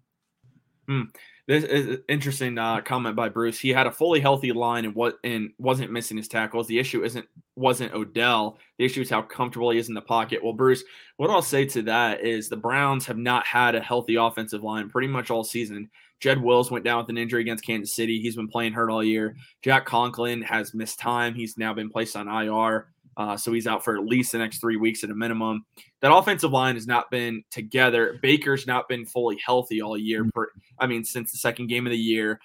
This 1.50 1.64
is 1.64 1.98
interesting 2.09 2.59
uh, 2.59 2.81
comment 2.81 3.16
by 3.16 3.29
Bruce. 3.29 3.59
He 3.59 3.70
had 3.70 3.88
a 3.88 3.90
fully 3.90 4.20
healthy 4.20 4.53
line 4.53 4.85
and 4.85 4.94
what 4.94 5.18
and 5.24 5.50
wasn't 5.59 5.90
missing 5.90 6.16
his 6.16 6.29
tackles. 6.29 6.68
The 6.68 6.79
issue 6.79 7.03
isn't 7.03 7.26
wasn't 7.57 7.92
Odell. 7.92 8.59
The 8.79 8.85
issue 8.85 9.00
is 9.00 9.11
how 9.11 9.22
comfortable 9.22 9.70
he 9.70 9.79
is 9.79 9.88
in 9.88 9.94
the 9.94 10.00
pocket. 10.00 10.44
Well, 10.44 10.53
Bruce, 10.53 10.85
what 11.16 11.29
I'll 11.29 11.42
say 11.42 11.64
to 11.64 11.83
that 11.83 12.20
is 12.20 12.48
the 12.48 12.57
Browns 12.57 13.05
have 13.07 13.18
not 13.18 13.46
had 13.46 13.74
a 13.74 13.81
healthy 13.81 14.14
offensive 14.14 14.62
line 14.62 14.88
pretty 14.88 15.09
much 15.09 15.31
all 15.31 15.42
season. 15.42 15.90
Jed 16.20 16.40
Wills 16.40 16.70
went 16.70 16.85
down 16.85 16.98
with 16.98 17.09
an 17.09 17.18
injury 17.18 17.40
against 17.40 17.66
Kansas 17.66 17.96
City. 17.96 18.20
He's 18.20 18.37
been 18.37 18.46
playing 18.46 18.74
hurt 18.74 18.90
all 18.90 19.03
year. 19.03 19.35
Jack 19.62 19.87
Conklin 19.87 20.42
has 20.42 20.72
missed 20.72 21.00
time. 21.00 21.35
He's 21.35 21.59
now 21.59 21.74
been 21.74 21.90
placed 21.90 22.14
on 22.14 22.29
IR. 22.29 22.89
Uh, 23.16 23.37
so 23.37 23.53
he's 23.53 23.66
out 23.66 23.85
for 23.85 23.96
at 23.96 24.05
least 24.05 24.33
the 24.33 24.38
next 24.38 24.61
three 24.61 24.77
weeks 24.77 25.03
at 25.05 25.11
a 25.11 25.14
minimum. 25.14 25.64
That 26.01 26.12
offensive 26.14 26.53
line 26.53 26.77
has 26.77 26.87
not 26.87 27.11
been 27.11 27.42
together. 27.51 28.18
Baker's 28.23 28.66
not 28.66 28.88
been 28.88 29.05
fully 29.05 29.38
healthy 29.44 29.83
all 29.83 29.99
year. 29.99 30.25
Per, 30.35 30.49
I 30.79 30.87
mean, 30.87 31.05
since 31.05 31.33
the 31.33 31.38
second 31.38 31.66
game 31.68 31.87
of 31.87 31.90
the 31.90 31.99
year. 31.99 32.40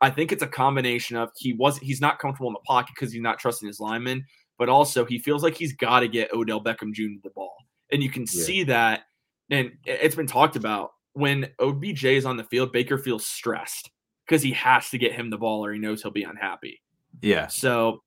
I 0.00 0.10
think 0.10 0.30
it's 0.30 0.42
a 0.44 0.46
combination 0.48 1.16
of 1.16 1.30
he 1.36 1.54
was 1.54 1.76
he's 1.78 2.00
not 2.00 2.18
comfortable 2.20 2.48
in 2.48 2.52
the 2.54 2.60
pocket 2.60 2.92
because 2.94 3.12
he's 3.12 3.22
not 3.22 3.38
trusting 3.40 3.66
his 3.66 3.80
linemen, 3.80 4.24
but 4.56 4.68
also 4.68 5.04
he 5.04 5.18
feels 5.18 5.42
like 5.42 5.56
he's 5.56 5.72
got 5.72 6.00
to 6.00 6.08
get 6.08 6.32
Odell 6.32 6.62
Beckham 6.62 6.92
Jr. 6.92 7.18
the 7.24 7.30
ball, 7.30 7.56
and 7.90 8.00
you 8.02 8.08
can 8.10 8.22
Yeah. 8.22 8.42
see 8.44 8.62
that. 8.64 9.04
And 9.50 9.72
it- 9.84 9.98
it's 10.02 10.14
been 10.14 10.26
talked 10.28 10.54
about 10.54 10.92
when 11.14 11.48
OBJ 11.58 12.04
is 12.16 12.24
on 12.26 12.36
the 12.36 12.44
field, 12.44 12.70
Baker 12.70 12.96
feels 12.96 13.26
stressed 13.26 13.90
because 14.24 14.40
he 14.42 14.52
has 14.52 14.88
to 14.90 14.98
get 14.98 15.14
him 15.14 15.30
the 15.30 15.38
ball 15.38 15.64
or 15.64 15.72
he 15.72 15.80
knows 15.80 16.00
he'll 16.02 16.12
be 16.12 16.22
unhappy. 16.22 16.80
yeah, 17.22 17.48
So, 17.48 18.04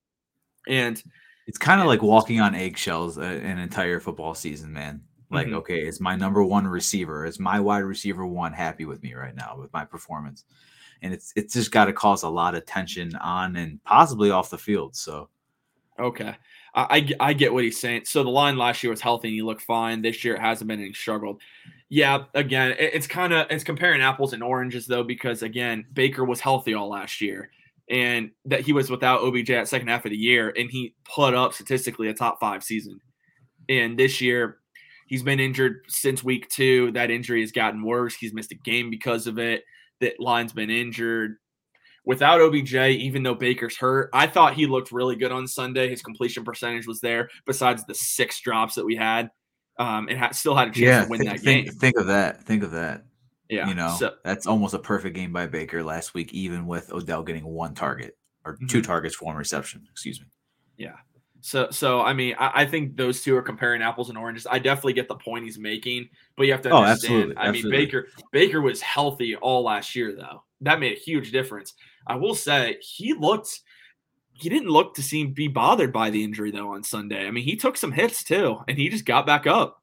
and 0.69 1.01
it's 1.51 1.57
kind 1.57 1.81
of 1.81 1.87
like 1.87 2.01
walking 2.01 2.39
on 2.39 2.55
eggshells 2.55 3.17
a- 3.17 3.23
an 3.23 3.59
entire 3.59 3.99
football 3.99 4.33
season, 4.33 4.71
man. 4.71 5.01
Like, 5.29 5.47
Mhm. 5.47 5.55
okay, 5.55 5.85
is 5.85 5.99
my 5.99 6.15
number 6.15 6.41
one 6.45 6.65
receiver, 6.65 7.25
is 7.25 7.41
my 7.41 7.59
wide 7.59 7.79
receiver 7.83 8.25
one 8.25 8.53
happy 8.53 8.85
with 8.85 9.03
me 9.03 9.13
right 9.15 9.35
now 9.35 9.57
with 9.59 9.71
my 9.73 9.83
performance? 9.83 10.45
And 11.01 11.13
it's 11.13 11.33
it's 11.35 11.53
just 11.53 11.73
got 11.73 11.85
to 11.85 11.93
cause 11.93 12.23
a 12.23 12.29
lot 12.29 12.55
of 12.55 12.65
tension 12.65 13.13
on 13.17 13.57
and 13.57 13.83
possibly 13.83 14.31
off 14.31 14.49
the 14.49 14.57
field. 14.57 14.95
So 14.95 15.27
Okay. 15.99 16.33
I, 16.73 17.09
I 17.19 17.29
I 17.31 17.33
get 17.33 17.51
what 17.53 17.65
he's 17.65 17.81
saying. 17.81 18.05
So 18.05 18.23
the 18.23 18.29
line 18.29 18.57
last 18.57 18.81
year 18.81 18.91
was 18.91 19.01
healthy 19.01 19.27
and 19.27 19.35
he 19.35 19.41
looked 19.41 19.61
fine. 19.63 20.01
This 20.01 20.23
year 20.23 20.35
it 20.35 20.39
hasn't 20.41 20.69
been 20.69 20.79
and 20.79 20.87
he 20.87 20.93
struggled. 20.93 21.41
Yeah, 21.89 22.23
again, 22.33 22.71
it- 22.79 22.91
it's 22.93 23.07
kind 23.07 23.33
of 23.33 23.47
it's 23.49 23.65
comparing 23.65 23.99
apples 24.01 24.31
and 24.31 24.41
oranges 24.41 24.85
though, 24.87 25.03
because 25.03 25.43
again, 25.43 25.85
Baker 25.93 26.23
was 26.23 26.39
healthy 26.39 26.73
all 26.75 26.87
last 26.87 27.19
year. 27.19 27.51
And 27.91 28.31
that 28.45 28.61
he 28.61 28.73
was 28.73 28.89
without 28.89 29.21
OBJ 29.21 29.49
at 29.51 29.67
second 29.67 29.89
half 29.89 30.05
of 30.05 30.11
the 30.11 30.17
year, 30.17 30.53
and 30.57 30.71
he 30.71 30.95
put 31.03 31.33
up 31.33 31.53
statistically 31.53 32.07
a 32.07 32.13
top 32.13 32.39
five 32.39 32.63
season. 32.63 32.99
And 33.67 33.99
this 33.99 34.21
year, 34.21 34.59
he's 35.07 35.23
been 35.23 35.41
injured 35.41 35.81
since 35.89 36.23
week 36.23 36.47
two. 36.49 36.91
That 36.93 37.11
injury 37.11 37.41
has 37.41 37.51
gotten 37.51 37.83
worse. 37.83 38.15
He's 38.15 38.33
missed 38.33 38.53
a 38.53 38.55
game 38.55 38.89
because 38.89 39.27
of 39.27 39.37
it. 39.37 39.63
That 39.99 40.19
line's 40.19 40.53
been 40.53 40.69
injured 40.69 41.35
without 42.05 42.41
OBJ, 42.41 42.73
even 42.75 43.23
though 43.23 43.35
Baker's 43.35 43.77
hurt, 43.77 44.09
I 44.13 44.27
thought 44.27 44.53
he 44.53 44.65
looked 44.65 44.91
really 44.91 45.15
good 45.15 45.31
on 45.31 45.47
Sunday. 45.47 45.89
His 45.89 46.01
completion 46.01 46.43
percentage 46.43 46.87
was 46.87 46.99
there, 47.01 47.29
besides 47.45 47.85
the 47.85 47.93
six 47.93 48.39
drops 48.41 48.75
that 48.75 48.85
we 48.85 48.95
had, 48.95 49.29
um, 49.77 50.07
and 50.09 50.17
ha- 50.17 50.31
still 50.31 50.55
had 50.55 50.69
a 50.69 50.71
chance 50.71 51.05
to 51.05 51.09
win 51.09 51.19
think, 51.19 51.31
that 51.31 51.39
think, 51.39 51.65
game. 51.67 51.75
think 51.75 51.97
of 51.97 52.07
that. 52.07 52.43
Think 52.43 52.63
of 52.63 52.71
that. 52.71 53.03
Yeah, 53.51 53.67
you 53.67 53.75
know, 53.75 53.89
So, 53.89 54.15
that's 54.23 54.47
almost 54.47 54.73
a 54.73 54.79
perfect 54.79 55.15
game 55.15 55.33
by 55.33 55.47
Baker 55.47 55.83
last 55.83 56.13
week, 56.13 56.33
even 56.33 56.65
with 56.67 56.91
Odell 56.91 57.23
getting 57.23 57.45
one 57.45 57.75
target 57.75 58.17
or 58.45 58.61
2 58.67 58.81
Mhm. 58.81 58.83
targets 58.83 59.15
for 59.15 59.25
one 59.25 59.35
reception. 59.35 59.87
Excuse 59.91 60.21
me. 60.21 60.27
Yeah. 60.77 60.95
So, 61.41 61.69
so 61.71 62.01
I 62.01 62.13
mean, 62.13 62.35
I, 62.37 62.61
I 62.61 62.65
think 62.65 62.95
those 62.97 63.21
two 63.23 63.35
are 63.35 63.41
comparing 63.41 63.81
apples 63.81 64.09
and 64.09 64.17
oranges. 64.17 64.45
I 64.49 64.59
definitely 64.59 64.93
get 64.93 65.07
the 65.07 65.15
point 65.15 65.43
he's 65.43 65.57
making, 65.57 66.09
but 66.37 66.45
you 66.45 66.51
have 66.51 66.61
to 66.63 66.69
Oh, 66.69 66.77
understand. 66.77 67.33
absolutely, 67.33 67.37
I 67.37 67.51
mean. 67.51 67.69
Baker 67.69 68.07
Baker 68.31 68.61
was 68.61 68.81
healthy 68.81 69.35
all 69.35 69.63
last 69.63 69.95
year, 69.95 70.15
though. 70.15 70.43
That 70.61 70.79
made 70.79 70.95
a 70.95 70.99
huge 70.99 71.31
difference. 71.31 71.73
I 72.07 72.15
will 72.15 72.35
say 72.35 72.77
he 72.81 73.13
looked. 73.13 73.61
He 74.33 74.49
didn't 74.49 74.69
look 74.69 74.95
to 74.95 75.03
seem 75.03 75.33
be 75.33 75.47
bothered 75.47 75.93
by 75.93 76.09
the 76.11 76.23
injury 76.23 76.51
though 76.51 76.73
on 76.73 76.83
Sunday. 76.83 77.27
I 77.27 77.31
mean, 77.31 77.43
he 77.45 77.55
took 77.57 77.77
some 77.77 77.91
hits 77.91 78.23
too, 78.23 78.59
and 78.67 78.77
he 78.77 78.89
just 78.89 79.05
got 79.05 79.25
back 79.25 79.47
up. 79.47 79.80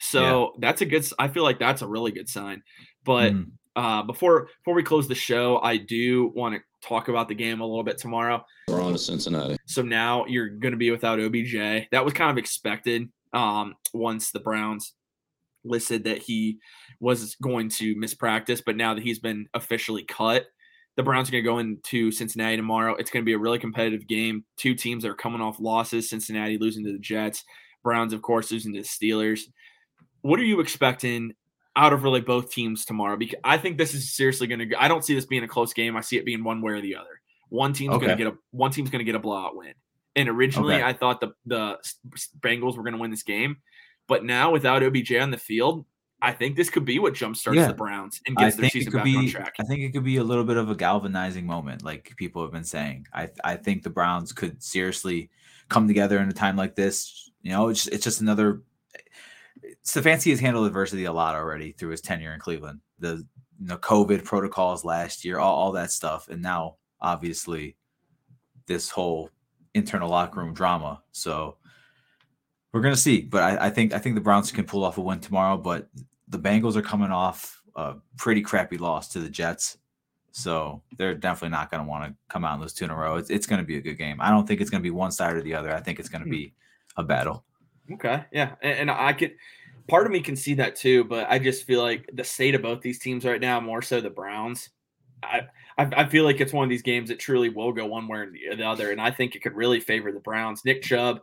So 0.00 0.52
that's 0.60 0.80
a 0.80 0.86
good. 0.86 1.06
I 1.18 1.28
feel 1.28 1.42
like 1.42 1.58
that's 1.58 1.82
a 1.82 1.86
really 1.86 2.12
good 2.12 2.28
sign. 2.28 2.62
But 3.04 3.32
Mhm. 3.32 3.50
uh, 3.76 4.02
before 4.04 4.48
before 4.64 4.74
we 4.74 4.82
close 4.82 5.08
the 5.08 5.14
show, 5.14 5.58
I 5.58 5.76
do 5.76 6.28
want 6.34 6.54
to 6.54 6.60
talk 6.86 7.08
about 7.08 7.28
the 7.28 7.34
game 7.34 7.60
a 7.60 7.66
little 7.66 7.82
bit 7.82 7.98
tomorrow. 7.98 8.44
We're 8.68 8.80
on 8.80 8.92
to 8.92 8.98
Cincinnati. 8.98 9.56
So 9.66 9.82
now 9.82 10.24
you're 10.26 10.48
going 10.48 10.72
to 10.72 10.78
be 10.78 10.90
without 10.90 11.18
OBJ. 11.18 11.88
That 11.90 12.04
was 12.04 12.14
kind 12.14 12.30
of 12.30 12.38
expected. 12.38 13.08
Um, 13.32 13.74
once 13.92 14.30
the 14.30 14.40
Browns 14.40 14.94
listed 15.64 16.04
that 16.04 16.18
he 16.18 16.58
was 17.00 17.34
going 17.42 17.68
to 17.68 17.94
miss 17.98 18.14
practice, 18.14 18.60
but 18.64 18.76
now 18.76 18.94
that 18.94 19.02
he's 19.02 19.18
been 19.18 19.48
officially 19.54 20.04
cut, 20.04 20.46
the 20.96 21.02
Browns 21.02 21.28
are 21.28 21.32
going 21.32 21.44
to 21.44 21.48
go 21.50 21.58
into 21.58 22.10
Cincinnati 22.10 22.56
tomorrow. 22.56 22.94
It's 22.94 23.10
going 23.10 23.22
to 23.22 23.26
be 23.26 23.32
a 23.34 23.38
really 23.38 23.58
competitive 23.58 24.06
game. 24.06 24.44
Two 24.56 24.74
teams 24.74 25.02
that 25.02 25.10
are 25.10 25.14
coming 25.14 25.40
off 25.40 25.60
losses. 25.60 26.08
Cincinnati 26.08 26.58
losing 26.58 26.84
to 26.84 26.92
the 26.92 26.98
Jets. 26.98 27.44
Browns, 27.84 28.12
of 28.12 28.22
course, 28.22 28.50
losing 28.50 28.72
to 28.74 28.80
the 28.82 28.86
Steelers. 28.86 29.42
What 30.22 30.40
are 30.40 30.44
you 30.44 30.60
expecting 30.60 31.34
out 31.76 31.92
of 31.92 32.02
really 32.02 32.20
both 32.20 32.50
teams 32.50 32.84
tomorrow? 32.84 33.16
Because 33.16 33.38
I 33.44 33.56
think 33.58 33.78
this 33.78 33.94
is 33.94 34.14
seriously 34.14 34.46
going 34.46 34.68
to. 34.68 34.82
I 34.82 34.88
don't 34.88 35.04
see 35.04 35.14
this 35.14 35.26
being 35.26 35.44
a 35.44 35.48
close 35.48 35.72
game. 35.72 35.96
I 35.96 36.00
see 36.00 36.16
it 36.16 36.24
being 36.24 36.44
one 36.44 36.60
way 36.60 36.72
or 36.72 36.80
the 36.80 36.96
other. 36.96 37.20
One 37.50 37.72
team's 37.72 37.96
going 37.96 38.08
to 38.08 38.16
get 38.16 38.26
a 38.26 38.36
one 38.50 38.70
team's 38.70 38.90
going 38.90 39.00
to 39.00 39.04
get 39.04 39.14
a 39.14 39.20
blowout 39.20 39.56
win. 39.56 39.74
And 40.16 40.28
originally, 40.28 40.74
Okay. 40.74 40.84
I 40.84 40.92
thought 40.92 41.20
the 41.20 41.32
the 41.46 41.78
Bengals 42.40 42.76
were 42.76 42.82
going 42.82 42.94
to 42.94 42.98
win 43.00 43.10
this 43.10 43.22
game, 43.22 43.58
but 44.06 44.24
now 44.24 44.50
without 44.50 44.82
OBJ 44.82 45.14
on 45.14 45.30
the 45.30 45.38
field, 45.38 45.86
I 46.20 46.32
think 46.32 46.56
this 46.56 46.68
could 46.68 46.84
be 46.84 46.98
what 46.98 47.14
jumpstarts 47.14 47.54
Yeah. 47.54 47.68
the 47.68 47.74
Browns 47.74 48.20
and 48.26 48.36
I 48.36 48.44
gets 48.44 48.56
their 48.56 48.68
season 48.70 48.92
back 48.92 49.06
on 49.06 49.28
track. 49.28 49.54
I 49.60 49.62
think 49.62 49.80
it 49.82 49.92
could 49.92 50.04
be 50.04 50.16
a 50.16 50.24
little 50.24 50.44
bit 50.44 50.56
of 50.56 50.68
a 50.68 50.74
galvanizing 50.74 51.46
moment, 51.46 51.84
like 51.84 52.12
people 52.16 52.42
have 52.42 52.50
been 52.50 52.64
saying. 52.64 53.06
I 53.14 53.30
I 53.44 53.56
think 53.56 53.82
the 53.84 53.90
Browns 53.90 54.32
could 54.32 54.62
seriously 54.62 55.30
come 55.68 55.86
together 55.86 56.18
in 56.18 56.28
a 56.28 56.32
time 56.32 56.56
like 56.56 56.74
this. 56.74 57.30
You 57.42 57.52
know, 57.52 57.68
it's 57.68 57.86
it's 57.86 58.04
just 58.04 58.20
another. 58.20 58.62
Stefanski 59.84 60.30
has 60.30 60.40
handled 60.40 60.66
adversity 60.66 61.04
a 61.04 61.12
lot 61.12 61.34
already 61.34 61.72
through 61.72 61.90
his 61.90 62.00
tenure 62.00 62.32
in 62.32 62.40
Cleveland. 62.40 62.80
The 62.98 63.26
you 63.60 63.66
know 63.66 63.78
COVID 63.78 64.24
protocols 64.24 64.84
last 64.84 65.24
year, 65.24 65.38
all, 65.38 65.54
all 65.54 65.72
that 65.72 65.90
stuff, 65.90 66.28
and 66.28 66.40
now 66.42 66.76
obviously 67.00 67.76
this 68.66 68.90
whole 68.90 69.30
internal 69.74 70.08
locker 70.10 70.40
room 70.40 70.54
drama. 70.54 71.02
So 71.12 71.56
we're 72.72 72.80
gonna 72.82 72.96
see, 72.96 73.22
but 73.22 73.42
I, 73.42 73.66
I 73.66 73.70
think 73.70 73.92
I 73.92 73.98
think 73.98 74.14
the 74.14 74.20
Browns 74.20 74.52
can 74.52 74.64
pull 74.64 74.84
off 74.84 74.98
a 74.98 75.00
win 75.00 75.20
tomorrow. 75.20 75.56
But 75.56 75.88
the 76.28 76.38
Bengals 76.38 76.76
are 76.76 76.82
coming 76.82 77.10
off 77.10 77.60
a 77.76 77.94
pretty 78.16 78.42
crappy 78.42 78.78
loss 78.78 79.08
to 79.08 79.20
the 79.20 79.28
Jets, 79.30 79.78
so 80.32 80.82
they're 80.96 81.14
definitely 81.14 81.50
not 81.56 81.70
gonna 81.70 81.84
want 81.88 82.04
to 82.10 82.14
come 82.28 82.44
out 82.44 82.52
and 82.54 82.62
lose 82.62 82.72
two 82.74 82.84
in 82.84 82.90
a 82.90 82.96
row. 82.96 83.16
It's, 83.16 83.30
it's 83.30 83.46
gonna 83.46 83.64
be 83.64 83.76
a 83.78 83.80
good 83.80 83.96
game. 83.96 84.18
I 84.20 84.30
don't 84.30 84.46
think 84.46 84.60
it's 84.60 84.70
gonna 84.70 84.82
be 84.82 84.90
one 84.90 85.10
side 85.12 85.34
or 85.34 85.42
the 85.42 85.54
other. 85.54 85.72
I 85.74 85.80
think 85.80 85.98
it's 85.98 86.08
gonna 86.08 86.24
Hmm. 86.24 86.30
be 86.30 86.54
a 86.96 87.02
battle. 87.02 87.44
Okay, 87.90 88.22
yeah, 88.32 88.54
and, 88.60 88.80
and 88.80 88.90
I 88.90 89.14
could. 89.14 89.34
Part 89.88 90.06
of 90.06 90.12
me 90.12 90.20
can 90.20 90.36
see 90.36 90.54
that 90.54 90.76
too, 90.76 91.04
but 91.04 91.26
I 91.30 91.38
just 91.38 91.64
feel 91.66 91.82
like 91.82 92.08
the 92.12 92.24
state 92.24 92.54
of 92.54 92.62
both 92.62 92.82
these 92.82 92.98
teams 92.98 93.24
right 93.24 93.40
now, 93.40 93.58
more 93.60 93.82
so 93.82 94.00
the 94.00 94.10
Browns. 94.10 94.68
I, 95.22 95.42
I 95.78 95.90
I 95.96 96.08
feel 96.08 96.24
like 96.24 96.40
it's 96.40 96.52
one 96.52 96.64
of 96.64 96.70
these 96.70 96.82
games 96.82 97.08
that 97.08 97.18
truly 97.18 97.48
will 97.48 97.72
go 97.72 97.86
one 97.86 98.06
way 98.06 98.18
or 98.18 98.30
the- 98.30 98.56
the 98.56 98.64
other, 98.66 98.90
and 98.92 99.00
I 99.00 99.10
think 99.10 99.34
it 99.34 99.42
could 99.42 99.54
really 99.56 99.80
favor 99.80 100.12
the 100.12 100.20
Browns. 100.20 100.64
Nick 100.64 100.82
Chubb, 100.82 101.20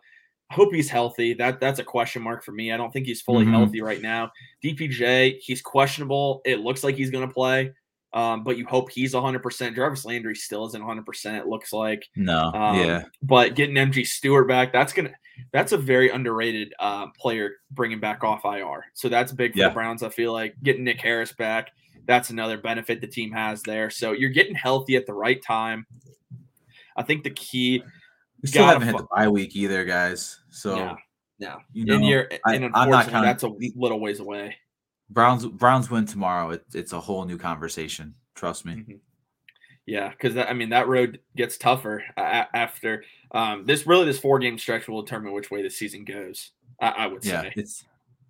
I 0.49 0.56
hope 0.56 0.73
he's 0.73 0.89
healthy. 0.89 1.34
That 1.34 1.60
that's 1.60 1.80
a 1.80 1.84
question 1.84 2.21
mark 2.21 2.43
for 2.43 2.51
me. 2.51 2.71
I 2.71 2.78
don't 2.78 2.91
think 2.91 3.06
he's 3.06 3.21
fully 3.21 3.45
Mhm. 3.45 3.51
healthy 3.51 3.82
right 3.82 4.01
now. 4.01 4.32
DPJ, 4.63 5.38
he's 5.41 5.62
questionable. 5.62 6.41
It 6.45 6.60
looks 6.60 6.84
like 6.84 6.95
he's 6.95 7.12
going 7.12 7.28
to 7.28 7.34
play, 7.34 7.71
um, 8.15 8.43
but 8.43 8.58
you 8.58 8.65
hope 8.65 8.89
he's 8.89 9.13
100%. 9.13 9.75
Jarvis 9.75 10.06
Landry 10.06 10.36
still 10.36 10.65
isn't 10.65 10.82
100%. 10.82 11.38
It 11.39 11.45
looks 11.47 11.71
like. 11.73 12.04
No, 12.15 12.51
Um, 12.54 12.80
yeah, 12.80 13.04
But 13.21 13.54
getting 13.56 13.75
MJ 13.75 14.04
Stewart 14.08 14.47
back, 14.47 14.73
that's 14.73 14.91
gonna 14.93 15.12
that's 15.51 15.73
a 15.73 15.78
very 15.78 16.10
underrated 16.10 16.73
uh, 16.80 17.08
player 17.20 17.57
bringing 17.72 17.99
back 17.99 18.24
off 18.24 18.45
IR. 18.45 18.86
So 18.93 19.09
that's 19.09 19.34
big 19.34 19.51
for 19.51 19.59
Yeah. 19.59 19.68
the 19.68 19.74
Browns. 19.74 20.01
I 20.01 20.07
feel 20.09 20.32
like 20.32 20.55
getting 20.63 20.86
Nick 20.86 21.01
Harris 21.01 21.34
back, 21.34 21.72
that's 22.07 22.30
another 22.30 22.57
benefit 22.57 23.01
the 23.01 23.07
team 23.07 23.32
has 23.34 23.61
there. 23.63 23.89
So 23.89 24.13
you're 24.13 24.30
getting 24.30 24.55
healthy 24.55 24.95
at 24.95 25.05
the 25.05 25.13
right 25.13 25.41
time. 25.43 25.86
I 26.95 27.03
think 27.03 27.26
the 27.26 27.32
key, 27.32 27.84
we 28.41 28.47
still 28.47 28.66
haven't 28.66 28.88
hit 28.88 28.95
the 28.95 29.07
bye 29.13 29.28
week 29.28 29.57
either, 29.57 29.84
guys. 29.84 30.39
So 30.51 30.78
yeah, 30.78 30.95
yeah, 31.38 31.55
you 31.74 31.84
know, 31.84 31.95
and 31.95 32.05
you're 32.05 32.30
I- 32.45 32.55
and 32.55 32.63
I'm 32.66 32.72
not 32.72 32.88
unfortunately 32.88 33.28
that's 33.28 33.43
a 33.43 33.51
little 33.78 33.99
ways 33.99 34.22
away. 34.22 34.55
Browns 35.10 35.45
Browns 35.45 35.89
win 35.89 36.06
tomorrow. 36.06 36.51
It, 36.51 36.66
it's 36.74 36.93
a 36.93 36.99
whole 36.99 37.26
new 37.26 37.38
conversation. 37.38 38.16
Trust 38.36 38.66
me. 38.66 38.74
Mhm. 38.74 38.99
Yeah, 39.86 40.10
because 40.10 40.36
I 40.36 40.53
mean 40.53 40.70
that 40.70 40.88
road 40.88 41.20
gets 41.36 41.58
tougher 41.58 42.03
after 42.18 43.03
um, 43.32 43.66
this. 43.66 43.86
Really, 43.86 44.06
this 44.06 44.20
four 44.20 44.39
game 44.39 44.58
stretch 44.58 44.88
will 44.88 45.03
determine 45.03 45.32
which 45.34 45.51
way 45.51 45.62
the 45.62 45.70
season 45.70 46.06
goes. 46.06 46.51
I, 46.82 46.89
I 46.89 47.08
would 47.08 47.24
Yeah, 47.24 47.43
say. 47.43 47.53
it's 47.56 47.86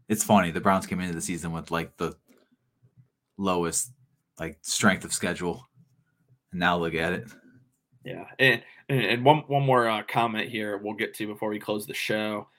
it's 0.09 0.23
funny. 0.23 0.51
The 0.51 0.59
Browns 0.59 0.85
came 0.85 0.99
into 0.99 1.15
the 1.15 1.21
season 1.21 1.53
with 1.53 1.71
like 1.71 1.95
the 1.95 2.15
lowest 3.37 3.91
like 4.37 4.57
strength 4.61 5.05
of 5.05 5.13
schedule. 5.13 5.65
And 6.51 6.59
now 6.59 6.77
look 6.77 6.93
at 6.93 7.13
it. 7.13 7.27
Yeah, 8.03 8.25
and 8.37 8.61
and, 8.89 9.01
and 9.01 9.25
one 9.25 9.39
one 9.47 9.63
more 9.63 9.87
uh, 9.87 10.03
comment 10.03 10.49
here 10.49 10.77
we'll 10.77 10.93
get 10.93 11.13
to 11.15 11.27
before 11.27 11.49
we 11.49 11.59
close 11.59 11.87
the 11.87 11.93
show. 11.93 12.49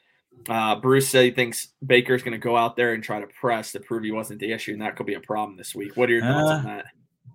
Uh, 0.49 0.77
Bruce 0.77 1.09
said 1.09 1.25
he 1.25 1.31
thinks 1.33 1.69
Baker's 1.85 2.23
going 2.23 2.33
to 2.33 2.39
go 2.39 2.57
out 2.57 2.77
there 2.77 2.93
and 2.95 3.03
try 3.03 3.21
to 3.21 3.27
press 3.27 3.73
to 3.73 3.81
prove 3.81 4.05
he 4.05 4.13
wasn't 4.13 4.39
the 4.41 4.53
issue, 4.53 4.73
and 4.73 4.83
that 4.83 4.95
could 4.97 5.07
be 5.07 5.15
a 5.15 5.21
problem 5.21 5.57
this 5.57 5.75
week. 5.75 5.97
What 5.97 6.09
are 6.09 6.13
your 6.13 6.23
thoughts 6.23 6.51
on 6.51 6.61
Uh, 6.61 6.63
that? 6.77 6.87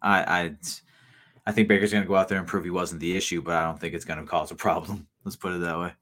I 0.02 0.42
I 0.42 0.56
I 1.46 1.52
think 1.52 1.68
Baker's 1.68 1.92
gonna 1.92 2.06
go 2.06 2.16
out 2.16 2.30
there 2.30 2.38
and 2.38 2.48
prove 2.48 2.64
he 2.64 2.70
wasn't 2.70 3.02
the 3.02 3.16
issue, 3.18 3.42
but 3.42 3.56
I 3.56 3.64
don't 3.64 3.80
think 3.80 3.94
it's 3.94 4.06
gonna 4.06 4.26
cause 4.26 4.52
a 4.52 4.56
problem. 4.56 5.08
Let's 5.26 5.36
put 5.36 5.54
it 5.54 5.60
that 5.62 5.78
way. 5.80 5.94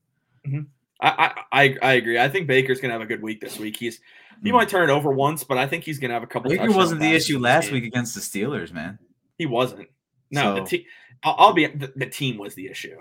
I, 1.01 1.33
I 1.51 1.61
I 1.63 1.77
I 1.81 1.93
agree. 1.93 2.19
I 2.19 2.29
think 2.29 2.47
Baker's 2.47 2.79
going 2.81 2.89
to 2.89 2.93
have 2.93 3.01
a 3.01 3.05
good 3.05 3.21
week 3.21 3.39
this 3.41 3.57
week. 3.57 3.75
He's 3.77 3.99
he 4.43 4.49
Hmm. 4.49 4.55
might 4.57 4.69
turn 4.69 4.89
it 4.89 4.93
over 4.93 5.11
once, 5.11 5.43
but 5.43 5.57
I 5.57 5.65
think 5.67 5.83
he's 5.83 5.97
going 5.99 6.09
to 6.09 6.13
have 6.13 6.23
a 6.23 6.27
couple. 6.27 6.49
Baker 6.51 6.71
wasn't 6.71 7.01
the 7.01 7.11
issue 7.13 7.39
last 7.39 7.65
game. 7.65 7.73
week 7.75 7.83
against 7.85 8.15
the 8.15 8.21
Steelers, 8.21 8.71
man. 8.71 8.99
He 9.37 9.45
wasn't. 9.45 9.89
No, 10.31 10.55
the 10.55 10.61
So- 10.61 10.65
team. 10.65 10.83
I'll, 11.23 11.35
I'll 11.37 11.53
be 11.53 11.65
the, 11.67 11.91
the 11.95 12.05
team 12.05 12.37
was 12.37 12.55
the 12.55 12.67
issue. 12.67 12.95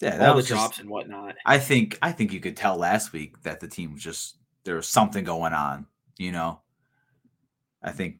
Yeah, 0.00 0.16
that 0.16 0.28
All 0.28 0.34
the 0.34 0.36
was 0.36 0.48
just- 0.48 0.80
and 0.80 0.90
whatnot. 0.90 1.36
I 1.46 1.58
think 1.58 1.98
I 2.02 2.12
think 2.12 2.32
you 2.32 2.40
could 2.40 2.56
tell 2.56 2.76
last 2.76 3.12
week 3.12 3.40
that 3.42 3.60
the 3.60 3.68
team 3.68 3.92
was 3.94 4.02
just 4.02 4.36
there 4.64 4.76
was 4.76 4.88
something 4.88 5.24
going 5.24 5.52
on. 5.52 5.86
You 6.18 6.32
know, 6.32 6.60
I 7.82 7.92
think 7.92 8.18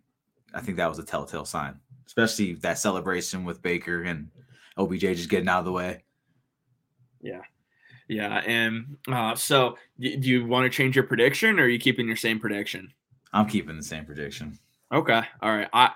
I 0.54 0.60
think 0.60 0.76
that 0.78 0.88
was 0.88 0.98
a 0.98 1.04
telltale 1.04 1.44
sign, 1.44 1.80
especially 2.06 2.54
that 2.54 2.78
celebration 2.78 3.44
with 3.44 3.60
Baker 3.62 4.02
and 4.02 4.30
OBJ 4.78 5.00
just 5.16 5.28
getting 5.30 5.48
out 5.48 5.60
of 5.60 5.64
the 5.64 5.72
way. 5.72 6.02
Yeah, 7.20 7.40
Yeah, 8.08 8.42
and 8.46 8.98
uh, 9.08 9.34
so 9.34 9.78
do 9.98 10.08
you 10.10 10.44
want 10.46 10.70
to 10.70 10.76
change 10.76 10.94
your 10.94 11.06
prediction, 11.06 11.58
or 11.58 11.64
are 11.64 11.68
you 11.68 11.78
keeping 11.78 12.06
your 12.06 12.16
same 12.16 12.38
prediction? 12.38 12.92
I'm 13.32 13.48
keeping 13.48 13.76
the 13.76 13.82
same 13.82 14.04
prediction. 14.04 14.58
Okay, 14.92 15.22
all 15.40 15.56
right. 15.56 15.68
I 15.72 15.90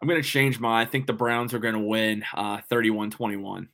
I'm 0.00 0.08
going 0.08 0.20
to 0.22 0.26
change 0.26 0.58
my. 0.58 0.80
I 0.80 0.86
think 0.86 1.06
the 1.06 1.12
Browns 1.12 1.52
are 1.52 1.58
going 1.58 1.74
to 1.74 1.80
win 1.80 2.24
uh 2.34 2.58
31-21. 2.70 3.68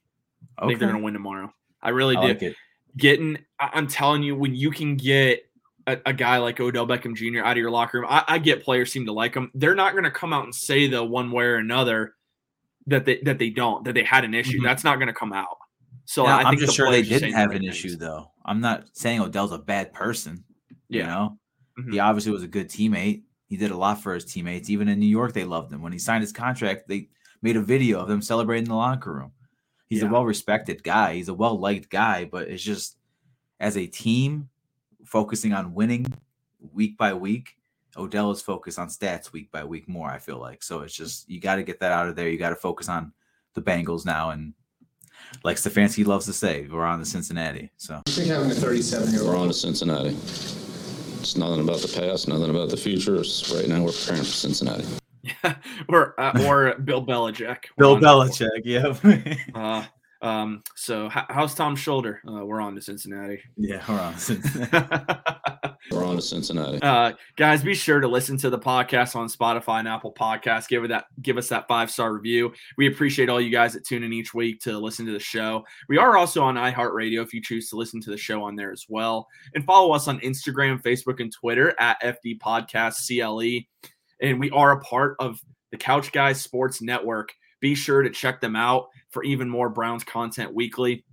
I 0.59 0.63
Okay, 0.65 0.69
think 0.71 0.81
they're 0.81 0.89
going 0.89 1.01
to 1.01 1.05
win 1.05 1.15
tomorrow. 1.15 1.53
I 1.83 1.91
really 1.91 2.17
I 2.17 2.21
do. 2.23 2.29
like 2.29 2.43
it. 2.43 2.57
Getting, 2.97 3.39
I'm 3.61 3.87
telling 3.87 4.23
you, 4.23 4.35
when 4.37 4.55
you 4.55 4.71
can 4.71 4.97
get 4.97 5.43
a, 5.87 5.99
a 6.07 6.13
guy 6.13 6.39
like 6.39 6.59
Odell 6.61 6.87
Beckham 6.87 7.15
Jr. 7.15 7.45
out 7.45 7.53
of 7.53 7.59
your 7.59 7.71
locker 7.71 8.01
room, 8.01 8.07
I, 8.09 8.25
I 8.27 8.39
get 8.39 8.65
players 8.65 8.91
seem 8.91 9.05
to 9.07 9.13
like 9.13 9.35
him. 9.35 9.51
They're 9.55 9.75
not 9.75 9.93
going 9.93 10.05
to 10.05 10.11
come 10.11 10.33
out 10.33 10.45
and 10.45 10.55
say 10.55 10.87
the 10.87 11.05
one 11.05 11.31
way 11.31 11.45
or 11.45 11.57
another 11.57 12.15
that 12.87 13.05
they 13.05 13.21
that 13.25 13.39
they 13.39 13.51
don't 13.51 13.85
that 13.85 13.95
they 13.95 14.03
had 14.05 14.25
an 14.25 14.33
issue. 14.33 14.61
Mhm. 14.61 14.65
That's 14.65 14.85
not 14.85 14.97
going 14.97 15.09
to 15.09 15.13
come 15.13 15.33
out. 15.33 15.59
So 16.07 16.25
I 16.25 16.43
I'm 16.45 16.57
just 16.57 16.69
the 16.69 16.73
sure 16.73 16.91
they 16.91 17.03
didn't 17.03 17.33
the 17.33 17.37
have 17.37 17.51
right 17.51 17.57
an 17.57 17.63
things. 17.65 17.75
issue 17.75 17.97
though. 17.97 18.31
I'm 18.45 18.61
not 18.61 18.85
saying 18.93 19.21
Odell's 19.21 19.53
a 19.53 19.59
bad 19.59 19.93
person. 19.93 20.43
You 20.89 21.01
Yeah. 21.01 21.07
know, 21.07 21.39
Mhm. 21.79 21.93
he 21.93 21.99
obviously 21.99 22.33
was 22.33 22.45
a 22.45 22.49
good 22.49 22.69
teammate. 22.71 23.25
He 23.49 23.57
did 23.57 23.73
a 23.73 23.77
lot 23.77 24.01
for 24.03 24.15
his 24.15 24.25
teammates. 24.25 24.71
Even 24.71 24.89
in 24.89 24.99
New 25.01 25.07
York, 25.07 25.33
they 25.35 25.45
loved 25.45 25.73
him. 25.73 25.83
When 25.83 25.93
he 25.93 25.99
signed 25.99 26.23
his 26.23 26.33
contract, 26.33 26.89
they 26.89 27.09
made 27.43 27.57
a 27.57 27.61
video 27.63 28.01
of 28.01 28.09
them 28.09 28.23
celebrating 28.23 28.65
in 28.65 28.71
the 28.71 28.77
locker 28.77 29.13
room. 29.13 29.33
He's 29.89 30.03
Yeah. 30.03 30.09
a 30.09 30.13
well-respected 30.13 30.83
guy. 30.83 31.15
He's 31.15 31.29
a 31.29 31.35
well-liked 31.35 31.89
guy, 31.91 32.25
but 32.25 32.49
it's 32.49 32.63
just 32.63 32.97
as 33.61 33.77
a 33.77 33.87
team 33.87 34.49
focusing 35.05 35.53
on 35.53 35.75
winning 35.75 36.13
week 36.73 36.97
by 36.99 37.15
week. 37.15 37.57
Odell 37.97 38.31
is 38.31 38.43
focused 38.43 38.79
on 38.79 38.89
stats 38.89 39.33
week 39.33 39.51
by 39.51 39.65
week 39.65 39.89
more. 39.89 40.11
I 40.11 40.19
feel 40.19 40.39
like 40.39 40.63
so. 40.63 40.81
It's 40.81 40.95
just 40.95 41.29
you 41.31 41.41
got 41.41 41.57
to 41.57 41.63
get 41.63 41.81
that 41.81 41.93
out 41.93 42.09
of 42.09 42.17
there. 42.17 42.29
You 42.29 42.37
got 42.39 42.51
to 42.51 42.57
focus 42.57 42.89
on 42.89 43.13
the 43.55 43.63
Bengals 43.63 44.05
now, 44.05 44.31
and 44.31 44.53
like 45.45 45.57
Stefanski 45.57 46.05
loves 46.05 46.27
to 46.27 46.33
say, 46.33 46.67
we're 46.71 46.85
on 46.85 46.99
to 46.99 47.05
Cincinnati. 47.07 47.71
So 47.79 48.03
I 48.07 48.11
think 48.11 48.29
having 48.29 48.51
a 48.51 48.55
37 48.55 49.13
year 49.13 49.25
We're 49.25 49.31
on 49.31 49.43
old 49.43 49.49
to 49.53 49.55
Cincinnati. 49.55 50.11
It's 51.21 51.37
nothing 51.37 51.61
about 51.63 51.79
the 51.81 51.89
past, 51.89 52.29
nothing 52.29 52.51
about 52.51 52.69
the 52.69 52.77
future. 52.77 53.17
It's 53.17 53.51
right 53.53 53.67
now 53.67 53.83
we're 53.83 53.93
preparing 53.93 54.23
for 54.25 54.31
Cincinnati. 54.31 54.85
or 55.89 56.19
uh, 56.21 56.45
or 56.47 56.75
Bill 56.79 57.05
Belichick. 57.05 57.59
Bill 57.79 57.95
On- 57.95 58.01
Belichick, 58.03 58.63
yeah, 58.65 58.95
Uh, 59.55 59.85
um. 60.27 60.63
So 60.75 61.09
how, 61.09 61.27
how's 61.29 61.55
Tom's 61.55 61.79
shoulder? 61.79 62.21
Uh, 62.27 62.45
we're 62.45 62.61
on 62.61 62.75
to 62.75 62.81
Cincinnati. 62.81 63.41
yeah, 63.57 63.83
we're 63.89 64.01
on 64.01 64.15
to 64.15 64.21
Cincinnati. 64.21 65.15
We're 65.93 66.05
on 66.05 66.17
to 66.17 66.23
Cincinnati. 66.23 66.83
uh, 66.83 67.13
guys, 67.37 67.63
be 67.63 67.73
sure 67.75 68.01
to 68.01 68.09
listen 68.09 68.37
to 68.39 68.51
the 68.51 68.59
podcast 68.59 69.15
on 69.15 69.29
Spotify 69.29 69.79
and 69.79 69.87
Apple 69.87 70.13
Podcasts. 70.13 70.67
Give 70.67 70.83
it 70.83 70.89
that, 70.89 71.05
give 71.23 71.39
us 71.39 71.49
that 71.51 71.69
five 71.69 71.93
star 71.93 72.13
review. 72.13 72.53
We 72.77 72.89
appreciate 72.89 73.29
all 73.29 73.41
you 73.41 73.51
guys 73.51 73.75
that 73.75 73.85
tune 73.87 74.03
in 74.03 74.13
each 74.13 74.35
week 74.35 74.59
to 74.63 74.77
listen 74.79 75.07
to 75.07 75.13
the 75.13 75.21
show. 75.21 75.65
We 75.89 75.97
are 75.99 76.17
also 76.17 76.43
on 76.43 76.57
iHeartRadio 76.57 77.23
if 77.23 77.33
you 77.33 77.41
choose 77.41 77.69
to 77.71 77.77
listen 77.77 78.01
to 78.01 78.11
the 78.11 78.17
show 78.17 78.43
on 78.43 78.57
there 78.57 78.73
as 78.73 78.87
well. 78.89 79.29
And 79.55 79.65
follow 79.65 79.93
us 79.93 80.09
on 80.09 80.19
Instagram, 80.21 80.83
Facebook, 80.83 81.21
and 81.21 81.33
Twitter 81.33 81.73
at 81.79 82.03
FD 82.03 82.41
Podcast 82.41 83.07
CLE. 83.07 83.63
And 84.21 84.41
we 84.41 84.51
are 84.51 84.73
a 84.73 84.81
part 84.81 85.17
of 85.19 85.41
the 85.71 85.77
Couch 85.77 86.13
Guys 86.13 86.41
Sports 86.41 86.81
Network. 86.81 87.33
Be 87.61 87.75
sure 87.75 88.03
to 88.03 88.11
check 88.11 88.41
them 88.41 88.57
out 88.57 88.89
for 89.11 89.25
even 89.25 89.49
more 89.49 89.69
Browns 89.69 90.05
content 90.05 90.55
weekly. 90.55 91.05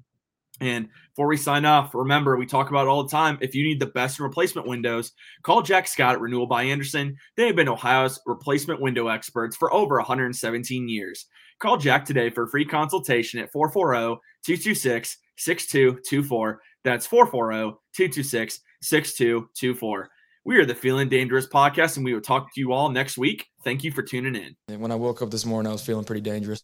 And 0.59 0.89
before 1.09 1.27
we 1.27 1.37
sign 1.37 1.65
off, 1.65 1.95
remember 1.95 2.37
we 2.37 2.45
talk 2.45 2.69
about 2.69 2.85
it 2.85 2.89
all 2.89 3.03
the 3.03 3.09
time. 3.09 3.37
If 3.41 3.55
you 3.55 3.63
need 3.63 3.79
the 3.79 3.87
best 3.87 4.19
replacement 4.19 4.67
windows, 4.67 5.11
call 5.41 5.61
Jack 5.61 5.87
Scott 5.87 6.15
at 6.15 6.21
Renewal 6.21 6.47
by 6.47 6.63
Andersen. 6.63 7.17
They 7.35 7.47
have 7.47 7.55
been 7.55 7.69
Ohio's 7.69 8.19
replacement 8.25 8.79
window 8.79 9.07
experts 9.07 9.55
for 9.57 9.73
over 9.73 9.97
117 9.97 10.87
years. 10.87 11.25
Call 11.59 11.77
Jack 11.77 12.05
today 12.05 12.29
for 12.29 12.43
a 12.43 12.49
free 12.49 12.65
consultation 12.65 13.39
at 13.39 13.51
440 13.51 14.21
226 14.45 15.17
6224. 15.37 16.61
That's 16.83 17.07
440 17.07 17.77
226 17.95 18.59
6224. 18.81 20.09
We 20.45 20.57
are 20.57 20.65
the 20.65 20.75
Feeling 20.75 21.07
Dangerous 21.07 21.47
podcast, 21.47 21.95
and 21.95 22.03
we 22.03 22.13
will 22.13 22.19
talk 22.19 22.53
to 22.53 22.59
you 22.59 22.73
all 22.73 22.89
next 22.89 23.17
week. 23.17 23.47
Thank 23.63 23.81
you 23.81 23.91
for 23.91 24.03
tuning 24.03 24.35
in. 24.35 24.57
And 24.67 24.81
when 24.81 24.91
I 24.91 24.95
woke 24.95 25.21
up 25.21 25.31
this 25.31 25.45
morning, 25.45 25.69
I 25.69 25.71
was 25.71 25.85
feeling 25.85 26.03
pretty 26.03 26.19
dangerous. 26.19 26.61